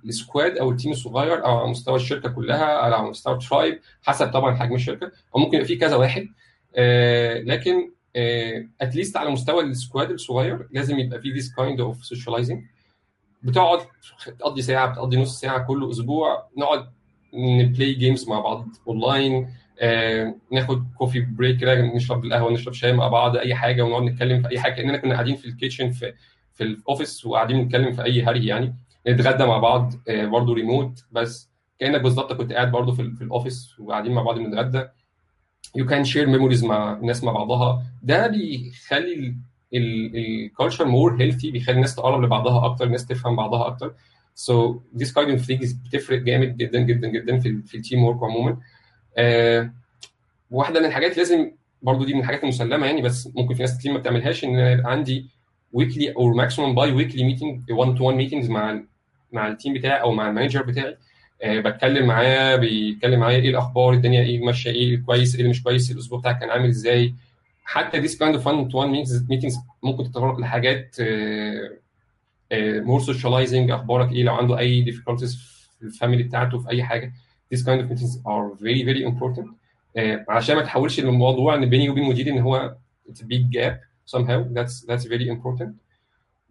ال 0.04 0.13
squad 0.13 0.58
أو 0.58 0.70
ال 0.70 0.75
team 0.75 0.92
الصغير 0.92 1.44
أو 1.44 1.58
على 1.58 1.68
مستوى 1.70 1.96
الشركة 1.96 2.28
كلها 2.28 2.64
أو 2.64 2.94
على 2.94 3.10
مستوى 3.10 3.38
tribe 3.38 3.80
حسب 4.02 4.26
طبعا 4.30 4.54
حجم 4.54 4.74
الشركة. 4.74 5.12
أو 5.34 5.40
ممكن 5.40 5.54
يبقى 5.54 5.66
في 5.68 5.76
كذا 5.76 5.96
واحد. 5.96 6.28
آه 6.76 7.38
لكن 7.40 7.90
at 8.80 8.90
least 8.90 9.16
آه 9.16 9.20
على 9.20 9.30
مستوى 9.30 9.62
ال 9.64 9.72
squad 9.72 10.10
الصغير 10.10 10.68
لازم 10.72 10.98
يبقى 10.98 11.20
في 11.20 11.34
this 11.40 11.44
kind 11.44 11.78
of 11.80 12.06
socializing. 12.16 12.58
بتقعد 13.42 13.78
تقضي 14.38 14.62
ساعة 14.62 14.92
بتقضي 14.92 15.16
نص 15.16 15.40
ساعة 15.40 15.66
كل 15.66 15.90
أسبوع. 15.90 16.46
نقعد 16.56 16.86
ن 17.34 17.46
play 17.46 17.92
games 17.94 18.28
مع 18.28 18.40
بعض 18.40 18.68
اونلاين 18.88 19.34
آه، 19.34 19.48
ناخد 20.52 20.84
coffee 20.98 21.20
break 21.20 21.60
كده 21.60 21.80
نشرب 21.80 22.24
القهوة 22.24 22.52
نشرب 22.52 22.74
شاي 22.74 22.92
مع 22.92 23.08
بعض 23.08 23.36
أي 23.36 23.54
حاجة 23.54 23.82
ونقعد 23.82 24.02
نتكلم 24.02 24.42
في 24.42 24.48
أي 24.50 24.60
حاجة 24.60 24.72
كأننا 24.72 24.96
كنا 24.96 25.14
قاعدين 25.14 25.36
في 25.36 25.44
ال 25.44 25.50
kitchen 25.50 25.90
في 25.90 26.12
في 26.52 26.64
ال 26.64 26.73
office 26.73 27.26
وقاعدين 27.26 27.56
نتكلم 27.60 27.92
في 27.92 28.04
أي 28.04 28.22
هري 28.22 28.46
يعني. 28.46 28.76
نتغدى 29.08 29.44
مع 29.44 29.58
بعض 29.58 29.92
آه، 30.08 30.26
برضه 30.26 30.54
ريموت 30.54 31.04
بس 31.12 31.50
كأنك 31.78 32.00
بالظبط 32.00 32.32
كنت 32.32 32.52
قاعد 32.52 32.70
برضه 32.72 32.92
في, 32.92 33.10
في 33.16 33.24
ال 33.24 33.32
office 33.32 33.80
وقاعدين 33.80 34.12
مع 34.12 34.22
بعض 34.22 34.38
بنتغدى 34.38 34.84
you 35.76 35.86
can 35.86 36.04
share 36.04 36.26
memories 36.26 36.64
مع 36.64 36.92
الناس 36.92 37.24
مع 37.24 37.32
بعضها. 37.32 37.82
ده 38.02 38.26
بيخلي 38.26 39.36
ال 39.74 39.88
culture 39.88 40.84
more 40.84 41.16
healthy 41.20 41.50
بيخلي 41.50 41.74
الناس 41.76 41.94
تقرب 41.94 42.22
لبعضها 42.22 42.64
أكتر 42.66 42.84
الناس 42.84 43.06
تفهم 43.06 43.36
بعضها 43.36 43.66
أكتر. 43.66 43.94
so 44.34 44.80
this 44.96 45.12
kind 45.12 45.30
of 45.30 45.40
things 45.40 45.72
بتفرق 45.72 46.18
جامد 46.18 46.56
جدا 46.56 46.80
جدا 46.80 47.08
جدا 47.08 47.38
في 47.40 47.62
في 47.62 47.76
ال 47.76 48.04
teamwork 48.04 48.22
عموما. 48.22 48.50
آه 48.50 48.58
واحدة 50.50 50.80
من 50.80 50.86
الحاجات 50.86 51.16
لازم 51.18 51.50
برضو 51.82 52.04
دي 52.04 52.14
من 52.14 52.20
الحاجات 52.20 52.42
المسلمة 52.42 52.86
يعني 52.86 53.02
بس 53.02 53.28
ممكن 53.36 53.54
في 53.54 53.62
ناس 53.62 53.78
كتير 53.78 53.92
ما 53.92 53.98
بتعملهاش 53.98 54.44
إن 54.44 54.50
يبقى 54.50 54.90
عندي 54.92 55.26
weekly 55.72 56.12
أو 56.16 56.34
maximum 56.34 56.74
bi-weekly 56.74 57.24
meeting 57.24 57.70
1 57.70 57.94
to 57.94 58.04
1 58.04 58.16
meetings 58.16 58.50
مع 58.50 58.80
مع 59.32 59.48
ال 59.48 59.53
team 59.53 59.74
بتاعي 59.74 60.00
أو 60.00 60.12
مع 60.12 60.28
ال 60.28 60.32
manager 60.33 60.62
بتاعي. 60.62 60.96
آه 61.42 61.60
بتكلم 61.60 62.06
معاه 62.06 62.56
بيتكلم 62.56 63.20
معايا 63.20 63.38
إيه 63.38 63.50
الأخبار 63.50 63.92
الدنيا 63.92 64.22
إيه 64.22 64.44
ماشية 64.44 64.70
إيه 64.70 64.96
كويس 65.06 65.34
إيه 65.34 65.40
اللي 65.40 65.50
مش 65.50 65.62
كويس 65.62 65.90
الأسبوع 65.90 66.18
بتاعك 66.18 66.38
كان 66.40 66.50
عامل 66.50 66.68
إزاي. 66.68 67.14
حتى 67.64 68.02
this 68.08 68.12
kind 68.12 68.34
of 68.36 68.40
one 68.42 68.70
to 68.70 68.76
one 68.76 69.06
meetings 69.30 69.58
ممكن 69.82 70.04
تتطرق 70.04 70.38
لحاجات 70.40 70.96
more 72.52 73.00
socializing 73.00 73.70
أخبارك 73.70 74.12
إيه 74.12 74.22
لو 74.22 74.34
عنده 74.34 74.58
أي 74.58 74.84
difficulties 74.92 75.36
في 75.78 75.82
ال 75.82 75.88
family 75.88 76.22
بتاعته 76.22 76.58
في 76.58 76.70
أي 76.70 76.82
حاجة. 76.82 77.12
This 77.54 77.62
kind 77.62 77.80
of 77.80 77.86
meetings 77.90 78.14
are 78.26 78.46
very 78.60 78.82
very 78.90 79.02
important 79.10 79.46
uh, 79.98 80.30
عشان 80.30 80.56
ما 80.56 80.62
تحولش 80.62 80.98
الموضوع 81.00 81.54
ان 81.54 81.66
بيني 81.68 81.88
وبين 81.90 82.04
مديري 82.04 82.30
ان 82.30 82.38
هو 82.38 82.74
it's 83.08 83.18
a 83.20 83.24
big 83.24 83.56
gap 83.56 83.74
somehow 84.16 84.44
that's 84.56 84.86
that's 84.88 85.04
very 85.04 85.28
important 85.28 85.70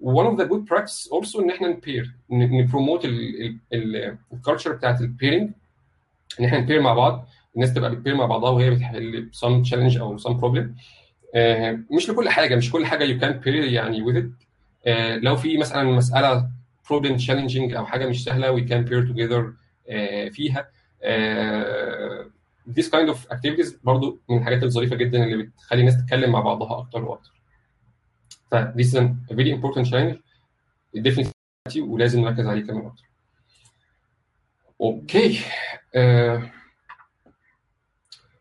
one 0.02 0.28
of 0.28 0.38
the 0.38 0.46
good 0.46 0.66
practice 0.74 1.10
also 1.14 1.40
ان 1.40 1.50
إحنا 1.50 1.68
ن 1.68 1.77
pair 1.77 2.16
ن 2.30 2.39
promote 2.39 3.06
ال 4.34 4.38
culture 4.39 4.72
بتاعت 4.74 5.02
ال 5.02 5.08
pairing 5.08 5.52
ان 6.40 6.46
إحنا 6.46 6.60
ن 6.60 6.64
pair 6.64 6.82
مع 6.82 6.94
بعض 6.94 7.28
الناس 7.56 7.74
تبقى 7.74 7.92
بت 7.92 8.00
pair 8.00 8.16
مع 8.16 8.26
بعضها 8.26 8.50
وهي 8.50 8.70
بتحل 8.72 9.30
some 9.34 9.70
challenge 9.70 10.00
أو 10.00 10.18
some 10.18 10.32
problem 10.42 10.66
uh, 11.36 11.96
مش 11.96 12.10
لكل 12.10 12.30
حاجة 12.30 12.56
مش 12.56 12.72
كل 12.72 12.86
حاجة 12.86 13.06
you 13.18 13.22
can 13.22 13.44
pair 13.46 13.48
يعني 13.48 14.04
with 14.06 14.16
it 14.18 14.46
uh, 14.88 15.24
لو 15.24 15.36
في 15.36 15.58
مثلا 15.58 15.84
مساله 15.84 16.50
problem 16.88 17.20
challenging 17.28 17.76
أو 17.76 17.86
حاجة 17.86 18.06
مش 18.10 18.24
سهله 18.24 18.56
we 18.58 18.62
can 18.70 18.88
pair 18.90 19.08
together 19.12 19.44
uh, 19.90 20.34
فيها 20.34 20.68
this 22.68 22.90
kind 22.90 23.10
of 23.10 23.18
activities 23.32 23.74
برضو 23.84 24.20
من 24.30 24.38
الحاجات 24.38 24.64
الظريفة 24.64 24.96
جدا 24.96 25.24
اللي 25.24 25.44
بتخلي 25.44 25.80
الناس 25.80 25.98
تتكلم 25.98 26.32
مع 26.32 26.40
بعضها 26.40 26.80
أكتر 26.80 27.04
وأكتر. 27.06 27.42
ف 28.52 28.56
this 28.56 28.86
is 28.86 28.96
a 28.96 29.36
very 29.36 29.52
important 29.52 29.86
challenge 29.92 30.18
definitely 30.98 31.78
ولازم 31.78 32.22
نركز 32.22 32.48
عليه 32.48 32.62
كمان 32.62 32.86
أكتر. 32.86 33.04
أوكي 34.82 35.40
uh, 35.98 36.42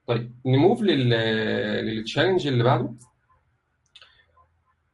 طيب 0.07 0.35
ن 0.47 0.54
move 0.54 0.83
لل 0.83 1.09
لل 1.87 1.98
challenge 1.98 2.47
اللي 2.47 2.65
بعده 2.65 2.95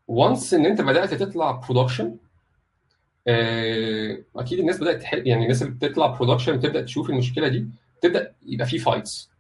once 0.09 0.55
إن 0.55 0.67
أنت 0.67 0.81
بدأت 0.81 1.15
تطلع 1.15 1.51
production 1.51 2.17
أكيد 4.37 4.59
الناس 4.59 4.79
بدأت 4.81 5.03
تحل 5.03 5.27
يعني 5.27 5.43
الناس 5.43 5.63
اللي 5.63 5.75
بتطلع 5.75 6.07
production 6.07 6.57
بتبدأ 6.57 6.83
تشوف 6.83 7.11
المشكلة 7.11 7.49
دي 7.49 7.67
تبدا 8.03 8.33
يبقى 8.47 8.67
في 8.67 8.79
fights 8.79 9.31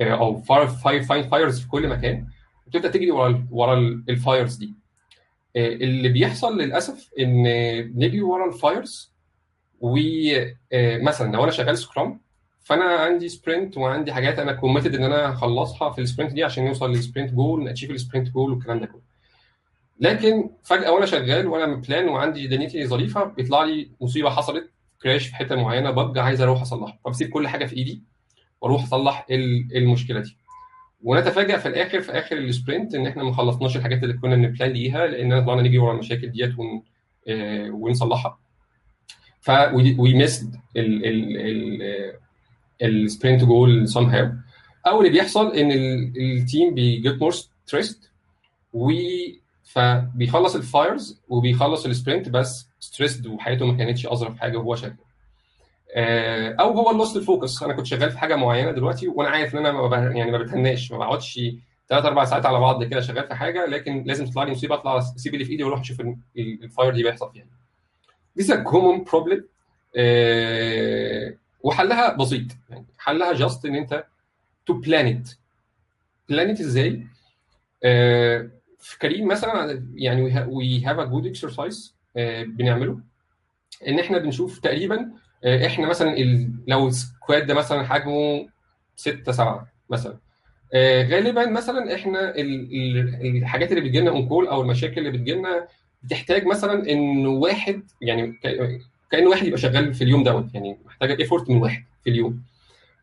أو 0.00 0.36
fire 0.42 0.66
fire 1.02 1.22
fires 1.22 1.60
في 1.60 1.68
كل 1.68 1.88
مكان 1.88 2.26
وتبدا 2.66 2.88
تجري 2.88 3.10
ورا 3.10 3.46
ورا 3.50 3.78
ال 4.08 4.16
fires 4.16 4.56
دي. 4.56 4.74
اللي 5.56 6.08
بيحصل 6.08 6.58
للأسف 6.58 7.10
إن 7.18 7.42
نجري 7.96 8.20
ورا 8.20 8.48
ال 8.54 8.64
fires 8.64 9.12
ومثلا 9.80 11.32
لو 11.32 11.42
أنا 11.44 11.50
شغال 11.52 11.78
scrum 11.78 12.20
فأنا 12.62 12.84
عندي 12.84 13.28
sprint 13.28 13.76
وعندي 13.76 14.12
حاجات 14.12 14.38
أنا 14.38 14.52
committed 14.52 14.94
إن 14.94 15.04
أنا 15.04 15.28
أخلصها 15.32 15.90
في 15.90 16.00
ال 16.00 16.05
sprint 16.05 16.32
دي 16.32 16.44
عشان 16.44 16.64
نوصل 16.64 16.90
لل 16.90 17.00
sprint 17.00 17.30
goal 17.32 17.64
ن 17.64 17.67
achieve 17.67 17.90
ال 17.90 17.95
sprint 17.95 18.28
goal 18.28 18.50
والكلام 18.52 18.80
ده 18.80 18.86
كله. 18.86 19.07
لكن 20.00 20.50
فجأة 20.64 20.92
وأنا 20.92 21.06
شغال 21.06 21.46
وأنا 21.46 21.74
plan 21.74 22.08
وعندي 22.08 22.46
دنيتي 22.46 22.86
ظريفة 22.86 23.24
بيطلع 23.24 23.64
لي 23.64 23.90
مصيبة 24.00 24.30
حصلت 24.30 24.70
crash 25.02 25.26
في 25.26 25.34
حتة 25.34 25.56
معينة 25.56 25.90
bug 25.90 26.18
عايز 26.18 26.40
أروح 26.40 26.60
أصلحها. 26.60 26.98
فبسيب 27.04 27.28
كل 27.28 27.48
حاجة 27.48 27.64
في 27.66 27.76
إيدي 27.76 28.02
وأروح 28.60 28.82
أصلح 28.82 29.26
المشكلة 29.76 30.20
دي. 30.20 30.36
ونتفاجئ 31.02 31.58
في 31.58 31.68
الآخر 31.68 32.00
في 32.00 32.12
آخر 32.12 32.36
ال 32.36 32.44
sprint 32.44 32.94
إن 32.94 33.06
إحنا 33.06 33.22
ما 33.24 33.32
خلصناش 33.32 33.76
الحاجات 33.76 34.02
اللي 34.02 34.14
كنا 34.14 34.36
بن 34.36 34.47
plan 34.47 34.70
ليها 34.70 35.06
لأن 35.06 35.44
طلعنا 35.44 35.62
نجري 35.62 35.78
ورا 35.78 35.92
المشاكل 35.92 36.30
ديت 36.30 36.58
ون... 36.58 36.82
آه 37.28 37.70
ونصلحها. 37.70 38.38
ف 39.40 39.50
we 39.98 40.14
missed 40.14 40.56
ال 42.82 43.44
sprint 43.44 43.88
goal 43.88 44.04
somehow 44.04 44.32
أو 44.86 44.98
اللي 45.00 45.10
بيحصل 45.10 45.52
إن 45.56 45.72
ال 46.16 46.28
team 46.28 46.74
بي 46.74 46.92
get 46.92 47.20
more 47.22 47.30
stressed 47.30 48.04
و 48.72 48.90
فبيخلص 49.68 50.54
ال 50.54 50.65
fires 50.65 51.20
وبيخلص 51.28 51.86
ال 51.86 51.92
sprint 51.92 52.28
بس 52.28 52.68
stressed 52.80 53.26
وحياته 53.26 53.66
ما 53.66 53.76
كانتش 53.76 54.06
أظرف 54.06 54.38
حاجة 54.38 54.56
وهو 54.56 54.74
شغال. 54.76 54.96
أو 56.60 56.70
هو 56.72 56.90
ال 56.90 56.95
lost 56.95 57.16
ال 57.16 57.24
focus 57.24 57.62
أنا 57.62 57.72
كنت 57.72 57.86
شغال 57.86 58.10
في 58.10 58.18
حاجة 58.18 58.36
معينة 58.36 58.70
دلوقتي 58.70 59.08
وأنا 59.08 59.30
عارف 59.30 59.54
إن 59.54 59.66
أنا 59.66 60.10
يعني 60.16 60.30
ما 60.30 60.38
بتهناش 60.38 60.92
ما 60.92 60.98
بقعدش 60.98 61.40
ثلاث 61.88 62.04
أربع 62.04 62.24
ساعات 62.24 62.46
على 62.46 62.60
بعض 62.60 62.84
كده 62.84 63.00
شغال 63.00 63.26
في 63.28 63.34
حاجة 63.34 63.66
لكن 63.66 64.02
لازم 64.06 64.26
تطلع 64.26 64.42
لي 64.42 64.50
مصيبة 64.50 64.74
أطلع 64.74 64.98
أسيب 64.98 65.34
اللي 65.34 65.44
في 65.44 65.52
إيدي 65.52 65.64
وأروح 65.64 65.80
أشوف 65.80 66.00
ال 66.38 66.49
fire 66.49 66.94
دي 66.94 67.02
بيحصل 67.02 67.32
فيها. 67.32 67.46
This 68.40 68.44
is 68.46 68.58
common 68.70 69.10
problem. 69.10 69.40
آه 69.96 71.34
وحلها 71.62 72.16
بسيط. 72.16 72.46
يعني 72.70 72.84
حلها 72.98 73.32
just 73.32 73.64
إن 73.66 73.74
أنت 73.74 74.04
to 74.66 74.72
plan 74.72 75.04
it. 75.04 75.28
plan 76.28 76.49
it 76.49 76.60
إزاي؟ 76.60 77.06
آه 77.84 78.50
في 78.88 78.98
كريم 78.98 79.28
مثلا 79.28 79.82
يعني 79.94 80.22
we 80.48 80.84
have 80.84 80.98
a 80.98 81.04
good 81.04 81.26
exercise 81.26 81.94
بنعمله. 82.46 82.98
إن 83.88 83.98
إحنا 83.98 84.18
بنشوف 84.18 84.58
تقريبا 84.58 85.10
آه 85.44 85.66
إحنا 85.66 85.88
مثلا. 85.88 86.16
لو 86.68 86.88
ال 86.88 86.98
squad 86.98 87.46
ده 87.46 87.54
مثلا 87.54 87.82
حجمه 87.86 88.48
6 88.96 89.32
7 89.32 89.68
مثلا. 89.90 90.16
آه 90.74 91.02
غالبا 91.02 91.46
مثلا 91.50 91.94
إحنا 91.94 92.30
ال... 92.36 92.68
ال... 92.72 93.36
الحاجات 93.36 93.70
اللي 93.72 93.80
بتجي 93.80 94.00
لنا 94.00 94.10
on 94.10 94.28
call 94.28 94.46
أو 94.46 94.60
المشاكل 94.62 94.98
اللي 94.98 95.10
بتجي 95.18 95.32
لنا 95.34 95.66
بتحتاج 96.02 96.46
مثلا 96.46 96.90
إن 96.92 97.26
واحد 97.26 97.82
يعني 98.02 98.32
كأن 99.10 99.26
واحد 99.26 99.46
يبقى 99.46 99.58
شغال 99.58 99.94
في 99.94 100.04
اليوم 100.04 100.24
دوت 100.24 100.54
يعني 100.54 100.78
محتاجة 100.86 101.18
effort 101.20 101.50
من 101.50 101.56
واحد 101.56 101.84
في 102.04 102.10
اليوم. 102.10 102.42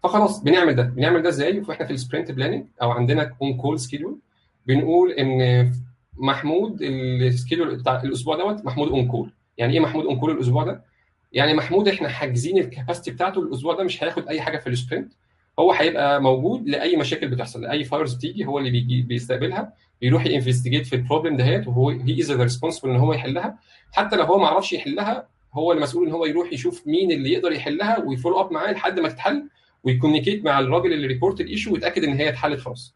فخلاص 0.04 0.44
بنعمل 0.44 0.76
ده. 0.76 0.84
بنعمل 0.84 1.22
ده 1.22 1.30
إزاي؟ 1.30 1.60
وإحنا 1.60 1.86
في 1.86 1.94
ال 1.94 1.99
sprint 1.99 2.32
planning 2.32 2.66
أو 2.82 2.92
عندنا 2.92 3.36
on 3.42 3.54
call 3.58 3.80
schedule 3.80 4.20
بنقول 4.68 5.12
إن 5.12 5.72
محمود 6.18 6.82
ال 6.82 6.92
schedule 6.92 7.76
بتاع 7.76 8.02
الأسبوع 8.04 8.38
دوت 8.38 8.66
محمود 8.66 8.88
on 8.88 9.08
call 9.08 9.32
يعني 9.58 9.74
إيه 9.74 9.80
محمود 9.80 10.06
on 10.06 10.20
call 10.20 10.32
الأسبوع 10.32 10.64
ده؟ 10.64 10.84
يعني 11.32 11.54
محمود 11.54 11.88
إحنا 11.88 12.10
حاجزين 12.10 12.58
ال 12.58 12.64
capacity 12.64 13.12
بتاعته 13.12 13.42
الأسبوع 13.42 13.76
ده 13.76 13.84
مش 13.84 14.04
هياخد 14.04 14.28
أي 14.28 14.42
حاجة 14.42 14.58
في 14.58 14.68
ال 14.68 14.74
sprint 14.74 15.14
هو 15.60 15.72
هيبقى 15.72 16.22
موجود 16.22 16.68
لأي 16.70 16.96
مشاكل 16.98 17.28
بتحصل 17.28 17.62
لأي 17.62 17.84
fires 17.84 18.14
بتيجي 18.16 18.46
هو 18.46 18.60
اللي 18.60 18.72
بيجي 18.72 19.02
بيستقبلها 19.02 19.74
بيروح 20.02 20.26
ي 20.26 20.31
investigate 20.31 20.86
في 20.88 20.96
ال 20.96 21.01
problem 21.01 21.38
دهيت 21.38 21.68
وهو 21.68 21.90
هي 21.90 22.20
is 22.20 22.32
responsible 22.32 22.90
إن 22.90 22.96
هو 22.96 23.14
يحلها. 23.14 23.60
حتى 23.92 24.16
لو 24.16 24.24
هو 24.24 24.40
ما 24.40 24.48
عرفش 24.48 24.74
يحلها 24.74 25.28
هو 25.54 25.72
المسؤول 25.72 26.08
إن 26.08 26.14
هو 26.14 26.26
يروح 26.26 26.54
يشوف 26.54 26.88
مين 26.88 27.12
اللي 27.12 27.32
يقدر 27.34 27.52
يحلها 27.52 28.00
وي 28.00 28.10
follow 28.10 28.40
up 28.40 28.52
معاه 28.52 28.72
لحد 28.72 29.00
ما 29.00 29.10
تتحل 29.10 29.50
وي 29.84 29.93
communicate 29.93 30.46
مع 30.46 30.60
الراجل 30.60 30.94
اللي 30.94 31.08
report 31.08 31.42
ال 31.42 31.47
issue 31.47 31.74
ويتأكد 31.74 32.04
إن 32.04 32.14
هي 32.14 32.30
اتحلت 32.30 32.60
خلاص. 32.60 32.96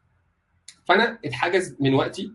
فانا 0.89 1.17
اتحجز 1.25 1.75
من 1.79 1.93
وقتي 1.93 2.31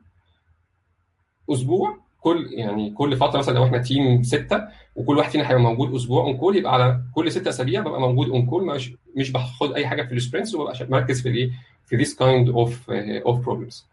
أسبوع 1.52 1.98
كل 2.20 2.48
يعني 2.52 2.90
كل 2.90 3.16
فترة 3.16 3.38
مثلا 3.38 3.54
لو 3.54 3.64
إحنا 3.64 3.78
team 3.78 4.22
ستة 4.22 4.62
وكل 4.96 5.16
واحد 5.18 5.30
فينا 5.30 5.50
هيبقى 5.50 5.62
موجود 5.62 5.94
أسبوع 5.94 6.24
on 6.24 6.36
call 6.36 6.56
يبقى 6.56 6.74
على 6.74 7.00
كل 7.14 7.32
ست 7.32 7.46
أسابيع 7.46 7.80
ببقى 7.80 8.00
موجود 8.00 8.28
on 8.28 8.46
call 8.46 8.66
مش 8.66 8.92
مش 9.16 9.30
باخد 9.32 9.72
أي 9.72 9.86
حاجة 9.86 10.02
في 10.02 10.14
ال 10.14 10.19
sprints 10.19 10.54
وببقى 10.54 10.86
مركز 10.90 11.22
في 11.22 11.28
الايه 11.28 11.50
في 11.86 11.96
this 11.96 12.14
kind 12.14 12.48
of 12.48 12.90
of 12.90 13.44
problems 13.44 13.86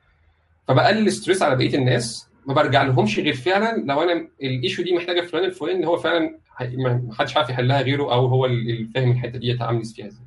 فبقلل 0.68 1.08
ال 1.08 1.13
stress 1.13 1.42
على 1.42 1.56
بقية 1.56 1.76
الناس 1.76 2.28
ما 2.48 2.54
برجع 2.54 2.84
لهمش 2.84 3.20
غير 3.20 3.34
فعلا 3.34 3.84
لو 3.86 4.02
أنا 4.02 4.28
ال 4.42 4.49
issue 4.49 4.84
دي 4.84 4.96
محتاجة 4.96 5.22
فلان 5.22 5.46
الفلاني 5.46 5.80
إن 5.80 5.86
هو 5.86 5.98
فعلا 5.98 6.38
ما 6.78 7.14
حدش 7.14 7.38
عارف 7.38 7.50
يحلها 7.50 7.82
غيره 7.82 8.14
أو 8.14 8.26
هو 8.26 8.46
اللي 8.46 8.88
فاهم 8.96 9.12
الحتة 9.12 9.40
دي 9.40 9.58
عامل 9.62 9.86
فيها 9.86 10.08
إزاي. 10.08 10.26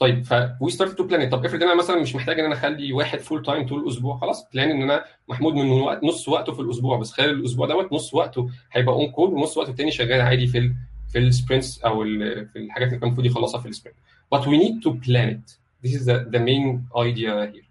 طيب 0.00 0.24
ف 0.24 0.34
we 0.60 0.70
start 0.70 0.98
to 0.98 1.04
plan 1.04 1.28
طب 1.30 1.44
افرض 1.44 1.62
أنا 1.62 1.74
مثلا 1.74 2.00
مش 2.00 2.14
محتاج 2.14 2.38
إن 2.38 2.44
أنا 2.44 2.54
أخلي 2.54 2.92
واحد 2.92 3.18
full 3.18 3.42
time 3.42 3.66
طول 3.66 3.82
الأسبوع 3.82 4.18
خلاص 4.18 4.46
plan 4.54 4.70
إن 4.70 4.82
أنا 4.82 5.04
محمود 5.28 5.54
من 5.54 5.70
وقت 5.70 6.04
نص 6.04 6.28
وقته 6.28 6.52
في 6.52 6.60
الأسبوع 6.60 6.98
بس 6.98 7.12
خلال 7.12 7.30
الأسبوع 7.30 7.66
دوت 7.66 7.92
نص 7.92 8.14
وقته 8.14 8.50
هيبقى 8.72 8.94
on 8.94 9.10
call 9.10 9.28
ونص 9.34 9.56
وقته 9.56 9.70
الثاني 9.70 9.90
شغال 9.90 10.20
عادي 10.20 10.46
في 10.46 10.58
ال 10.58 10.74
في 11.12 11.18
ال 11.18 11.26
sprints 11.26 11.80
أو 11.82 12.04
في 12.52 12.56
الحاجات 12.56 12.88
اللي 12.88 12.98
كان 12.98 13.06
المفروض 13.08 13.26
يخلصها 13.26 13.60
في 13.60 13.68
ال 13.68 13.71
sprint. 13.71 13.96
But 14.34 14.38
we 14.38 14.56
need 14.62 14.84
to 14.84 14.90
plan 15.06 15.28
it. 15.36 15.56
This 15.84 15.94
is 16.00 16.04
the, 16.06 16.16
the 16.34 16.38
main 16.38 16.80
idea 16.96 17.52
here. 17.54 17.64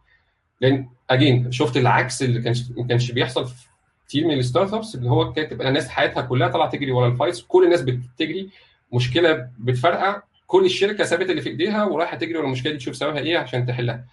لأن 0.61 0.89
again 1.09 1.51
شفت 1.51 1.77
العكس 1.77 2.23
اللي 2.23 2.41
كانش 2.41 2.71
ما 2.77 2.87
كانش 2.87 3.11
بيحصل 3.11 3.47
في 3.47 3.67
كتير 4.07 4.27
من 4.27 4.33
ال 4.39 4.73
startups 4.73 4.95
اللي 4.95 5.09
هو 5.09 5.33
كانت 5.33 5.51
تبقى 5.51 5.67
الناس 5.67 5.89
حياتها 5.89 6.21
كلها 6.21 6.47
طالعة 6.47 6.69
تجري 6.69 6.91
ورا 6.91 7.07
ال 7.07 7.13
fires 7.13 7.41
كل 7.41 7.63
الناس 7.65 7.81
بتجري 7.81 8.49
مشكلة 8.93 9.49
بتفرقع 9.59 10.21
كل 10.49 10.65
الشركة 10.65 11.03
سابت 11.03 11.29
اللي 11.29 11.41
في 11.41 11.49
إيديها 11.49 11.83
ورايحة 11.85 12.17
تجري 12.17 12.37
ورا 12.37 12.45
المشكلة 12.45 12.71
دي 12.71 12.77
تشوف 12.77 12.95
سببها 12.95 13.19
إيه 13.19 13.37
عشان 13.37 13.65
تحلها. 13.65 14.05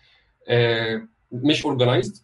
آه 0.49 1.03
مش 1.33 1.65
organized 1.65 2.17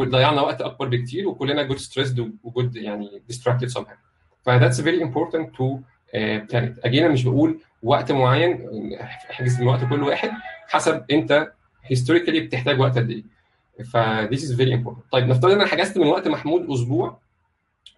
ضيعنا 0.00 0.40
وقت 0.40 0.62
أكبر 0.62 0.88
بكتير 0.88 1.28
وكلنا 1.28 1.62
got 1.62 1.78
stressed 1.78 2.32
و 2.42 2.51
got 2.51 2.76
يعني 2.76 3.22
distracted 3.26 3.66
somehow 3.68 3.96
ف 4.42 4.47
that's 4.47 4.80
very 4.80 5.02
important 5.02 5.54
to 5.56 5.78
plan 6.14 6.76
again 6.84 7.01
أنا 7.01 7.08
مش 7.08 7.24
بقول 7.24 7.60
وقت 7.82 8.12
معين 8.12 8.68
احجز 9.30 9.60
من 9.60 9.66
وقت 9.66 9.84
كل 9.84 10.02
واحد 10.02 10.30
حسب 10.68 11.04
أنت 11.10 11.52
historically 11.84 12.40
بتحتاج 12.40 12.80
وقت 12.80 12.98
قد 12.98 13.10
إيه. 13.10 13.22
ف 13.84 13.96
this 14.34 14.38
is 14.40 14.56
very 14.58 14.72
important. 14.82 15.10
طيب 15.12 15.28
نفترض 15.28 15.52
إن 15.52 15.60
أنا 15.60 15.66
حجزت 15.68 15.98
من 15.98 16.06
وقت 16.06 16.28
محمود 16.28 16.70
أسبوع 16.70 17.18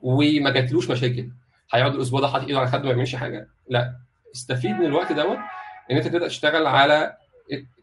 وما 0.02 0.50
جاتلوش 0.50 0.90
مشاكل. 0.90 1.28
هيقعد 1.72 1.94
الأسبوع 1.94 2.20
ده 2.20 2.28
حاطط 2.28 2.46
إيده 2.46 2.58
على 2.58 2.68
خده 2.68 2.82
ما 2.82 2.90
يعملش 2.90 3.16
حاجة؟ 3.16 3.48
لا. 3.68 3.96
استفيد 4.34 4.70
من 4.70 4.86
الوقت 4.86 5.12
دوت 5.12 5.38
إن 5.90 5.96
أنت 5.96 6.06
تبدأ 6.06 6.28
تشتغل 6.28 6.66
على 6.66 7.16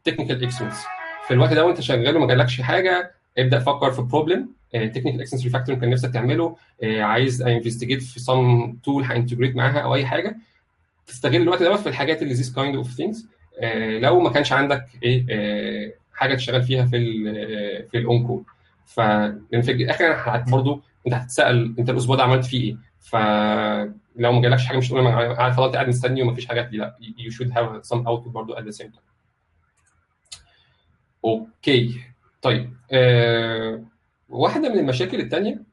technical 0.03 0.43
excellence 0.43 0.83
في 1.27 1.33
الوقت 1.33 1.53
ده 1.53 1.65
وانت 1.65 1.81
شغال 1.81 2.17
وما 2.17 2.27
جالكش 2.27 2.61
حاجة 2.61 3.11
ابدأ 3.37 3.59
فكر 3.59 3.91
في 3.91 4.01
problem 4.01 4.49
technical 4.73 5.21
excellence 5.21 5.43
refactor 5.43 5.75
كان 5.75 5.89
نفسك 5.89 6.13
تعمله 6.13 6.55
عايز 6.83 7.41
investigate 7.41 8.01
في 8.03 8.19
سم 8.19 8.73
تول 8.83 9.03
هانتجريت 9.03 9.55
معاها 9.55 9.79
أو 9.79 9.95
أي 9.95 10.05
حاجة. 10.05 10.37
تستغل 11.07 11.35
الوقت 11.41 11.63
دوت 11.63 11.79
في 11.79 11.89
الحاجات 11.89 12.21
اللي 12.21 12.33
this 12.33 12.53
kind 12.55 12.75
of 12.75 12.91
things 12.91 13.27
لو 13.99 14.19
ما 14.19 14.29
كانش 14.29 14.53
عندك 14.53 14.85
إيه 15.03 15.95
حاجة 16.13 16.35
تشتغل 16.35 16.63
فيها 16.63 16.85
في 16.85 16.97
ال 16.97 17.89
في 17.91 17.97
ال 17.97 18.07
on 18.07 18.27
call 18.27 18.43
فلان 18.85 19.61
في 19.61 19.71
الآخر 19.71 20.43
برضه 20.51 20.81
أنت 21.07 21.13
هتتسأل 21.15 21.75
أنت 21.79 21.89
الأسبوع 21.89 22.15
ده 22.15 22.23
عملت 22.23 22.45
فيه 22.45 22.63
إيه؟ 22.63 22.77
فلو 23.01 24.31
ما 24.31 24.41
جالكش 24.41 24.65
حاجة 24.65 24.77
مش 24.77 24.89
تقول 24.89 25.07
أنا 25.07 25.51
فضلت 25.51 25.73
قاعد 25.75 25.87
مستني 25.87 26.21
وما 26.21 26.33
فيش 26.33 26.45
حاجات 26.45 26.65
دي 26.67 26.77
لا 26.77 26.97
يو 27.17 27.31
شود 27.31 27.51
هاف 27.57 27.85
سم 27.85 28.07
اوت 28.07 28.27
برضه 28.27 28.59
at 28.59 28.63
the 28.63 28.71
same 28.71 28.91
time 28.91 29.03
okay 31.25 32.01
طيب 32.41 32.73
آه 32.91 33.83
واحدة 34.29 34.69
من 34.69 34.79
المشاكل 34.79 35.19
الثانية 35.19 35.63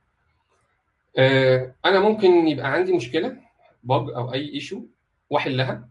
آه 1.19 1.75
أنا 1.85 2.01
ممكن 2.01 2.49
يبقى 2.49 2.73
عندي 2.73 2.93
مشكلة 2.93 3.37
bug 3.85 4.11
أو 4.11 4.33
أي 4.35 4.55
issue 4.55 4.83
واحلها 5.31 5.89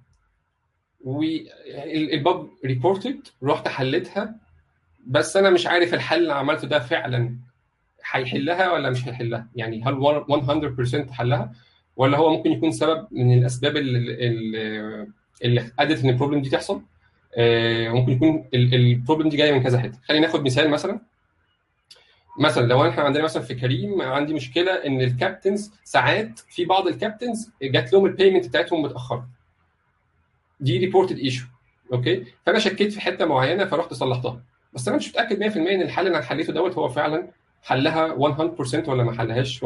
وال 1.01 1.60
bug 1.60 2.47
reported 2.65 3.27
رحت 3.43 3.67
حلتها 3.67 4.35
بس 5.07 5.37
أنا 5.37 5.49
مش 5.49 5.67
عارف 5.67 5.93
الحل 5.93 6.21
اللي 6.21 6.33
عملته 6.33 6.67
ده 6.67 6.79
فعلا. 6.79 7.37
هيحلها 8.11 8.71
ولا 8.71 8.89
مش 8.89 9.07
هيحلها؟ 9.07 9.47
يعني 9.55 9.83
هل 9.83 10.23
100% 11.07 11.11
حلها 11.11 11.51
ولا 11.95 12.17
هو 12.17 12.37
ممكن 12.37 12.51
يكون 12.51 12.71
سبب 12.71 13.07
من 13.11 13.37
الأسباب 13.37 13.77
اللي 13.77 15.07
اللي 15.43 15.71
ادت 15.79 16.03
إن 16.03 16.09
ال 16.09 16.13
problem 16.13 16.41
دي 16.41 16.49
تحصل؟ 16.49 16.81
آه 17.37 17.89
ممكن 17.89 18.11
يكون 18.11 18.47
ال 18.53 18.63
problem 18.63 19.29
دي 19.29 19.37
جاية 19.37 19.51
من 19.51 19.63
كذا 19.63 19.79
حتة. 19.79 19.99
خلينا 20.07 20.27
ناخد 20.27 20.45
مثال 20.45 20.69
مثلا. 20.69 20.99
مثلا 22.39 22.67
لو 22.67 22.87
إحنا 22.89 23.03
عندنا 23.03 23.23
مثلا 23.23 23.43
في 23.43 23.55
كريم 23.55 24.01
عندي 24.01 24.33
مشكلة 24.33 24.71
إن 24.71 25.01
ال 25.01 25.09
captains 25.09 25.71
ساعات 25.83 26.39
في 26.39 26.65
بعض 26.65 26.87
ال 26.87 26.94
captains 26.94 27.51
جات 27.61 27.93
لهم 27.93 28.05
ال 28.05 28.10
payment 28.11 28.47
بتاعتهم 28.47 28.81
متأخرة. 28.81 29.27
دي 30.59 30.77
reported 30.77 31.17
issue 31.17 31.45
okay؟ 31.93 32.23
فأنا 32.45 32.59
شكيت 32.59 32.93
في 32.93 33.01
حتة 33.01 33.25
معينة 33.25 33.65
فرحت 33.65 33.93
صلحتها. 33.93 34.41
بس 34.73 34.87
أنا 34.87 34.97
مش 34.97 35.09
متأكد 35.09 35.39
100% 35.53 35.57
إن 35.57 35.81
الحل 35.81 36.07
اللي 36.07 36.17
أنا 36.17 36.25
حليته 36.25 36.53
دوت 36.53 36.75
هو 36.77 36.89
فعلا 36.89 37.27
حلها 37.67 38.15
100% 38.15 38.87
ولا 38.89 39.03
ما 39.03 39.17
حلهاش 39.17 39.65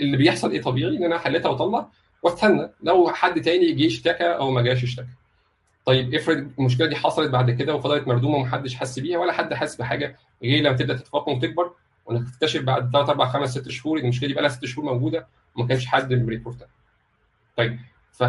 اللي 0.00 0.16
بيحصل 0.16 0.50
إيه 0.50 0.62
طبيعي 0.62 0.96
إن 0.96 1.04
أنا 1.04 1.18
حليتها 1.18 1.48
واطلع 1.48 1.88
وأستنى 2.22 2.70
لو 2.82 3.08
حد 3.08 3.40
تاني 3.40 3.72
جه 3.72 3.86
اشتكى 3.86 4.24
أو 4.24 4.50
ما 4.50 4.62
جاش 4.62 4.84
اشتكى 4.84 5.06
طيب 5.84 6.14
افرض 6.14 6.50
المشكلة 6.58 6.86
دي 6.86 6.96
حصلت 6.96 7.30
بعد 7.30 7.50
كده 7.50 7.74
وفضلت 7.74 8.08
مردومة 8.08 8.36
ومحدش 8.36 8.74
حس 8.74 8.98
بيها 8.98 9.18
ولا 9.18 9.32
حد 9.32 9.54
حس 9.54 9.76
بحاجة 9.76 10.16
غير 10.42 10.62
لما 10.62 10.76
تبدأ 10.76 10.96
تتفاقم 10.96 11.32
وتكبر 11.32 11.72
وانك 12.06 12.28
تكتشف 12.30 12.62
بعد 12.62 12.90
3 12.92 13.10
4 13.10 13.28
5 13.32 13.60
6 13.60 13.70
شهور 13.70 13.98
المشكلة 13.98 14.28
دي 14.28 14.34
بقى 14.34 14.42
لها 14.42 14.50
6 14.50 14.66
شهور 14.66 14.84
موجودة 14.92 15.26
وما 15.56 15.66
كانش 15.68 15.86
حد 15.86 16.14
بريبورتها. 16.14 16.68
طيب 17.56 17.78
ف 18.12 18.24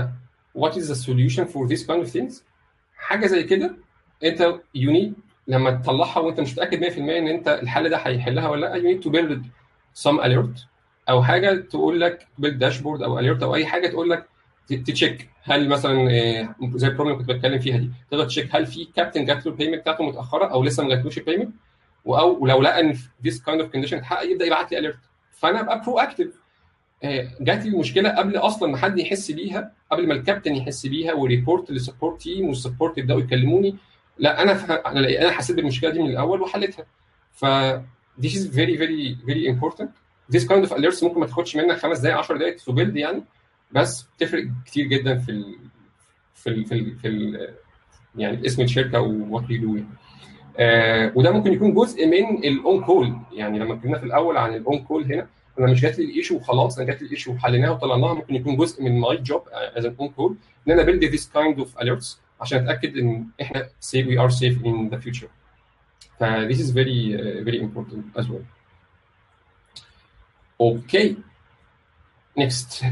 what 0.58 0.72
is 0.72 0.84
the 0.88 0.96
solution 1.06 1.44
for 1.46 1.68
this 1.70 1.88
kind 1.88 2.08
of 2.08 2.14
things؟ 2.18 2.42
حاجة 2.96 3.28
زي 3.28 3.44
كده 3.44 3.76
أنت 4.24 4.56
you 4.78 4.90
need 4.90 5.14
لما 5.48 5.72
تطلعها 5.72 6.20
وانت 6.20 6.40
مش 6.40 6.52
متأكد 6.54 6.84
100% 6.94 6.98
إن 6.98 7.28
أنت 7.28 7.48
الحل 7.48 7.90
ده 7.90 7.98
هيحلها 7.98 8.50
ولا 8.50 8.78
لأ 8.78 8.82
you 8.82 8.98
need 9.00 9.04
to 9.08 9.12
build 9.12 9.40
some 10.04 10.20
alert 10.24 10.66
أو 11.10 11.24
حاجة 11.24 11.56
تقول 11.56 12.02
لك 12.02 12.28
build 12.42 12.48
dashboard 12.48 13.04
أو 13.04 13.22
alert 13.22 13.44
أو 13.44 13.56
أي 13.56 13.66
حاجة 13.66 13.88
تقول 13.88 14.10
لك 14.10 14.26
ت 14.68 14.78
check 14.78 15.30
هل 15.44 15.70
مثلا 15.70 16.08
زي 16.76 16.88
ال 16.88 16.91
problem 16.92 17.18
كنت 17.18 17.30
بتكلم 17.30 17.60
فيها 17.60 17.78
دي 17.78 17.92
تقدر 18.12 18.26
ت 18.26 18.31
check 18.31 18.56
هل 18.56 18.66
في 18.66 18.86
كابتن 18.96 19.26
جات 19.26 19.46
له 19.46 19.52
ال 19.52 19.56
payment 19.56 19.82
بتاعته 19.82 20.04
متأخرة 20.04 20.46
أو 20.46 20.64
لسه 20.64 20.84
ما 20.84 20.90
جاتلوش 20.90 21.18
ال 21.18 21.22
payment 21.22 21.50
أو 22.08 22.38
ولو 22.44 22.62
لقى 22.62 22.80
إن 22.80 22.98
this 23.24 23.44
kind 23.44 23.62
of 23.62 23.72
condition 23.72 23.98
اتحقق 23.98 24.24
يبدأ 24.32 24.46
يبعت 24.46 24.72
لي 24.72 24.80
alert 24.80 24.98
فأنا 25.32 25.60
أبقى 25.62 25.82
proactive 25.86 26.28
جات 27.42 27.64
لي 27.66 27.70
المشكلة 27.70 28.10
قبل 28.10 28.38
أصلا 28.38 28.72
ما 28.72 28.78
حد 28.78 29.00
يحس 29.00 29.32
بيها 29.32 29.72
قبل 29.92 30.08
ما 30.08 30.14
الكابتن 30.14 30.56
يحس 30.56 30.86
بيها 30.86 31.14
و 31.14 31.22
report 31.22 31.72
لل 31.72 31.83
support 31.83 32.22
team 32.22 32.48
وال 32.48 32.59
support 32.59 32.98
يبدأوا 32.98 33.20
يكلموني 33.20 33.76
لا 34.20 34.42
أنا 34.42 34.54
فه... 34.54 34.74
أنا 34.76 35.32
حسيت 35.32 35.56
بالمشكلة 35.56 35.90
دي 35.90 36.00
من 36.00 36.10
الأول 36.10 36.42
وحلتها. 36.42 36.86
ف 37.34 37.46
this 38.22 38.34
is 38.34 38.48
very 38.48 38.76
very 38.78 39.16
very 39.28 39.46
important. 39.54 39.90
This 40.36 40.44
kind 40.44 40.66
of 40.66 40.72
alerts 40.72 41.04
ممكن 41.04 41.20
ما 41.20 41.26
تاخدش 41.26 41.56
منك 41.56 41.78
خمس 41.78 42.00
دقائق 42.00 42.18
10 42.18 42.38
دقائق 42.38 42.56
to 42.56 42.72
build 42.72 42.98
يعني 42.98 43.24
بس 43.72 44.02
بتفرق 44.18 44.44
كتير 44.66 44.86
جدا 44.88 45.18
في 45.18 45.32
ال 45.32 45.56
في 46.36 46.50
ال 46.50 46.66
في 46.66 46.74
ال 46.76 46.96
في 46.96 47.08
ال 47.08 47.54
يعني 48.16 48.46
اسم 48.46 48.62
الشركة 48.62 49.02
و 49.02 49.11
what 49.11 49.50
we 49.50 49.58
do. 49.58 49.80
آه 50.60 51.12
وده 51.16 51.32
ممكن 51.32 51.54
يكون 51.54 51.74
جزء 51.74 52.06
من 52.08 52.38
ال 52.44 52.57
on 52.57 52.84
call 52.84 53.18
يعني 53.34 53.60
لما 53.60 53.74
اتكلمنا 53.74 54.00
في 54.00 54.06
الأول 54.06 54.38
عن 54.38 54.56
ال 54.56 54.64
on 54.64 54.80
call 54.80 55.04
هنا 55.14 55.28
أنا 55.60 55.72
مش 55.72 55.82
جات 55.82 56.00
لي 56.00 56.06
ال 56.06 56.11
issue 56.11 56.36
وخلاص 56.36 56.78
أنا 56.78 56.88
جات 56.88 57.02
لي 57.02 57.06
ال 57.06 57.10
issue 57.10 57.32
وحليناها 57.34 57.72
وطلعناها 57.72 58.14
ممكن 58.14 58.36
يكون 58.36 58.56
جزء 58.58 58.84
من 58.84 59.00
my 59.00 59.18
job 59.18 59.42
as 59.52 59.86
an 59.86 59.96
on 60.00 60.10
call 60.10 60.36
إن 60.68 60.72
أنا 60.74 60.84
build 60.84 61.04
this 61.06 61.30
kind 61.34 61.60
of 61.60 61.80
alerts 61.82 62.22
عشان 62.42 62.58
أتأكد 62.64 62.98
إن 62.98 63.28
إحنا 63.42 63.70
safe 63.80 64.08
we 64.08 64.20
are 64.20 64.30
safe 64.30 64.66
in 64.66 64.90
the 64.90 64.98
future 64.98 65.28
ف 66.20 66.24
this 66.24 66.58
is 66.60 66.70
very 66.72 67.14
uh, 67.18 67.44
very 67.48 67.60
important 67.62 68.20
as 68.22 68.26
well. 68.26 68.44
okay 70.62 71.18
next 72.38 72.86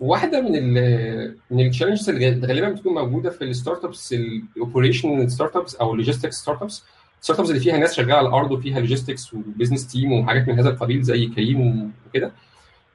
واحدة 0.00 0.40
من 0.40 0.56
ال 0.56 1.36
من 1.50 1.60
ال 1.66 1.70
challenges 1.70 2.08
اللي 2.08 2.46
غالبا 2.46 2.68
بتكون 2.68 2.94
موجودة 2.94 3.30
في 3.30 3.44
ال 3.44 3.84
startups 3.84 4.12
ال 4.12 5.30
operational 5.30 5.56
startups 5.56 5.74
أو 5.74 5.92
ال 5.92 6.36
logistics 6.36 6.62
startups 6.62 6.84
ال 7.20 7.38
startups 7.40 7.50
اللي 7.50 7.60
فيها 7.60 7.76
ناس 7.78 7.94
شغالة 7.94 8.14
على 8.14 8.28
الأرض 8.28 8.50
وفيها 8.52 8.78
logistics 8.80 9.34
و 9.34 9.40
business 9.40 9.86
team 9.92 10.12
وحاجات 10.12 10.48
من 10.48 10.58
هذا 10.58 10.68
القبيل 10.70 11.02
زي 11.02 11.26
كريم 11.26 11.92
وكده. 12.08 12.32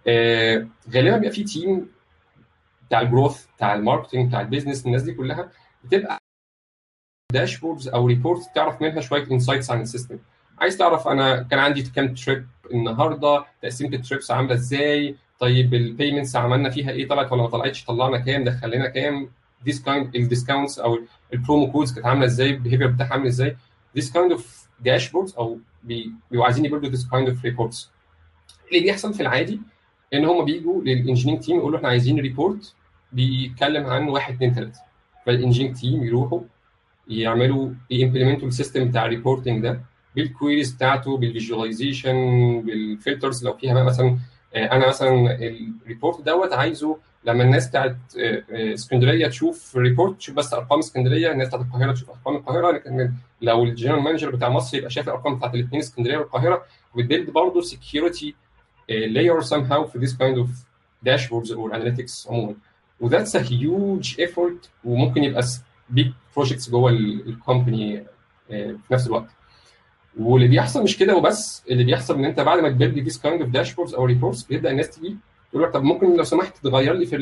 آه 0.07 0.67
غالبا 0.93 1.17
بيبقى 1.17 1.31
في 1.31 1.43
team 1.43 1.87
بتاع 2.89 3.01
ال 3.01 3.08
growth 3.08 3.45
بتاع 3.57 3.73
ال 3.73 3.79
marketing 3.79 4.27
بتاع 4.27 4.41
ال 4.41 4.46
business 4.46 4.85
الناس 4.85 5.01
دي 5.03 5.13
كلها 5.13 5.51
بتبقى 5.83 6.17
dashboards 7.33 7.87
أو 7.87 8.07
report 8.07 8.41
تعرف 8.55 8.81
منها 8.81 9.01
شوية 9.01 9.31
insights 9.31 9.71
عن 9.71 9.81
ال 9.81 9.87
system 9.87 10.19
عايز 10.59 10.77
تعرف 10.77 11.07
أنا 11.07 11.43
كان 11.43 11.59
عندي 11.59 11.83
كام 11.83 12.13
trip 12.13 12.47
النهارده؟ 12.73 13.45
تقسيمة 13.61 13.95
ال 13.95 14.01
trips 14.01 14.31
عاملة 14.31 14.53
إزاي؟ 14.53 15.15
طيب 15.39 15.73
ال 15.73 15.80
payments 15.80 16.35
عملنا 16.35 16.69
فيها 16.69 16.89
إيه؟ 16.91 17.07
طلعت 17.07 17.31
ولا 17.31 17.41
ما 17.41 17.47
طلعتش؟ 17.49 17.85
طلعنا 17.85 18.17
كام؟ 18.17 18.43
دخل 18.43 18.71
لنا 18.71 18.87
كام 18.89 19.29
this 19.65 19.81
kind 19.83 20.15
ال 20.15 20.22
discounts 20.22 20.79
أو 20.79 20.99
ال 21.33 21.40
promo 21.40 21.71
codes 21.71 21.93
كانت 21.93 22.05
عاملة 22.05 22.25
إزاي؟ 22.25 22.49
ال 22.49 22.54
behavior 22.54 22.87
بتاعها 22.87 23.13
عامل 23.13 23.27
إزاي؟ 23.27 23.57
this 23.95 24.11
kind 24.11 24.31
of 24.31 24.67
dashboards 24.79 25.35
أو 25.35 25.59
بيبقوا 25.83 26.45
عايزين 26.45 26.65
ي 26.65 26.69
build 26.69 26.89
وا 26.89 26.93
this 26.93 27.09
kind 27.09 27.29
of 27.29 27.45
reports 27.45 27.89
اللي 28.71 28.79
بيحصل 28.83 29.13
في 29.13 29.21
العادي 29.21 29.59
إن 30.13 30.25
هم 30.25 30.45
بيجوا 30.45 30.81
لل 30.81 30.91
engineering 30.91 31.43
team 31.43 31.57
يقولوا 31.57 31.77
إحنا 31.77 31.89
عايزين 31.89 32.19
report 32.19 32.75
بيتكلم 33.11 33.85
عن 33.85 34.07
واحد 34.07 34.33
اثنين 34.33 34.53
ثلاثة 34.53 34.81
فال 35.25 35.33
engineering 35.33 35.77
team 35.77 36.03
يروحوا 36.03 36.41
يعملوا 37.07 37.69
ي 37.91 37.97
implement 37.97 38.47
وا 38.47 38.52
ال 38.52 38.57
system 38.57 38.87
بتاع 38.87 39.05
ال 39.05 39.11
reporting 39.11 39.63
ده 39.63 39.81
بال 40.15 40.28
queries 40.28 40.71
بتاعته 40.73 41.17
بال 41.17 41.30
visualization 41.30 42.15
بال 42.61 42.80
filters 42.80 43.45
لو 43.45 43.53
فيها 43.53 43.83
مثلا 43.83 44.17
أنا 44.55 44.87
مثلا 44.87 45.37
ال 45.83 45.89
report 45.89 46.21
دوت 46.21 46.53
عايزه 46.53 46.97
لما 47.25 47.43
الناس 47.43 47.67
بتاعت 47.67 47.95
اسكندرية 48.51 49.27
تشوف 49.27 49.77
report 49.77 50.17
تشوف 50.17 50.35
بس 50.35 50.53
أرقام 50.53 50.79
اسكندرية 50.79 51.31
الناس 51.31 51.47
بتاعت 51.47 51.61
القاهرة 51.65 51.91
تشوف 51.91 52.09
أرقام 52.09 52.35
القاهرة. 52.35 52.71
لكن 52.71 53.11
لو 53.41 53.63
ال 53.63 53.68
general 53.68 54.01
manager 54.03 54.35
بتاع 54.35 54.49
مصر 54.49 54.77
يبقى 54.77 54.89
شايف 54.89 55.07
الأرقام 55.07 55.35
بتاعت 55.35 55.55
الاثنين 55.55 55.81
اسكندرية 55.81 56.17
والقاهرة 56.17 56.63
وبت 56.95 57.08
build 57.08 57.29
برضه 57.29 57.61
security 57.61 58.35
layer 58.89 59.41
somehow 59.41 59.83
في 59.85 59.99
this 59.99 60.11
kind 60.11 60.37
of 60.43 60.49
dashboards 61.09 61.49
or 61.51 61.71
analytics 61.73 62.29
عموما. 62.31 62.55
و 62.99 63.05
that's 63.05 63.35
a 63.35 63.43
huge 63.51 64.15
effort 64.19 64.69
وممكن 64.83 65.23
يبقى 65.23 65.43
big 65.89 66.11
projects 66.35 66.69
جوه 66.69 66.91
ال 66.91 67.06
company 67.06 68.05
في 68.47 68.77
نفس 68.91 69.07
الوقت. 69.07 69.29
واللي 70.19 70.47
بيحصل 70.47 70.83
مش 70.83 70.97
كده 70.97 71.15
وبس 71.15 71.63
اللي 71.69 71.83
بيحصل 71.83 72.15
إن 72.15 72.25
أنت 72.25 72.39
بعد 72.39 72.59
ما 72.59 72.69
ت 72.69 72.74
build 72.74 72.99
this 72.99 73.19
kind 73.21 73.41
of 73.41 73.49
dashboards 73.49 73.93
أو 73.93 74.05
reports 74.05 74.43
بيبدأ 74.43 74.71
الناس 74.71 74.89
تيجي 74.89 75.17
تقول 75.51 75.63
لك 75.63 75.69
طب 75.73 75.83
ممكن 75.83 76.17
لو 76.17 76.23
سمحت 76.23 76.57
تغير 76.57 76.93
لي 76.93 77.05
في 77.05 77.15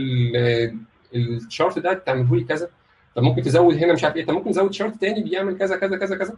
ال 1.15 1.26
chart 1.26 1.79
ده 1.79 1.93
تعمله 1.93 2.35
لي 2.35 2.43
كذا. 2.43 2.69
طب 3.15 3.23
ممكن 3.23 3.41
تزود 3.41 3.75
هنا 3.75 3.93
مش 3.93 4.03
عارف 4.03 4.15
إيه. 4.15 4.25
طب 4.25 4.33
ممكن 4.33 4.51
تزود 4.51 4.73
chart 4.73 5.01
تاني 5.01 5.23
بيعمل 5.23 5.57
كذا 5.57 5.77
كذا 5.77 5.97
كذا 5.97 6.15
كذا. 6.15 6.37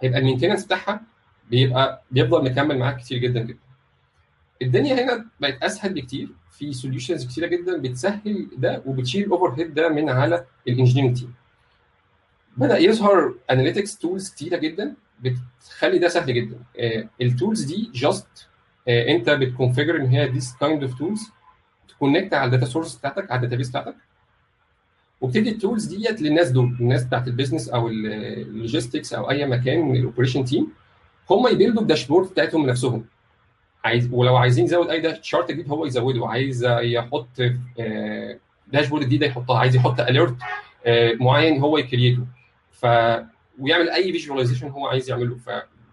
هيبقى 0.00 0.18
ال 0.18 0.22
maintenance 0.22 0.64
بتاعها 0.64 1.00
بيبقى 1.50 2.02
بيفضل 2.10 2.50
مكمل 2.50 2.78
معاك 2.78 2.96
كتير 2.96 3.18
جدا 3.18 3.40
جدا. 3.40 3.58
الدنيا 4.62 5.04
هنا 5.04 5.26
بقت 5.40 5.62
أسهل 5.62 5.94
بكتير. 5.94 6.28
في 6.60 6.72
solutions 6.72 7.26
كتيرة 7.26 7.46
جدا 7.46 7.76
بتسهل 7.76 8.48
ده 8.56 8.82
وبتشيل 8.86 9.24
ال 9.26 9.54
overhead 9.60 9.74
ده 9.74 9.88
من 9.88 10.08
على 10.10 10.44
ال 10.68 10.72
engineering 10.72 11.18
team 11.18 11.34
بدأ 12.56 12.78
يظهر 12.78 13.34
analytics 13.50 13.98
tools 13.98 14.30
كتيرة 14.30 14.56
جدا 14.56 14.94
بتخلي 15.22 15.98
ده 15.98 16.08
سهل 16.08 16.34
جدا. 16.34 16.58
ال 17.22 17.29
tools 17.29 17.62
دي 17.64 17.90
just 17.94 18.48
انت 18.88 19.30
بت 19.30 19.42
configure 19.42 19.96
إن 19.96 20.06
هي 20.06 20.28
this 20.28 20.54
kind 20.60 20.82
of 20.82 20.98
tools 20.98 21.20
ت 21.88 21.94
connect 21.94 22.34
على 22.34 22.44
ال 22.46 22.50
data 22.50 22.64
source 22.66 22.96
بتاعتك 22.96 23.30
على 23.30 23.38
ال 23.38 23.41
database 23.41 23.68
بتاعتك 23.70 23.94
وبتدي 25.20 25.50
ال 25.50 25.56
tools 25.56 25.84
ديت 25.84 26.22
للناس 26.22 26.50
دول 26.50 26.76
الناس 26.80 27.04
بتاعت 27.04 27.28
ال 27.28 27.32
business 27.32 27.68
أو 27.68 27.88
ال 27.88 28.00
logistics 28.00 29.12
أو 29.14 29.30
أي 29.30 29.46
مكان 29.46 29.80
من 29.80 29.96
ال 29.96 30.01
operation 30.01 30.44
team 30.44 30.72
هم 31.30 31.46
ي 31.48 31.54
build 31.54 31.82
وا 31.82 31.86
ال 31.86 31.90
dashboard 31.90 32.28
بتاعتهم 32.30 32.66
بنفسهم 32.66 33.04
عايز 33.84 34.08
ولو 34.12 34.36
عايزين 34.36 34.64
يزود 34.64 34.90
أي 34.90 35.18
chart 35.22 35.50
جديد 35.50 35.68
هو 35.68 35.86
يزوده. 35.86 36.28
عايز 36.28 36.64
يحط 36.64 37.28
dashboard 38.72 39.04
جديده 39.04 39.26
يحطها 39.26 39.58
عايز 39.58 39.76
يحط 39.76 40.00
alert 40.00 40.36
معين 41.20 41.60
هو 41.60 41.78
ي 41.78 41.83
create 41.83 42.15
ه. 42.15 42.26
ف 42.72 42.86
ويعمل 43.58 43.90
أي 43.90 44.12
visualization 44.12 44.68
هو 44.68 44.86
عايز 44.86 45.10
يعمله. 45.10 45.36
ف 45.36 45.50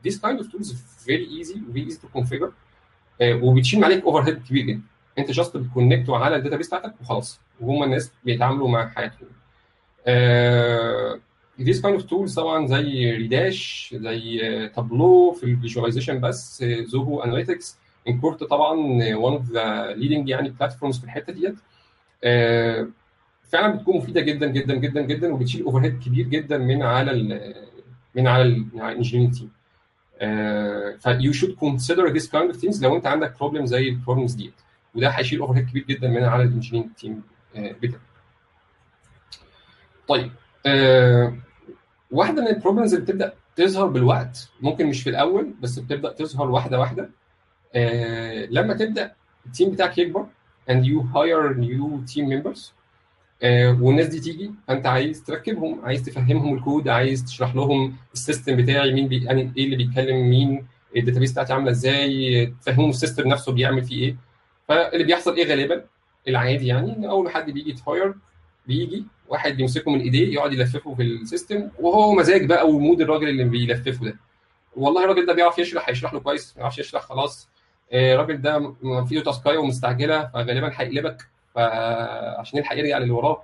this 0.08 0.14
kind 0.14 0.40
of 0.40 0.46
tools 0.52 0.68
very 1.06 1.28
easy 1.40 1.58
very 1.74 1.88
easy 1.90 1.98
to 1.98 2.20
configure 2.20 2.52
وبتشيل 3.22 3.84
عليك 3.84 4.04
overhead 4.04 4.44
كبير 4.44 4.66
جدا. 4.66 4.82
أنت 5.18 5.32
just 5.32 5.58
بت 5.58 5.70
connect 5.70 6.12
وا 6.12 6.18
على 6.18 6.36
ال 6.36 6.56
database 6.56 6.68
بتاعتك 6.68 6.94
وخلاص. 7.02 7.40
وهم 7.60 7.84
الناس 7.84 8.12
بيتعاملوا 8.26 8.70
مع 8.70 8.90
حياتهم. 8.90 9.30
These 11.60 11.82
kind 11.82 12.00
of 12.00 12.04
tools 12.04 12.36
طبعا 12.36 12.68
زي 12.68 13.12
Redash 13.12 13.90
زي 13.98 14.40
تابلو 14.76 15.32
في 15.32 15.44
ال 15.44 15.49
visualization 15.49 16.20
بس 16.20 16.64
Zoho 16.64 17.24
Analytics 17.24 17.78
Incorta 18.08 18.44
طبعا 18.44 18.76
one 19.16 19.40
of 19.40 19.46
the 19.46 19.96
leading 20.00 20.30
يعني 20.30 20.50
platforms 20.50 20.98
في 21.00 21.04
الحتة 21.04 21.34
ديت. 21.34 21.56
فعلا 23.44 23.76
بتكون 23.76 23.98
مفيدة 23.98 24.22
جدا 24.22 24.48
جدا 24.48 24.76
جدا 24.76 25.02
جدا 25.02 25.34
وبتشيل 25.34 25.64
overhead 25.64 26.00
كبير 26.04 26.28
جدا 26.28 26.58
من 26.58 26.82
على 26.82 27.12
ال 27.12 27.54
من 28.16 28.28
على 28.28 28.44
ال 28.44 28.51
engineering 28.51 29.34
team 29.34 29.52
ف 30.98 31.32
you 31.34 31.40
should 31.40 31.52
consider 31.52 32.08
this 32.08 32.30
kind 32.30 32.48
of 32.48 32.58
things 32.58 32.84
لو 32.86 32.96
انت 32.96 33.08
عندك 33.08 33.40
problem 33.40 33.66
زي 33.66 33.90
ال 33.90 33.94
problems 33.94 34.34
ديت. 34.34 34.54
وده 34.96 35.10
هيشيل 35.10 35.40
overhead 35.40 35.70
كبير 35.70 35.84
جدا 35.84 36.08
من 36.08 36.24
على 36.24 36.44
ال 36.44 36.48
engineering 36.48 36.92
team 36.94 37.22
بتاعك. 37.56 38.02
طيب 40.08 40.32
واحدة 42.12 42.42
من 42.42 42.48
ال 42.48 42.53
problems 42.53 42.94
اللي 42.94 43.06
بتبدأ 43.06 43.34
تظهر 43.56 43.88
بالوقت. 43.88 44.50
ممكن 44.62 44.86
مش 44.88 45.04
في 45.04 45.10
الأول 45.10 45.54
بس 45.62 45.80
بتبدأ 45.80 46.12
تظهر 46.14 46.52
واحدة 46.52 46.80
واحدة. 46.80 47.10
أه 47.76 48.46
لما 48.52 48.74
تبدأ 48.74 49.12
ال 49.46 49.51
team 49.51 49.72
بتاعك 49.72 49.98
يكبر 49.98 50.26
and 50.72 50.84
you 50.84 51.02
hire 51.14 51.54
new 51.58 52.14
team 52.14 52.26
members 52.30 52.60
آه 53.44 53.78
والناس 53.82 54.08
دي 54.08 54.20
تيجي 54.20 54.52
فأنت 54.68 54.86
عايز 54.88 55.24
تركبهم 55.24 55.82
عايز 55.86 56.04
تفهمهم 56.04 56.54
الكود 56.56 56.88
عايز 56.88 57.24
تشرح 57.26 57.56
لهم 57.56 57.96
ال 58.14 58.20
system 58.20 58.56
بتاعي 58.56 58.94
مين 58.94 59.08
بي... 59.08 59.24
يعني 59.24 59.52
إيه 59.58 59.66
اللي 59.66 59.76
بيتكلم 59.76 60.30
مين 60.30 60.68
ال 60.98 61.01
database 61.01 61.32
بتاعتي 61.32 61.54
عاملة 61.54 61.72
إزاي 61.72 62.46
تفهمهم 62.62 62.90
ال 62.90 62.95
system 62.95 63.28
نفسه 63.28 63.52
بيعمل 63.52 63.84
فيه 63.84 64.04
إيه. 64.06 64.16
فاللي 64.68 65.04
بيحصل 65.04 65.36
إيه 65.36 65.46
غالبا؟ 65.48 65.84
العادي 66.28 66.68
يعني 66.68 66.96
إن 66.98 67.06
أول 67.06 67.30
حد 67.30 67.50
بيجي 67.52 67.70
يت 67.70 67.84
hire 67.84 68.14
بيجي 68.68 69.04
واحد 69.30 69.58
بيمسكه 69.58 69.92
من 69.92 70.00
ايديه 70.00 70.34
يقعد 70.34 70.54
يلففه 70.54 70.96
في 70.96 71.02
ال 71.04 71.13
system 71.13 71.70
وهو 71.80 72.14
مزاج 72.16 72.46
بقى 72.46 72.70
و 72.70 72.76
mood 72.76 73.02
الراجل 73.02 73.30
اللي 73.30 73.44
بيلففه 73.44 74.06
ده. 74.06 74.16
والله 74.76 75.04
الراجل 75.04 75.26
ده 75.26 75.34
بيعرف 75.34 75.60
يشرح 75.60 75.90
هيشرح 75.90 76.14
له 76.14 76.20
كويس 76.20 76.54
ما 76.56 76.58
بيعرفش 76.58 76.80
يشرح 76.80 77.02
خلاص. 77.02 77.50
الراجل 77.94 78.42
ده 78.42 78.74
في 79.06 79.16
له 79.16 79.22
task 79.24 79.46
اية 79.46 79.58
ومستعجلة 79.58 80.26
فغالبا 80.34 80.72
هيقلبك 80.76 81.28
فعشان 81.56 82.60
يلحق 82.60 82.78
يرجع 82.78 82.98
للي 82.98 83.12
وراه. 83.12 83.44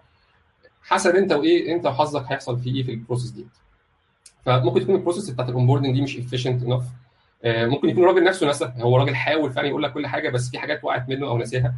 حسب 0.84 1.16
انت 1.16 1.32
وايه 1.32 1.76
انت 1.76 1.86
وحظك 1.86 2.26
هيحصل 2.32 2.60
فيه 2.60 2.76
إيه 2.76 2.84
في 2.84 2.92
ال 2.92 2.97
process 2.97 3.32
دي. 3.32 3.46
فممكن 4.46 4.80
تكون 4.82 4.96
ال 4.96 5.00
process 5.00 5.30
بتاعت 5.30 5.50
ال 5.50 5.54
onboarding 5.54 5.94
دي 5.96 6.02
مش 6.02 6.18
efficient 6.18 6.64
enough 6.64 6.84
ممكن 7.46 7.90
يكون 7.90 8.04
الراجل 8.04 8.24
نفسه 8.24 8.50
نسى 8.50 8.74
هو 8.78 8.98
راجل 8.98 9.16
حاول 9.16 9.52
فعلا 9.52 9.68
يقول 9.68 9.84
لك 9.84 9.94
كل 9.94 10.08
حاجة 10.08 10.30
بس 10.30 10.50
في 10.50 10.60
حاجات 10.60 10.84
وقعت 10.84 11.10
منه 11.10 11.28
أو 11.28 11.38
نسيها. 11.38 11.74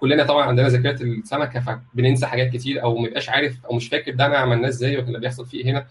كلنا 0.00 0.24
طبعا 0.24 0.44
عندنا 0.44 0.68
ذاكره 0.68 1.02
السمكة 1.02 1.60
فبننسى 1.60 2.26
حاجات 2.26 2.52
كتير 2.52 2.82
أو 2.82 2.98
ما 2.98 3.08
يبقاش 3.08 3.28
عارف 3.28 3.66
أو 3.66 3.76
مش 3.76 3.88
فاكر 3.88 4.14
ده 4.14 4.26
انا 4.26 4.36
عملناه 4.36 4.68
إزاي 4.68 4.96
ولا 4.96 5.18
بيحصل 5.18 5.46
فيه 5.46 5.64
هنا. 5.64 5.86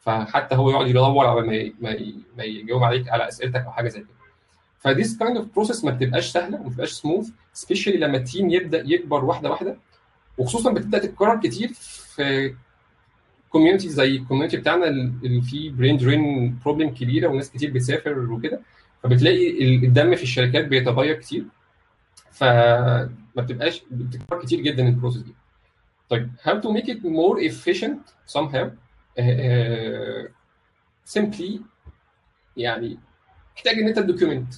فحتى 0.00 0.54
هو 0.54 0.70
يقعد 0.70 0.88
يدور 0.88 1.26
على 1.26 1.72
ما 1.80 1.96
ما 2.36 2.44
يجاوب 2.44 2.82
عليك 2.84 3.08
على 3.08 3.28
أسئلتك 3.28 3.64
أو 3.64 3.70
حاجة 3.72 3.88
زي 3.88 3.98
كده. 4.00 4.08
ف 4.78 4.86
this 4.86 5.18
kind 5.18 5.36
of 5.36 5.46
process 5.54 5.84
ما 5.84 5.90
بتبقاش 5.90 6.30
سهلة 6.30 6.58
ما 6.58 6.68
بتبقاش 6.68 6.92
smooth 6.92 7.28
specially 7.52 7.96
لما 7.98 8.16
ال 8.16 8.23
team 8.23 8.50
يبدأ 8.50 8.82
يكبر 8.86 9.24
واحدة 9.24 9.50
واحدة. 9.50 9.76
وخصوصا 10.38 10.72
بتبدأ 10.72 10.98
تتكرر 10.98 11.40
كتير 11.40 11.68
في 12.14 12.54
community 13.50 13.88
زي 13.88 14.16
ال 14.16 14.20
community 14.20 14.56
بتاعنا 14.56 14.86
اللي 14.88 15.42
فيه 15.42 15.70
brain 15.70 15.96
drain 15.96 16.58
problem 16.64 16.90
كبيرة 16.90 17.28
وناس 17.28 17.50
كتير 17.50 17.70
بتسافر 17.70 18.18
وكده. 18.18 18.60
فبتلاقي 19.02 19.64
الدم 19.76 20.14
في 20.14 20.22
الشركات 20.22 20.64
بيتغير 20.64 21.14
كتير. 21.14 21.44
فما 23.34 23.42
بتبقاش 23.44 23.82
بتكرر 23.90 24.42
كتير 24.42 24.60
جدا 24.60 24.88
ال 24.88 24.92
process 24.92 25.22
دي. 25.22 25.34
طيب 26.08 26.30
how 26.42 26.50
to 26.50 26.68
make 26.76 26.86
it 26.86 26.98
more 27.02 27.38
efficient 27.50 28.32
somehow 28.36 28.66
uh, 28.66 29.22
uh, 29.22 30.30
simply 31.18 31.60
يعني 32.56 32.98
محتاج 33.56 33.78
إن 33.78 33.88
أنت 33.88 33.98
ت 33.98 34.04
document 34.04 34.54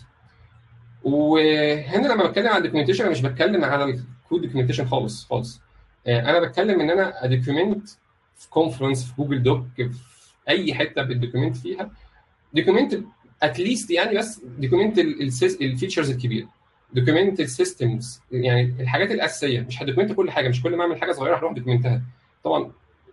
وهنا 1.02 2.08
لما 2.08 2.26
بتكلم 2.26 2.48
عن 2.48 2.56
ال 2.56 2.60
documentation 2.60 3.02
أنا 3.04 3.12
مش 3.12 3.20
بتكلم 3.22 3.64
على 3.64 3.84
ال 3.84 3.96
code 3.96 4.42
documentation 4.42 4.86
خالص 4.86 5.24
خالص. 5.24 5.60
أنا 6.06 6.40
بتكلم 6.40 6.80
إن 6.80 6.90
أنا 6.90 7.24
ا 7.24 7.31
document 7.31 7.88
في 8.36 8.50
Confluence 8.50 9.04
في 9.04 9.12
Google 9.16 9.42
Doc 9.42 9.66
في 9.76 9.90
أي 10.48 10.74
حتة 10.74 11.02
بال 11.02 11.13
document 11.13 11.56
فيها. 11.56 11.90
document 12.54 12.98
at 13.42 13.56
least 13.56 13.90
يعني 13.90 14.18
بس 14.18 14.40
document 14.58 14.98
ال 14.98 15.11
features 15.11 16.10
الكبيرة. 16.10 16.48
document 16.94 17.40
ال 17.40 17.50
systems 17.50 18.20
يعني 18.32 18.74
الحاجات 18.80 19.10
الأساسية 19.10 19.60
مش 19.60 19.82
ه 19.82 19.86
document 19.86 20.12
كل 20.12 20.30
حاجة 20.30 20.48
مش 20.48 20.62
كل 20.62 20.76
ما 20.76 20.82
أعمل 20.82 21.00
حاجة 21.00 21.12
صغيرة 21.12 21.36
هروح 21.36 21.52
document 21.52 21.97
ها 21.97 22.02
طبعا 22.44 22.72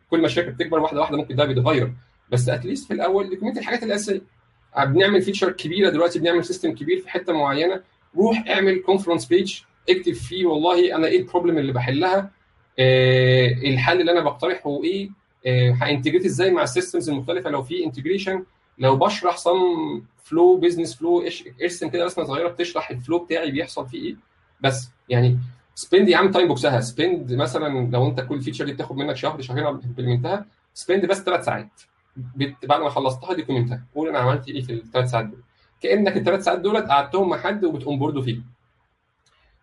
كل 0.09 0.19
ما 0.19 0.25
الشركة 0.25 0.51
بتكبر 0.51 0.79
واحدة 0.79 0.99
واحدة 0.99 1.17
ممكن 1.17 1.35
ده 1.35 1.45
بيتغير 1.45 1.93
بس 2.31 2.49
at 2.49 2.60
least 2.60 2.87
في 2.87 2.93
الأول 2.93 3.29
document 3.29 3.57
الحاجات 3.57 3.83
الأساسية. 3.83 4.21
بنعمل 4.77 5.21
feature 5.21 5.51
كبيرة 5.51 5.89
دلوقتي 5.89 6.19
بنعمل 6.19 6.45
system 6.45 6.71
كبير 6.75 6.99
في 7.01 7.09
حتة 7.09 7.33
معينة. 7.33 7.81
روح 8.17 8.43
اعمل 8.49 8.79
Confluence 8.79 9.25
page 9.25 9.59
اكتب 9.89 10.13
فيه 10.13 10.45
والله 10.45 10.95
أنا 10.95 11.07
إيه 11.07 11.19
ال 11.19 11.24
problem 11.24 11.57
اللي 11.57 11.73
بحلها 11.73 12.31
آه 12.79 13.47
الحل 13.47 14.01
اللي 14.01 14.11
أنا 14.11 14.21
بقترحه 14.21 14.83
إيه 14.83 15.09
آه 15.45 15.71
ه 15.81 15.86
integrate 15.86 16.25
إزاي 16.25 16.51
مع 16.51 16.63
ال 16.63 16.69
systems 16.69 17.09
المختلفة 17.09 17.49
لو 17.49 17.63
في 17.63 17.85
integration 17.85 18.43
لو 18.79 18.95
بشرح 18.95 19.37
some 19.37 20.01
flow 20.23 20.57
business 20.57 20.95
flow 20.95 21.23
ارسم 21.61 21.89
كده 21.89 22.05
رسمه 22.05 22.23
صغيرة 22.23 22.47
بتشرح 22.47 22.89
ال 22.91 22.97
flow 22.97 23.19
بتاعي 23.19 23.51
بيحصل 23.51 23.87
فيه 23.87 24.03
إيه. 24.03 24.15
بس 24.61 24.89
يعني 25.09 25.39
spend 25.75 26.09
يا 26.09 26.17
عم 26.17 26.31
time 26.31 26.47
box 26.47 26.66
ها. 26.66 26.79
spend 26.81 27.33
مثلا 27.33 27.89
لو 27.91 28.07
أنت 28.07 28.19
كل 28.21 28.41
feature 28.41 28.65
دي 28.65 28.73
بتاخد 28.73 28.95
منك 28.95 29.15
شهر 29.15 29.41
شهرين 29.41 29.63
على 29.65 29.79
implement 29.85 30.39
ها 30.39 30.45
spend 30.73 31.05
بس 31.05 31.17
ثلاث 31.21 31.45
ساعات. 31.45 31.81
بعد 32.63 32.81
ما 32.81 32.89
خلصتها 32.89 33.33
document 33.33 33.77
ها 33.77 33.83
قول 33.95 34.09
أنا 34.09 34.19
عملت 34.19 34.47
إيه 34.47 34.61
في 34.61 34.73
الثلاث 34.73 35.09
ساعات 35.09 35.25
دول. 35.25 35.39
كأنك 35.81 36.17
الثلاث 36.17 36.43
ساعات 36.43 36.59
دول 36.59 36.77
قعدتهم 36.77 37.29
مع 37.29 37.37
حد 37.37 37.65
وبت 37.65 37.80
onboard 37.80 38.16
وا 38.16 38.21
فيه. 38.21 38.39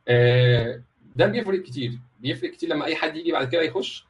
آه 0.09 0.81
ده 1.17 1.27
بيفرق 1.27 1.63
كتير. 1.63 1.99
بيفرق 2.21 2.51
كتير 2.51 2.69
لما 2.69 2.85
أي 2.85 2.97
حد 2.97 3.17
يجي 3.17 3.33
بعد 3.33 3.49
كده 3.49 3.63
يخش 3.63 4.07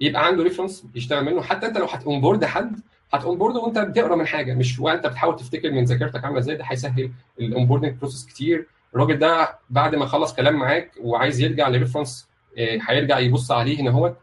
يبقى 0.00 0.26
عنده 0.26 0.42
reference 0.42 0.84
يشتغل 0.94 1.24
منه. 1.24 1.42
حتى 1.42 1.66
أنت 1.66 1.78
لو 1.78 1.84
هت 1.86 1.99
onboard 1.99 2.44
حد 2.44 2.80
هت 3.12 3.22
onboard 3.22 3.56
وانت 3.56 3.78
بتقرا 3.78 4.16
من 4.16 4.26
حاجة 4.26 4.54
مش 4.54 4.78
وانت 4.80 5.06
بتحاول 5.06 5.36
تفتكر 5.36 5.70
من 5.70 5.84
ذاكرتك 5.84 6.24
عاملة 6.24 6.38
إزاي 6.38 6.56
ده 6.56 6.64
هيسهل 6.64 7.10
ال 7.40 7.45
onboarding 7.45 7.92
process 7.98 8.26
كتير. 8.26 8.66
الراجل 8.94 9.18
ده 9.18 9.58
بعد 9.70 9.94
ما 9.94 10.06
خلص 10.06 10.34
كلام 10.34 10.54
معاك 10.56 10.90
وعايز 11.00 11.40
يرجع 11.40 11.68
ل 11.68 11.74
reference 11.74 12.28
هيرجع 12.58 13.18
يبص 13.18 13.50
عليه 13.50 13.80
هنا 13.80 13.90
هو 13.90 14.14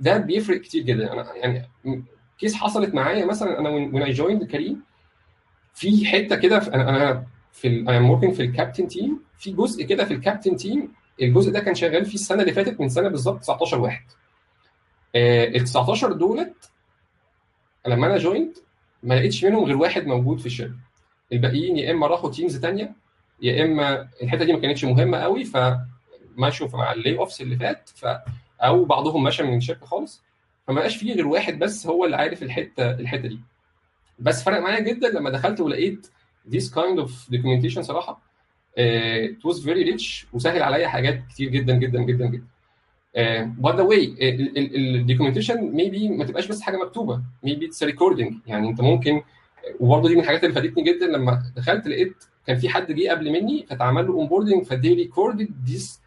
ده 0.00 0.18
بيفرق 0.18 0.60
كتير 0.60 0.82
جدا. 0.82 1.12
أنا 1.12 1.34
يعني 1.34 1.68
case 2.38 2.54
حصلت 2.54 2.94
معايا 2.94 3.24
مثلا 3.24 3.58
أنا 3.58 3.68
when 3.68 4.02
I 4.02 4.10
joined 4.12 4.44
كريم 4.44 4.82
في 5.74 6.06
حتة 6.06 6.36
كده 6.36 6.56
أنا 6.58 6.88
أنا 6.88 7.26
في 7.52 7.68
I 7.88 7.96
am 7.96 8.10
working 8.10 8.34
في 8.34 8.42
ال 8.42 8.48
captain 8.48 8.88
team 8.88 9.20
في 9.38 9.50
جزء 9.52 9.84
كده 9.84 10.04
في 10.04 10.14
ال 10.14 10.19
captain 10.19 10.56
team 10.56 10.92
الجزء 11.22 11.52
ده 11.52 11.60
كان 11.60 11.74
شغال 11.74 12.04
فيه 12.04 12.14
السنة 12.14 12.40
اللي 12.42 12.52
فاتت 12.52 12.80
من 12.80 12.88
سنة 12.88 13.08
بالظبط 13.08 13.40
19 13.40 13.80
واحد. 13.80 14.02
ال 15.16 15.64
19 15.64 16.12
دولت 16.12 16.70
لما 17.88 18.06
أنا 18.06 18.18
joined 18.18 18.56
ما 19.02 19.14
لقيتش 19.14 19.44
منهم 19.44 19.64
غير 19.64 19.76
واحد 19.76 20.06
موجود 20.06 20.38
في 20.40 20.46
الشركة. 20.46 20.74
الباقيين 21.32 21.76
يا 21.76 21.90
إما 21.90 22.06
راحوا 22.06 22.30
teams 22.30 22.58
ثانية 22.58 22.92
يا 23.42 23.64
إما 23.64 24.08
الحتة 24.22 24.44
دي 24.44 24.52
ما 24.52 24.58
كانتش 24.58 24.84
مهمة 24.84 25.18
قوي 25.18 25.44
فمشوا 25.44 26.68
مع 26.72 26.92
ال 26.92 27.18
layoffs 27.18 27.40
اللي 27.40 27.56
فات 27.56 27.90
ف 27.94 28.06
أو 28.60 28.84
بعضهم 28.84 29.22
مشى 29.22 29.42
من 29.42 29.56
الشركة 29.56 29.86
خالص. 29.86 30.22
فما 30.66 30.80
بقاش 30.80 30.96
فيه 30.96 31.14
غير 31.14 31.26
واحد 31.26 31.58
بس 31.58 31.86
هو 31.86 32.04
اللي 32.04 32.16
عارف 32.16 32.42
الحتة 32.42 32.90
الحتة 32.90 33.28
دي. 33.28 33.40
بس 34.18 34.42
فرق 34.42 34.60
معايا 34.60 34.80
جدا 34.80 35.08
لما 35.08 35.30
دخلت 35.30 35.60
ولقيت 35.60 36.06
this 36.50 36.64
kind 36.74 37.02
of 37.04 37.10
documentation 37.34 37.80
صراحة 37.80 38.28
it 39.28 39.50
was 39.50 39.56
very 39.64 39.84
rich 39.94 40.26
وسهل 40.32 40.62
عليا 40.62 40.88
حاجات 40.88 41.22
كتير 41.30 41.48
جدا 41.48 41.74
جدا 41.76 42.02
جدا 42.02 42.26
جدا. 42.26 42.46
by 43.16 43.76
the 43.76 43.82
way 43.82 44.14
ال 44.20 44.30
documentation 44.30 45.60
maybe 45.60 46.08
ما 46.08 46.24
تبقاش 46.24 46.46
بس 46.46 46.60
حاجة 46.60 46.76
مكتوبة. 46.76 47.22
maybe 47.42 47.66
it's 47.66 47.82
recording 47.82 48.34
يعني 48.46 48.68
انت 48.68 48.80
ممكن 48.80 49.22
وبرضه 49.80 50.08
دي 50.08 50.14
من 50.14 50.20
الحاجات 50.20 50.44
اللي 50.44 50.54
فادتني 50.54 50.84
جدا 50.84 51.06
لما 51.06 51.42
دخلت 51.56 51.86
لقيت 51.88 52.24
كان 52.46 52.56
في 52.58 52.68
حد 52.68 52.92
جه 52.92 53.10
قبل 53.10 53.32
مني 53.32 53.66
فاتعمل 53.70 54.06
له 54.06 54.12
onboarding 54.12 54.64
ف 54.64 54.70
they 54.70 54.94
recorded 54.94 55.48
this 55.66 56.00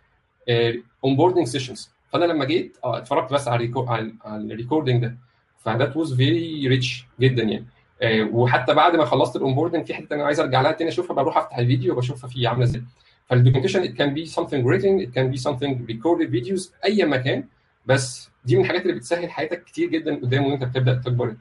onboarding 1.04 1.48
sessions 1.48 1.92
فأنا 2.10 2.26
لما 2.26 2.46
جيت 2.46 2.78
آه 2.84 2.98
اتفرجت 2.98 3.34
بس 3.34 3.48
على 3.48 3.72
على 3.86 4.12
ال 4.26 4.33
recording 4.33 5.02
ده. 5.02 5.18
ف 5.60 5.67
that 5.67 5.98
was 5.98 6.14
very 6.14 6.68
rich 6.68 7.06
جدا 7.20 7.44
يعني. 7.44 7.66
آه 8.02 8.24
وحتى 8.24 8.74
بعد 8.74 8.96
ما 8.96 9.06
خلصت 9.06 9.36
ال 9.36 9.40
onboarding 9.40 9.86
في 9.86 9.94
حتة 9.94 10.14
أنا 10.16 10.24
عايز 10.24 10.40
أرجع 10.40 10.62
لها 10.62 10.72
تاني 10.72 10.90
أشوفها 10.90 11.16
بروح 11.16 11.38
أفتح 11.38 11.58
الفيديو 11.58 11.94
وبشوفها 11.94 12.30
فيه 12.30 12.48
عاملة 12.48 12.64
إزاي. 12.64 12.84
فال 13.30 13.37
documentation 13.37 13.84
it 13.84 13.92
can 13.98 14.16
be 14.16 14.32
something 14.34 14.66
written 14.66 15.08
it 15.08 15.12
can 15.16 15.36
be 15.36 15.42
something 15.44 15.92
recorded 15.92 16.32
videos 16.32 16.70
أي 16.86 17.06
مكان. 17.06 17.44
بس 17.86 18.30
دي 18.46 18.56
من 18.56 18.62
الحاجات 18.62 18.82
اللي 18.82 18.94
بتسهل 18.94 19.32
حياتك 19.32 19.64
كتير 19.64 19.90
جدا 19.90 20.16
قدام 20.16 20.46
وأنت 20.46 20.64
بتبدأ 20.64 20.94
تكبر 21.06 21.36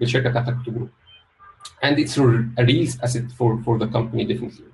بالشركة 0.00 0.30
بتاعتك 0.30 0.56
وت 0.60 0.69
grow 0.69 0.88
and 1.84 1.96
it's 1.98 2.16
a 2.18 2.64
real 2.64 2.88
asset 3.06 3.26
for 3.38 3.50
for 3.64 3.78
the 3.78 3.88
company 3.96 4.24
definitely. 4.32 4.72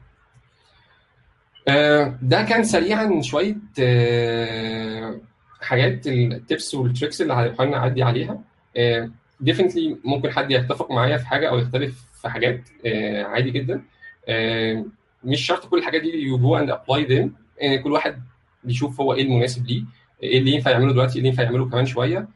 آه 1.69 2.19
ده 2.23 2.43
كان 2.43 2.65
سريعا 2.65 3.21
شوية 3.23 3.57
آه 3.81 5.21
حاجات 5.61 6.07
ال 6.07 6.20
tips 6.20 6.75
وال 6.75 6.87
tricks 6.87 7.23
اللي 7.23 7.33
هنحاول 7.33 7.71
نعدي 7.71 8.03
عليها. 8.03 8.41
definitely 9.41 9.95
uh, 9.95 10.07
ممكن 10.09 10.31
حد 10.31 10.51
يتفق 10.51 10.91
معايا 10.91 11.17
في 11.17 11.27
حاجة 11.27 11.49
أو 11.49 11.59
يختلف 11.59 12.05
في 12.23 12.29
حاجات 12.29 12.61
عادي 13.27 13.51
جدا. 13.51 13.83
مش 15.25 15.47
شرط 15.47 15.67
كل 15.67 15.79
الحاجات 15.79 16.03
دي 16.03 16.09
you 16.23 16.39
go 16.39 16.57
and 16.57 16.71
apply 16.71 17.05
them 17.05 17.35
كل 17.85 17.93
واحد 17.93 18.23
بيشوف 18.65 19.01
هو 19.01 19.15
إيه 19.15 19.23
المناسب 19.23 19.67
ليه 19.67 19.83
إيه 20.23 20.39
اللي 20.39 20.51
ينفع 20.53 20.71
يعمله 20.71 20.93
دلوقتي 20.93 21.13
إيه 21.13 21.19
اللي 21.19 21.29
ينفع 21.29 21.43
يعمله 21.43 21.69
كمان 21.71 21.87
شوية. 21.87 22.29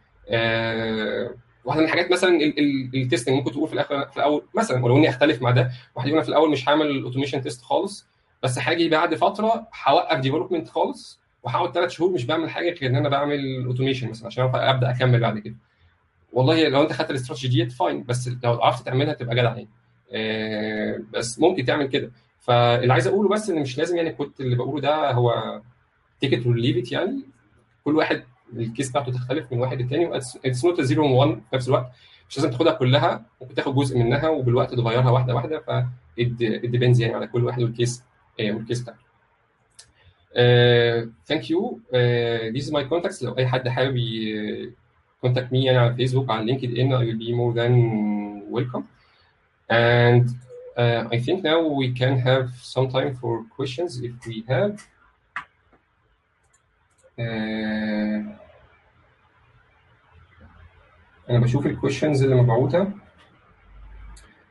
واحدة 1.65 1.81
من 1.81 1.87
الحاجات 1.87 2.13
مثلا 2.13 2.39
ال 2.95 3.00
testing 3.00 3.35
ممكن 3.37 3.53
تقول 3.53 3.69
في 3.69 3.75
الآخر 3.75 4.07
في 4.09 4.17
الأول 4.17 4.43
مثلا 4.55 4.85
ولو 4.85 4.97
إني 4.97 5.09
أختلف 5.09 5.43
مع 5.43 5.51
ده 5.51 5.71
واحد 5.95 6.09
يقول 6.09 6.23
في 6.23 6.29
الأول 6.29 6.51
مش 6.51 6.69
هعمل 6.69 6.87
ال 6.87 6.92
automation 6.92 7.43
test 7.43 7.63
خالص 7.63 8.07
بس 8.43 8.59
هاجي 8.59 8.89
بعد 8.89 9.15
فترة 9.15 9.69
هوقف 9.85 10.19
development 10.21 10.69
خالص 10.69 11.21
وهقعد 11.43 11.75
ثلاث 11.75 11.91
شهور 11.91 12.11
مش 12.13 12.25
بعمل 12.25 12.51
حاجة 12.51 12.71
غير 12.81 12.91
إن 12.91 12.97
أنا 12.97 13.09
بعمل 13.09 13.65
automation 13.67 14.11
مثلا 14.11 14.27
عشان 14.27 14.51
أبدأ 14.55 14.91
أكمل 14.91 15.21
بعد 15.21 15.39
كده. 15.39 15.55
والله 16.33 16.69
لو 16.69 16.83
أنت 16.83 16.93
خدت 16.93 17.11
الاستراتيجي 17.11 17.65
دي 17.65 17.71
fine 17.71 18.05
بس 18.05 18.31
لو 18.45 18.63
عرفت 18.63 18.87
تعملها 18.87 19.15
تبقى 19.15 19.35
جدع 19.35 19.45
يعني. 19.49 19.69
آه 20.13 21.01
بس 21.13 21.39
ممكن 21.41 21.65
تعمل 21.65 21.87
كده. 21.87 22.11
فاللي 22.43 22.93
عايز 22.93 23.07
اقوله 23.07 23.29
بس 23.29 23.51
ان 23.51 23.63
مش 23.63 23.79
لازم 23.79 23.97
يعني 23.97 24.13
كنت 24.13 24.41
اللي 24.41 24.57
بقوله 24.57 24.81
ده 24.81 25.11
هو 25.11 25.61
take 26.21 26.38
it 26.38 26.47
or 26.47 26.57
leave 26.57 26.83
it 26.83 26.93
يعني. 26.93 27.23
كل 27.85 27.97
واحد 27.97 28.25
ال 28.57 28.64
case 28.64 28.91
بتاعته 28.91 29.13
تختلف 29.13 29.53
من 29.53 29.59
واحد 29.59 29.83
للتاني 29.83 30.17
it's 30.17 30.65
not 30.65 30.81
zero 30.81 31.17
1 31.17 31.31
في 31.51 31.57
نفس 31.57 31.69
الوقت. 31.69 31.87
مش 32.29 32.37
لازم 32.39 32.51
تاخدها 32.51 32.73
كلها 32.73 33.25
ممكن 33.41 33.55
تاخد 33.55 33.75
جزء 33.75 33.99
منها 33.99 34.29
وبالوقت 34.29 34.75
تغيرها 34.75 35.11
واحدة 35.11 35.35
واحدة 35.35 35.59
ف 35.59 35.71
depends 36.17 37.01
يعني 37.01 37.15
على 37.15 37.27
كل 37.27 37.45
واحد 37.45 37.63
وال 37.63 37.76
case 37.76 38.03
وال 38.41 38.54
case 38.54 38.81
بتاعته. 38.81 39.03
thank 41.27 41.51
you 41.51 41.81
are 41.93 42.73
my 42.73 42.85
contacts. 42.91 43.23
لو 43.23 43.39
أي 43.39 43.47
حد 43.47 43.69
حابب 43.69 43.99
contact 45.21 45.53
me 45.53 45.65
يعني 45.65 45.79
على 45.79 45.95
فيسبوك 45.95 46.31
على 46.31 46.45
LinkedIn 46.45 46.99
I 46.99 47.01
will 47.01 47.19
be 47.19 47.33
more 47.39 47.55
than 47.59 47.75
welcome. 48.57 48.83
And 49.71 50.52
uh, 50.77 51.05
I 51.13 51.19
think 51.21 51.43
now 51.45 51.61
we 51.81 51.93
can 51.93 52.19
have 52.19 52.51
some 52.63 52.89
time 52.89 53.15
for 53.21 53.45
questions 53.57 54.01
if 54.03 54.13
we 54.27 54.45
have 54.49 54.75
uh, 57.19 58.39
أنا 61.31 61.39
بشوف 61.39 61.67
الكويشنز 61.67 62.23
اللي 62.23 62.35
مبعوثه 62.35 62.93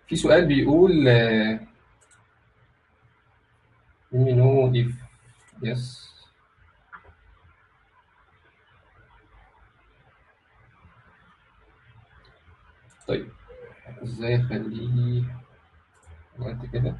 في 0.07 0.15
سؤال 0.15 0.45
بيقول 0.45 0.91
uh, 0.91 1.59
let 4.13 4.17
me 4.27 4.31
know 4.33 4.71
if 4.73 4.91
yes 5.63 6.01
طيب 13.07 13.29
إزاي 14.03 14.35
اخليه 14.35 15.40
وقت 16.39 16.65
كده 16.73 16.95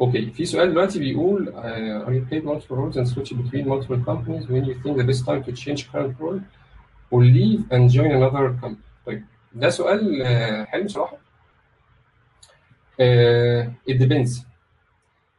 okay 0.00 0.30
في 0.30 0.44
سؤال 0.44 0.70
دلوقتي 0.70 0.98
بيقول 0.98 1.46
uh, 1.54 2.06
you 2.08 2.32
played 2.32 2.44
multiple 2.44 2.76
roles 2.76 2.96
and 2.96 3.08
switch 3.08 3.32
between 3.32 3.68
multiple 3.68 4.04
companies 4.06 4.46
when 4.48 4.64
you 4.64 4.74
think 4.82 4.96
the 4.96 5.04
best 5.12 5.24
time 5.26 5.42
to 5.44 5.52
change 5.52 5.90
current 5.92 6.14
role 6.20 6.40
or 7.10 7.20
leave 7.22 7.60
and 7.72 7.90
join 7.90 8.10
another 8.10 8.60
company 8.62 8.76
طيب 9.06 9.24
ده 9.54 9.70
سؤال 9.70 10.22
uh, 10.22 10.68
حلو 10.68 10.88
صراحة 10.88 11.16
uh, 13.00 13.66
it 13.90 13.96
depends 13.98 14.44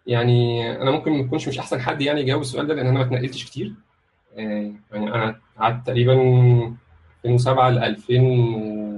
يعني 0.07 0.71
أنا 0.81 0.91
ممكن 0.91 1.11
ما 1.11 1.25
اكونش 1.25 1.47
مش 1.47 1.59
احسن 1.59 1.81
حد 1.81 2.01
يعني 2.01 2.21
يجاوب 2.21 2.41
السؤال 2.41 2.67
ده 2.67 2.73
لأن 2.73 2.87
أنا 2.87 2.99
ما 2.99 3.05
اتنقلتش 3.05 3.45
كتير 3.45 3.73
uh, 4.35 4.39
يعني 4.39 4.75
أنا 5.15 5.39
قعدت 5.59 5.87
تقريبا 5.87 6.13
2007 7.25 7.69
ل 7.69 7.77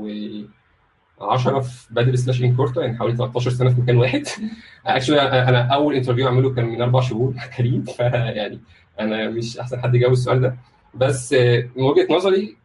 2010 0.06 1.60
في 1.60 1.94
بدر 1.94 2.16
slash 2.16 2.42
Incorta 2.42 2.82
يعني 2.82 2.98
حوالي 2.98 3.18
13 3.18 3.52
سنة 3.52 3.70
في 3.74 3.82
مكان 3.82 3.98
واحد. 3.98 4.24
actually 4.86 5.22
أنا 5.22 5.74
أول 5.74 5.96
interview 5.96 6.28
أعمله 6.28 6.54
كان 6.54 6.66
من 6.66 6.82
أربع 6.82 7.02
شهور 7.02 7.34
كريم 7.58 7.84
فيعني 7.84 8.60
أنا 9.00 9.30
مش 9.30 9.58
أحسن 9.58 9.82
حد 9.82 9.96
يجاوب 9.96 10.14
السؤال 10.14 10.42
ده. 10.42 10.56
بس 10.94 11.34
من 11.76 11.84
وجهة 11.84 12.08
نظري 12.10 12.58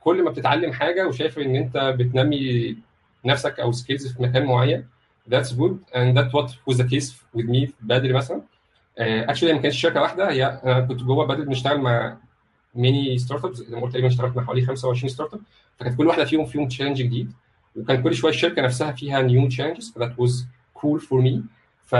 كل 0.00 0.22
ما 0.22 0.30
بتتعلم 0.30 0.72
حاجة 0.72 1.08
وشايف 1.08 1.38
إن 1.38 1.56
أنت 1.56 1.94
بتنمي 1.98 2.76
نفسك 3.24 3.60
أو 3.60 3.72
skills 3.72 4.12
في 4.12 4.22
مكان 4.22 4.44
معين 4.46 4.84
good. 5.30 5.78
And 5.94 6.16
that's 6.16 6.32
what 6.32 6.50
was 6.66 6.76
the 6.78 6.84
case 6.84 7.12
with 7.34 7.46
me 7.46 7.66
في 7.66 7.72
BadrIT 7.80 8.12
مثلا. 8.12 8.42
actually 8.98 9.52
ما 9.52 9.58
كانتش 9.58 9.80
شركة 9.80 10.00
واحدة 10.00 10.30
هي 10.30 10.60
أنا 10.64 10.80
كنت 10.80 11.02
جوه 11.02 11.26
BadrIT 11.26 11.44
بنشتغل 11.46 11.80
مع 11.80 12.16
many 12.74 13.18
startups 13.18 13.56
زي 13.56 13.76
ما 13.76 13.82
قلت 13.82 13.92
تقريبا 13.92 14.32
مع 14.36 14.44
حوالي 14.44 14.62
25 14.66 15.08
startup 15.08 15.40
فكانت 15.78 15.98
كل 15.98 16.06
واحدة 16.06 16.24
فيهم 16.24 16.44
فيهم 16.46 16.68
challenge 16.68 17.02
جديد. 17.02 17.32
وكان 17.76 18.02
كل 18.02 18.14
شوية 18.14 18.32
الشركة 18.32 18.62
نفسها 18.62 18.92
فيها 18.92 19.22
new 19.22 19.48
challenges 19.48 19.92
ف 19.92 19.97
that 19.97 20.18
was 20.18 20.46
cool 20.74 21.00
for 21.00 21.20
me 21.20 21.42
ف 21.84 21.94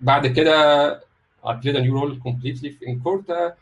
بعد 0.00 0.26
كده 0.26 1.00
I 1.44 1.48
played 1.48 1.76
a 1.76 1.80
new 1.80 1.94
role 2.00 2.14
completely 2.28 2.68
في 2.78 2.86
Incorta 2.88 3.54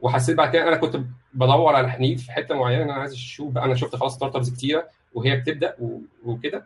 وحسيت 0.00 0.36
بعد 0.36 0.50
كده 0.52 0.68
أنا 0.68 0.76
كنت 0.76 1.00
بدور 1.34 1.74
على 1.74 1.90
حنين 1.90 2.16
في 2.16 2.32
حتة 2.32 2.54
معينة. 2.54 2.82
أنا 2.82 2.92
عايز 2.92 3.12
أشوف 3.12 3.52
بقى 3.52 3.64
أنا 3.64 3.74
شفت 3.74 3.96
خلاص 3.96 4.16
startups 4.16 4.50
كتيرة 4.50 4.88
وهي 5.14 5.36
بتبدأ 5.36 5.76
وكده. 6.24 6.64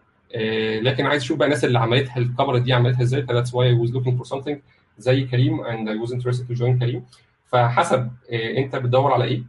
لكن 0.80 1.06
عايز 1.06 1.22
أشوف 1.22 1.38
بقى 1.38 1.46
الناس 1.46 1.64
اللي 1.64 1.78
عملتها 1.78 2.16
الكفر 2.16 2.58
دي 2.58 2.72
عملتها 2.72 3.02
إزاي؟ 3.02 3.22
ف 3.22 3.27
that's 3.27 3.54
why 3.54 3.76
I 3.76 3.80
was 3.80 3.90
looking 3.92 4.22
for 4.22 4.36
something 4.36 4.56
زي 4.98 5.24
كريم 5.24 5.64
and 5.64 5.88
I 5.88 6.06
was 6.06 6.12
interested 6.12 6.48
to 6.48 6.60
join 6.60 6.78
كريم. 6.80 7.04
فحسب 7.52 8.10
انت 8.32 8.76
بتدور 8.76 9.12
على 9.12 9.24
إيه. 9.24 9.42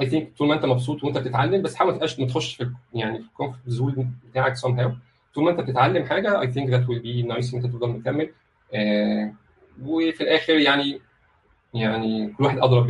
I 0.00 0.06
think 0.06 0.32
طول 0.38 0.48
ما 0.48 0.54
انت 0.54 0.64
مبسوط 0.64 1.04
وانت 1.04 1.18
بتتعلم 1.18 1.62
بس 1.62 1.74
حاول 1.74 2.00
ما 2.18 2.26
تخش 2.26 2.54
في 2.54 2.70
يعني 2.94 3.18
في 3.18 3.24
ال 3.24 3.28
comfort 3.28 3.60
zone 3.66 4.12
بتاعك 4.30 4.56
somehow 4.56 4.92
طول 5.34 5.44
ما 5.44 5.50
انت 5.50 5.60
بتتعلم 5.60 6.04
حاجة 6.04 6.40
I 6.40 6.52
think 6.52 6.70
that 6.70 6.88
will 6.88 6.98
be 6.98 7.22
nice 7.22 7.54
إن 7.54 7.60
انت 7.60 7.72
تفضل 7.72 7.88
مكمل. 7.88 8.30
آه 8.74 9.32
وفي 9.82 10.20
الآخر 10.20 10.52
يعني 10.52 11.00
يعني 11.74 12.32
كل 12.38 12.44
واحد 12.44 12.58
ادرى 12.58 12.80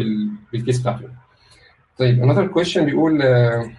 بال 0.53 0.62
case 0.62 0.81
بتاعته. 0.81 1.09
طيب 1.99 2.33
another 2.33 2.55
question 2.55 2.79
بيقول 2.79 3.23
آه 3.23 3.71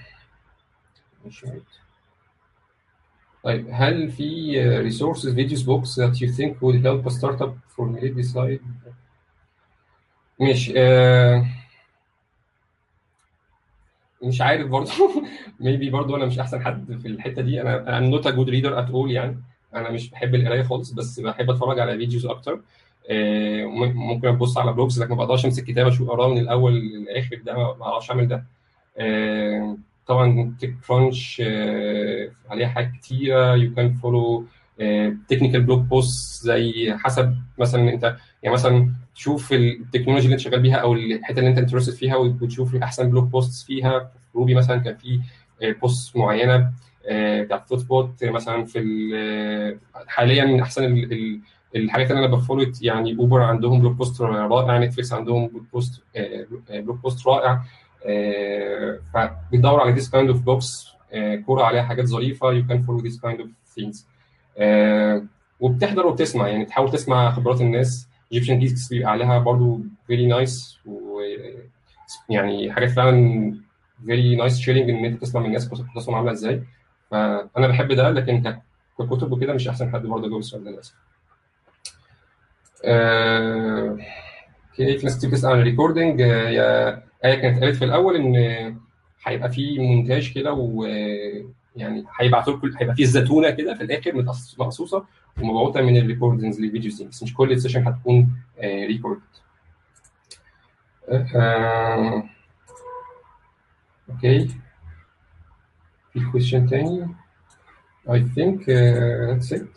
طيب 3.44 3.68
هل 3.72 4.12
في 4.12 4.54
resources 4.92 5.34
videos 5.36 5.64
books 5.64 5.96
that 5.96 6.20
you 6.20 6.28
think 6.38 6.62
would 6.62 6.84
help 6.84 7.12
a 7.12 7.16
startup 7.20 7.54
formulate 7.78 8.16
decide 8.16 8.62
ماشي 10.40 10.74
آه 10.78 11.46
مش 14.24 14.42
عارف 14.42 14.68
برضه. 14.68 14.92
maybe 15.60 15.90
برضه 15.90 16.16
أنا 16.18 16.26
مش 16.26 16.40
أحسن 16.40 16.62
حد 16.66 17.00
في 17.02 17.08
الحتة 17.08 17.42
دي. 17.42 17.62
أنا 17.62 17.98
أنا 17.98 18.00
not 18.00 18.28
a 18.28 18.30
good 18.32 18.50
reader 18.50 18.80
at 18.80 18.90
all 18.90 19.12
يعني. 19.12 19.44
أنا 19.76 19.92
مش 19.92 20.10
بحب 20.10 20.36
القراية 20.36 20.64
خالص 20.64 20.92
بس 20.92 21.20
بحب 21.20 21.50
أتفرج 21.50 21.80
على 21.80 21.98
videos 21.98 22.26
أكتر. 22.26 22.62
آه 23.10 23.66
ممكن 23.94 24.28
أبص 24.28 24.58
على 24.58 24.74
blogs 24.74 25.02
لكن 25.04 25.10
ما 25.10 25.16
بقدرش 25.16 25.46
أمسك 25.46 25.64
كتاب 25.64 25.88
أشوف 25.88 26.10
اقراه 26.10 26.28
من 26.28 26.38
الأول 26.38 26.74
للآخر. 26.74 27.36
ده 27.46 27.54
ما 27.54 27.86
أعرفش 27.86 28.12
أعمل 28.12 28.28
ده. 28.28 28.46
آه 28.98 29.78
طبعا 30.08 30.56
TechCrunch 30.60 31.42
آه 31.46 32.30
عليها 32.50 32.68
حاجات 32.68 32.92
كتيرة. 32.92 33.56
you 33.56 33.74
can 33.76 33.94
follow 33.94 34.46
technical 35.30 35.62
blog 35.62 35.80
post 35.80 36.44
زي 36.44 36.94
حسب 36.98 37.36
مثلا 37.58 37.94
انت 37.94 38.16
يعني 38.44 38.54
مثلا 38.54 38.94
تشوف 39.16 39.54
ال 39.54 39.60
technology 39.60 40.26
اللي 40.26 40.34
أنت 40.34 40.42
شغال 40.42 40.60
بيها 40.60 40.76
أو 40.76 40.94
الحتة 40.94 41.40
اللي 41.40 41.50
أنت 41.50 41.58
interested 41.58 41.94
فيها 41.94 42.16
وتشوف 42.16 42.76
احسن 42.76 43.10
blog 43.10 43.24
post 43.24 43.66
فيها. 43.66 44.00
في 44.00 44.38
Ruby 44.38 44.56
مثلا 44.56 44.78
كان 44.78 44.96
في 44.96 45.22
post 45.82 46.18
معينة 46.18 46.72
بتاعت 47.12 47.70
thoughtbot 47.70 48.24
مثلا 48.24 48.66
في 48.66 49.78
حاليا 50.08 50.62
أحسن 50.62 51.08
الحاجات 51.76 52.12
اللي 52.12 52.26
أنا 52.26 52.36
ب 52.36 52.41
follow 52.41 52.72
يعني 52.82 53.18
Uber 53.20 53.42
عندهم 53.42 53.80
blog 53.80 53.96
post 53.96 54.22
رائع 54.22 54.78
Netflix 54.78 55.14
عندهم 55.14 55.48
blog 55.48 55.64
post 55.74 56.04
blog 56.70 56.98
post 57.00 57.28
رائع. 57.28 57.64
فبتدور 59.14 59.80
على 59.80 59.92
this 59.92 60.10
kind 60.10 60.30
of 60.30 60.42
blogs 60.42 60.88
Quora 61.46 61.64
عليها 61.64 61.84
حاجات 61.84 62.06
ظريفة. 62.06 62.52
you 62.52 62.68
can 62.68 62.84
follow 62.84 63.00
this 63.00 63.20
kind 63.22 63.40
of 63.40 63.50
things 63.76 64.08
وبتحضر 65.60 66.08
وبتسمع. 66.08 66.48
يعني 66.48 66.66
تحاول 66.66 66.92
تسمع 66.92 67.32
خبرات 67.32 67.62
الناس. 67.62 68.08
Egyptian 68.34 68.60
Geeks 68.60 68.88
بيبقى 68.90 69.12
عليها 69.12 69.40
برضو 69.40 69.80
very 70.08 70.26
nice 70.26 70.80
و 70.86 71.20
يعني 72.30 72.74
حاجات 72.74 72.90
فعلا 72.90 73.54
very 74.06 74.36
nice 74.36 74.60
sharing 74.60 74.90
إن 74.90 75.06
أنت 75.06 75.22
تسمع 75.22 75.42
من 75.42 75.48
الناس 75.48 75.70
قصصهم 75.70 76.16
عاملة 76.16 76.32
إزاي. 76.32 76.64
فأنا 77.12 77.68
بحب 77.68 77.88
ده 77.94 78.10
لكن 78.10 78.60
ككتب 79.00 79.32
وكده 79.32 79.54
مش 79.54 79.68
أحسن 79.68 79.92
حد 79.92 80.02
برضه 80.02 80.30
جوه 80.30 80.40
السؤال 80.40 80.64
ده 80.64 80.72
للأسف. 80.72 80.94
okay 82.86 84.98
في 84.98 85.06
ناس 85.06 85.18
كتير 85.18 85.30
بتسال 85.30 85.52
عن 85.52 85.60
ال 85.60 85.66
recording 85.66 86.20
يا 86.20 86.90
آية 87.26 87.36
كانت 87.42 87.64
قالت 87.64 87.76
في 87.76 87.86
الأول 87.86 88.16
إن 88.16 88.36
هيبقى 89.24 89.50
في 89.52 89.80
مونتاج 89.80 90.34
كده 90.34 90.54
ويعني 91.86 92.06
هيبعتوا 92.20 92.54
لكم 92.54 92.72
هيبقى 92.78 92.96
في 92.96 93.02
الزتونه 93.04 93.50
كده 93.50 93.76
في 93.76 93.84
الآخر 93.84 94.16
مقصوصه 94.60 95.06
ومبعوثه 95.42 95.82
من 95.82 95.98
ال 95.98 96.03
recordings 96.03 96.60
لل 96.60 96.70
videos 96.70 97.02
دي 97.02 97.08
بس 97.08 97.24
مش 97.24 97.34
كل 97.34 97.52
ال 97.52 97.56
session 97.56 97.88
هتكون 97.88 98.38
recorded 98.64 99.20
okay 104.10 104.48
في 106.14 106.20
question 106.20 106.70
تاني. 106.70 107.08
I 108.08 108.20
think 108.36 108.62
uh, 108.62 109.28
that's 109.30 109.52
it. 109.52 109.74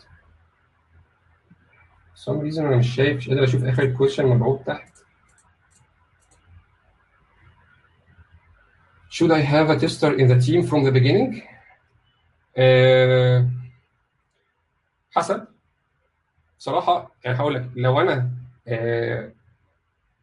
For 2.13 2.17
some 2.25 2.39
reason 2.41 2.59
أنا 2.59 2.75
مش 2.77 2.95
شايف 2.95 3.17
مش 3.17 3.29
قادر 3.29 3.43
أشوف 3.43 3.63
آخر 3.63 3.95
question 3.97 4.19
مبعوث 4.19 4.65
تحت. 4.65 4.93
Should 9.09 9.31
I 9.31 9.41
have 9.41 9.69
a 9.69 9.77
tester 9.79 10.11
in 10.21 10.27
the 10.27 10.39
team 10.45 10.63
from 10.69 10.83
the 10.83 10.91
beginning? 10.91 11.43
Uh, 12.57 13.43
حسب 15.11 15.47
بصراحه 16.59 17.11
يعني 17.23 17.37
هقول 17.37 17.53
لك 17.55 17.69
لو 17.75 18.01
أنا 18.01 18.29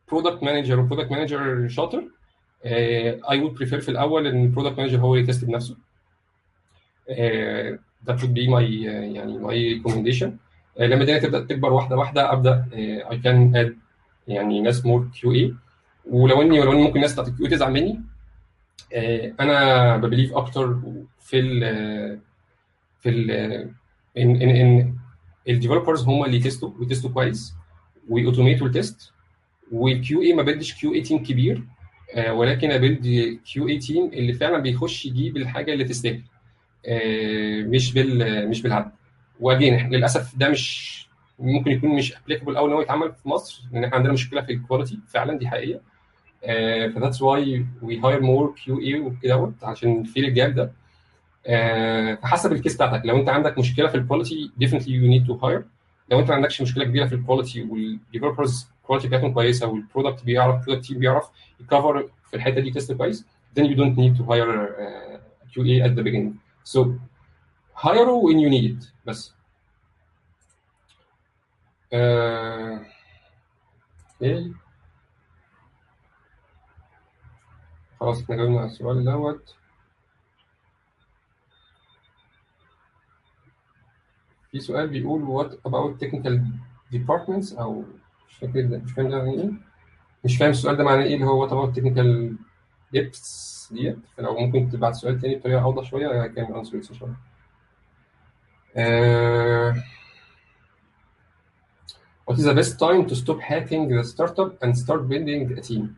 product 0.09 0.42
manager 0.42 0.80
و 0.80 0.84
product 0.84 1.11
manager 1.11 1.68
شاطر 1.68 2.05
I 2.64 3.40
would 3.40 3.55
prefer 3.55 3.80
في 3.81 3.89
الأول 3.89 4.26
إن 4.26 4.43
ال 4.42 4.47
product 4.47 4.78
manager 4.78 4.98
هو 4.99 5.14
ي 5.16 5.22
test 5.22 5.44
بنفسه. 5.45 5.76
that 8.07 8.22
would 8.24 8.34
be 8.34 8.48
my 8.48 8.82
يعني 9.14 9.39
ماي 9.39 9.72
recommendation 9.72 10.36
لما 10.78 11.01
الدنيا 11.01 11.18
تبدأ 11.18 11.41
تكبر 11.45 11.72
واحدة 11.72 11.97
واحدة 11.97 12.33
أبدأ 12.33 12.68
I 12.74 13.18
can 13.18 13.57
add 13.57 13.76
يعني 14.28 14.61
ناس 14.61 14.87
more 14.86 15.09
QA 15.20 15.55
ولو 16.11 16.43
إني 16.43 16.61
ولو 16.61 16.72
إني 16.72 16.83
ممكن 16.83 16.97
الناس 16.97 17.12
بتاعت 17.12 17.28
ال 17.28 17.34
QA 17.34 17.46
تزعل 17.47 17.72
مني 17.72 18.01
أنا 19.41 19.97
ب 19.96 20.01
believe 20.01 20.32
أكتر 20.33 20.78
في 21.20 21.39
ال 21.41 21.61
في 23.01 23.09
ال 23.09 23.31
إن 24.18 24.37
إن 24.43 24.49
إن 24.49 24.95
ال 25.48 25.53
developers 25.53 26.03
هم 26.05 26.24
اللي 26.24 26.37
يتستوا 26.37 26.70
ويتستوا 26.81 27.11
كويس 27.11 27.55
وي 28.09 28.20
automate 28.20 28.66
وا 28.66 28.74
ال 28.74 28.82
test 28.82 29.12
وال 29.72 30.22
QA 30.22 30.32
ما 30.33 30.43
ب 30.42 30.46
build 30.46 30.66
ش 30.66 30.74
QA 30.74 30.94
team 30.94 31.22
كبير 31.22 31.62
آه، 32.14 32.33
ولكن 32.33 32.70
أ 32.70 33.38
build 33.53 33.68
QA 33.68 33.78
team 33.78 34.07
اللي 34.12 34.33
فعلا 34.33 34.59
بيخش 34.59 35.07
يجيب 35.07 35.37
الحاجة 35.37 35.72
اللي 35.72 35.85
تستاهل 35.85 36.22
آه، 36.87 37.62
مش 37.62 37.93
بال 37.93 38.49
مش 38.49 38.62
بالعدد. 38.62 38.91
و 39.40 39.49
again 39.49 39.90
للأسف 39.91 40.37
ده 40.37 40.49
مش 40.49 41.01
ممكن 41.39 41.70
يكون 41.70 41.91
مش 41.91 42.16
applicable 42.16 42.57
قوي 42.57 42.68
إن 42.68 42.72
هو 42.74 42.81
يتعمل 42.81 43.12
في 43.12 43.28
مصر 43.28 43.62
لأن 43.72 43.85
إحنا 43.85 43.97
عندنا 43.97 44.12
مشكلة 44.12 44.41
في 44.43 44.53
ال 44.53 44.58
quality 44.58 44.98
فعلا 45.09 45.39
دي 45.39 45.49
حقيقيه 45.49 45.81
ف 46.94 47.22
that's 47.22 47.66
why 47.82 48.01
we 48.01 48.20
hire 48.20 48.55
more 48.64 48.80
QA 48.80 49.01
وكده 49.01 49.53
عشان 49.62 50.01
ن 50.01 50.05
fill 50.05 50.24
ال 50.24 50.32
gap 50.32 50.55
ده. 50.55 50.72
آه، 51.47 52.14
فحسب 52.14 52.53
ال 52.53 52.57
case 52.57 52.74
بتاعتك. 52.74 53.07
لو 53.07 53.16
أنت 53.16 53.28
عندك 53.28 53.59
مشكلة 53.59 53.88
في 53.88 53.95
ال 53.96 54.03
quality 54.03 54.51
definitely 54.57 54.94
you 54.94 55.09
need 55.09 55.26
to 55.26 55.34
hire 55.34 55.64
لو 56.11 56.20
أنت 56.20 56.28
ما 56.28 56.34
عندكش 56.34 56.62
مشكلة 56.62 56.84
كبيرة 56.84 57.07
في 57.07 57.14
ال 57.14 57.20
quality 57.20 57.62
وال 57.62 57.80
developers 57.80 58.68
ال 58.82 58.86
quality 58.86 59.09
بتاعتهم 59.09 59.32
كويسة 59.32 59.66
وال 59.66 59.79
product 59.79 60.24
بيعرف 60.24 60.61
ال 60.61 60.64
product 60.64 60.86
team 60.86 60.98
بيعرف 60.99 61.28
ي 61.61 61.68
cover 61.68 62.09
في 62.30 62.36
الحتة 62.36 62.61
دي 62.61 62.70
test 62.70 62.92
كويس 62.93 63.26
then 63.59 63.62
you 63.62 63.74
don't 63.76 63.97
need 63.97 64.16
to 64.18 64.24
hire 64.30 64.53
uh, 64.84 65.18
QA 65.53 65.84
at 65.86 65.93
the 65.97 66.03
beginning. 66.03 66.34
So 66.64 66.80
hire 67.74 68.14
when 68.26 68.38
you 68.38 68.51
need 68.51 68.64
it. 68.82 68.86
بس. 69.07 69.34
آه، 71.93 72.80
أوكي 74.22 74.53
خلاص 78.01 78.22
إحنا 78.22 78.36
جاوبنا 78.36 78.59
على 78.61 78.66
السؤال 78.70 79.05
دوت. 79.05 79.55
في 84.51 84.61
سؤال 84.61 84.88
بيقول 84.88 85.22
what 85.44 85.53
about 85.70 86.05
technical 86.05 86.38
departments 86.94 87.59
أو 87.59 87.84
مش 88.28 88.36
فاكر 88.36 88.61
ده 88.66 88.78
مش 88.78 88.92
فاهم 88.92 89.09
ده 89.11 89.16
يعني 89.16 89.42
إيه؟ 89.42 89.51
مش 90.24 90.36
فاهم 90.36 90.51
السؤال 90.51 90.76
ده 90.76 90.84
معناه 90.84 91.03
إيه 91.05 91.14
اللي 91.14 91.26
هو 91.26 91.48
what 91.48 91.51
about 91.51 91.76
technical 91.78 92.34
debts 92.96 93.72
debt؟ 93.72 93.98
فلو 94.16 94.38
ممكن 94.38 94.70
تبعت 94.70 94.94
سؤال 94.94 95.20
تاني 95.20 95.34
بطريقة 95.36 95.62
أوضح 95.62 95.90
شوية 95.90 96.28
I 96.28 96.28
can 96.34 96.55
answer 96.55 96.74
it 96.88 96.92
شوية. 96.92 97.14
آه، 98.76 99.74
What 102.28 102.38
is 102.38 102.44
the 102.44 102.55
best 102.55 102.78
time 102.78 103.07
to 103.09 103.16
stop 103.16 103.40
hacking 103.40 103.88
the 103.88 104.05
startup 104.05 104.62
and 104.62 104.78
start 104.78 105.09
building 105.09 105.59
a 105.59 105.61
team? 105.61 105.96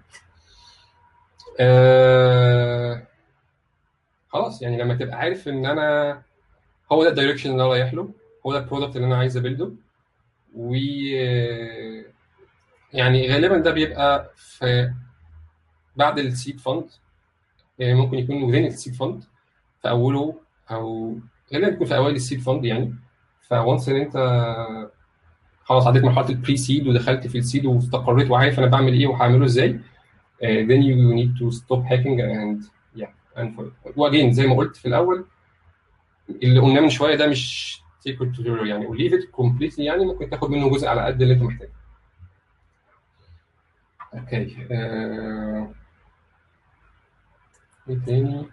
آه 1.61 3.03
خلاص 4.29 4.63
يعني 4.63 4.77
لما 4.83 4.95
تبقى 4.95 5.17
عارف 5.17 5.49
إن 5.49 5.67
أنا 5.67 6.23
هو 6.93 7.03
ده 7.05 7.11
ال 7.11 7.15
direction 7.15 7.51
اللي 7.51 7.63
أنا 7.63 7.71
رايح 7.71 7.95
له 7.95 8.11
هو 8.47 8.53
ده 8.53 8.59
ال 8.59 8.63
product 8.63 8.97
اللي 8.97 9.07
أنا 9.07 9.17
عايز 9.17 9.37
أ 9.37 9.42
build 9.42 9.68
ه 9.68 9.73
و 10.57 10.75
يعني 12.93 13.29
غالبا 13.33 13.59
ده 13.59 13.71
بيبقى 13.71 14.31
في 14.37 14.93
بعد 15.97 16.19
ال 16.19 16.27
seed 16.27 16.61
fund 16.61 16.85
يعني 17.79 17.95
ممكن 17.95 18.19
يكون 18.19 18.43
within 18.43 18.67
ال 18.67 18.72
seed 18.72 18.95
fund 18.95 19.25
في 19.83 19.89
أوله 19.89 20.35
أو 20.71 21.17
غالبا 21.55 21.69
بيكون 21.69 21.87
في 21.87 21.97
أوائل 21.97 22.15
ال 22.15 22.20
seed 22.20 22.41
fund 22.41 22.65
يعني. 22.65 22.95
ف 23.43 23.52
once 23.52 23.89
إن 23.89 23.97
أنت 23.97 24.17
خلاص 25.65 25.87
عديت 25.87 26.05
مرحلة 26.05 26.29
ال 26.29 26.57
pre-seed 26.57 26.87
ودخلت 26.87 27.27
في 27.27 27.39
ال 27.39 27.44
seed 27.44 27.67
واستقريت 27.67 28.31
وعارف 28.31 28.59
أنا 28.59 28.67
بعمل 28.67 28.93
إيه 28.93 29.07
وهعمله 29.07 29.45
إزاي 29.45 29.81
uh, 30.43 30.67
then 30.69 30.83
you 30.83 30.97
need 31.15 31.33
to 31.41 31.51
stop 31.53 31.83
hacking 31.91 32.21
and 32.21 32.59
yeah 32.95 33.11
and 33.37 33.55
for 33.57 33.65
و 33.97 34.03
again 34.03 34.33
زي 34.33 34.47
ما 34.47 34.57
قلت 34.57 34.77
في 34.77 34.89
الأول 34.89 35.25
اللي 36.31 36.61
قلناه 36.61 36.81
من 36.81 36.91
شوية 36.91 37.17
ده 37.17 37.27
مش 37.27 37.79
secret 38.09 38.37
tutorial 38.37 38.67
يعني 38.67 38.87
وليف 38.87 39.13
ات 39.13 39.21
completely 39.37 39.79
يعني 39.79 40.05
ممكن 40.05 40.31
تاخد 40.31 40.51
منه 40.51 40.71
جزء 40.71 40.89
على 40.89 41.05
قد 41.05 41.23
اللي 41.23 41.35
انت 41.35 41.43
محتاجه 41.43 41.73
أوكي 44.15 44.57
آه، 44.71 45.73
إيه 47.89 47.99
تاني 48.07 48.49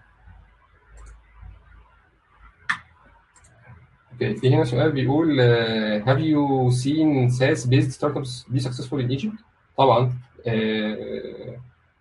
أوكي 4.13 4.35
في 4.35 4.55
هنا 4.55 4.63
سؤال 4.63 4.91
بيقول 4.91 5.37
uh, 5.39 6.05
have 6.05 6.19
you 6.19 6.71
seen 6.75 7.29
SaaS 7.29 7.65
based 7.65 7.91
startups 7.99 8.45
be 8.53 8.59
successful 8.59 8.99
in 8.99 9.11
Egypt؟ 9.11 9.43
طبعا 9.77 10.13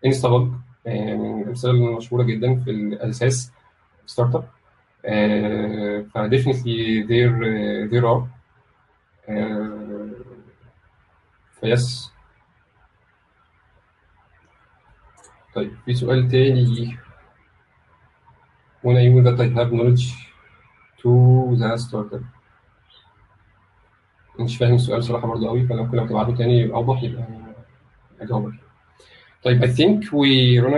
انستابج 0.07 0.49
من 0.87 1.43
الامثله 1.43 1.71
المشهوره 1.71 2.23
جدا 2.23 2.55
في 2.65 2.71
ال 2.71 3.53
SaaS 4.07 4.35
startup 4.35 4.49
ف 6.15 6.23
definitely 6.23 7.07
there 7.91 8.05
are. 8.05 8.23
uh, 9.29 10.29
ف 11.61 11.71
yes. 11.71 12.13
طيب 15.55 15.73
في 15.85 15.95
سؤال 15.95 16.29
تاني. 16.29 16.99
When 18.85 18.97
I 18.97 19.03
use 19.11 19.25
that 19.25 19.41
I 19.41 19.49
have 19.59 19.73
knowledge 19.73 20.05
to 21.03 21.11
the 21.61 21.77
startup. 21.79 22.23
مش 24.41 24.57
فاهم 24.59 24.75
السؤال 24.75 25.05
صراحة 25.05 25.27
برضه 25.27 25.49
قوي 25.49 25.67
فلو 25.67 25.91
كنا 25.91 26.07
تبعته 26.07 26.35
تاني 26.37 26.73
أوضح 26.73 27.03
يبقى 27.03 27.25
أجاوبك. 28.21 28.55
طيب 29.43 29.65
I 29.65 29.69
think 29.69 30.05
we 30.13 30.59
run 30.61 30.75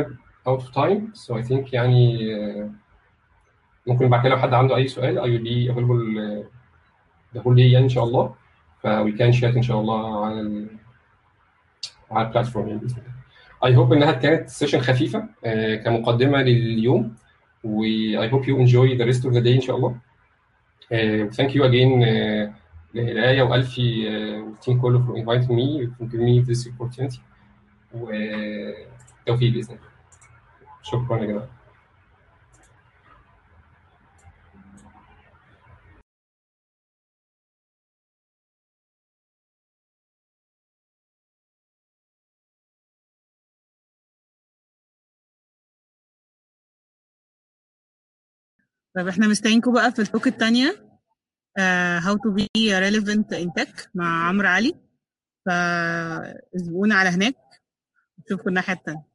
out 0.47 0.61
of 0.61 0.73
time 0.73 1.15
so 1.15 1.35
I 1.35 1.43
think 1.43 1.73
يعني 1.73 2.35
آه، 2.35 2.71
ممكن 3.87 4.09
بعد 4.09 4.21
كده 4.21 4.31
لو 4.31 4.39
حد 4.39 4.55
عنده 4.55 4.77
أي 4.77 4.89
سؤال 4.89 5.19
I 5.19 5.25
will 5.25 5.45
be 5.45 5.75
available 5.75 6.19
آه، 6.19 6.45
the 7.35 7.43
whole 7.43 7.57
day 7.57 7.73
يعني 7.73 7.85
إن 7.85 7.89
شاء 7.89 8.05
الله 8.05 8.35
ف 8.83 8.87
we 8.87 9.13
can 9.19 9.41
chat 9.41 9.57
إن 9.57 9.63
شاء 9.63 9.81
الله 9.81 10.25
على 10.27 10.67
على 12.11 12.27
البلاتفورم 12.27 12.69
يعني 12.69 12.81
بإذن 12.81 12.97
الله 12.97 13.21
I 13.63 13.77
hope 13.77 13.93
إنها 13.93 14.13
كانت 14.13 14.49
سيشن 14.49 14.81
خفيفة 14.81 15.29
آه، 15.45 15.75
كمقدمة 15.77 16.43
لليوم 16.43 17.15
و 17.65 17.83
I 18.27 18.29
hope 18.31 18.45
you 18.47 18.57
enjoy 18.57 18.99
the 18.99 19.07
rest 19.13 19.25
of 19.25 19.33
the 19.35 19.41
day 19.45 19.55
إن 19.55 19.61
شاء 19.61 19.77
الله 19.77 19.97
Uh, 20.93 21.31
thank 21.37 21.55
you 21.55 21.63
again 21.63 22.03
uh, 22.03 22.51
لآية 22.95 23.43
وألفي 23.43 24.05
uh, 24.05 24.47
والتيم 24.47 24.81
كله 24.81 25.07
for 25.07 25.17
inviting 25.17 25.55
me 25.55 25.87
for 25.87 26.05
giving 26.11 26.27
me 26.27 26.41
this 26.41 26.67
opportunity 26.67 27.21
وتوفيق 27.95 29.53
بإذن 29.53 29.75
الله. 29.77 29.91
شكرا 30.83 31.19
يا 31.19 31.27
جماعة. 31.27 31.49
طيب 48.97 49.09
إحنا 49.09 49.29
مستنيينكم 49.29 49.73
بقى 49.73 49.93
في 49.93 50.03
التوك 50.03 50.27
التانية. 50.27 50.91
how 52.01 52.15
to 52.15 52.31
be 52.39 52.71
relevant 52.71 53.29
in 53.33 53.51
tech 53.59 53.89
مع 53.95 54.29
عمرو 54.29 54.49
علي. 54.49 54.75
فأسبقونا 55.47 56.95
على 56.95 57.09
هناك. 57.09 57.35
نشوفكم 58.31 58.49
الناحية 58.49 58.73
التانية. 58.73 59.10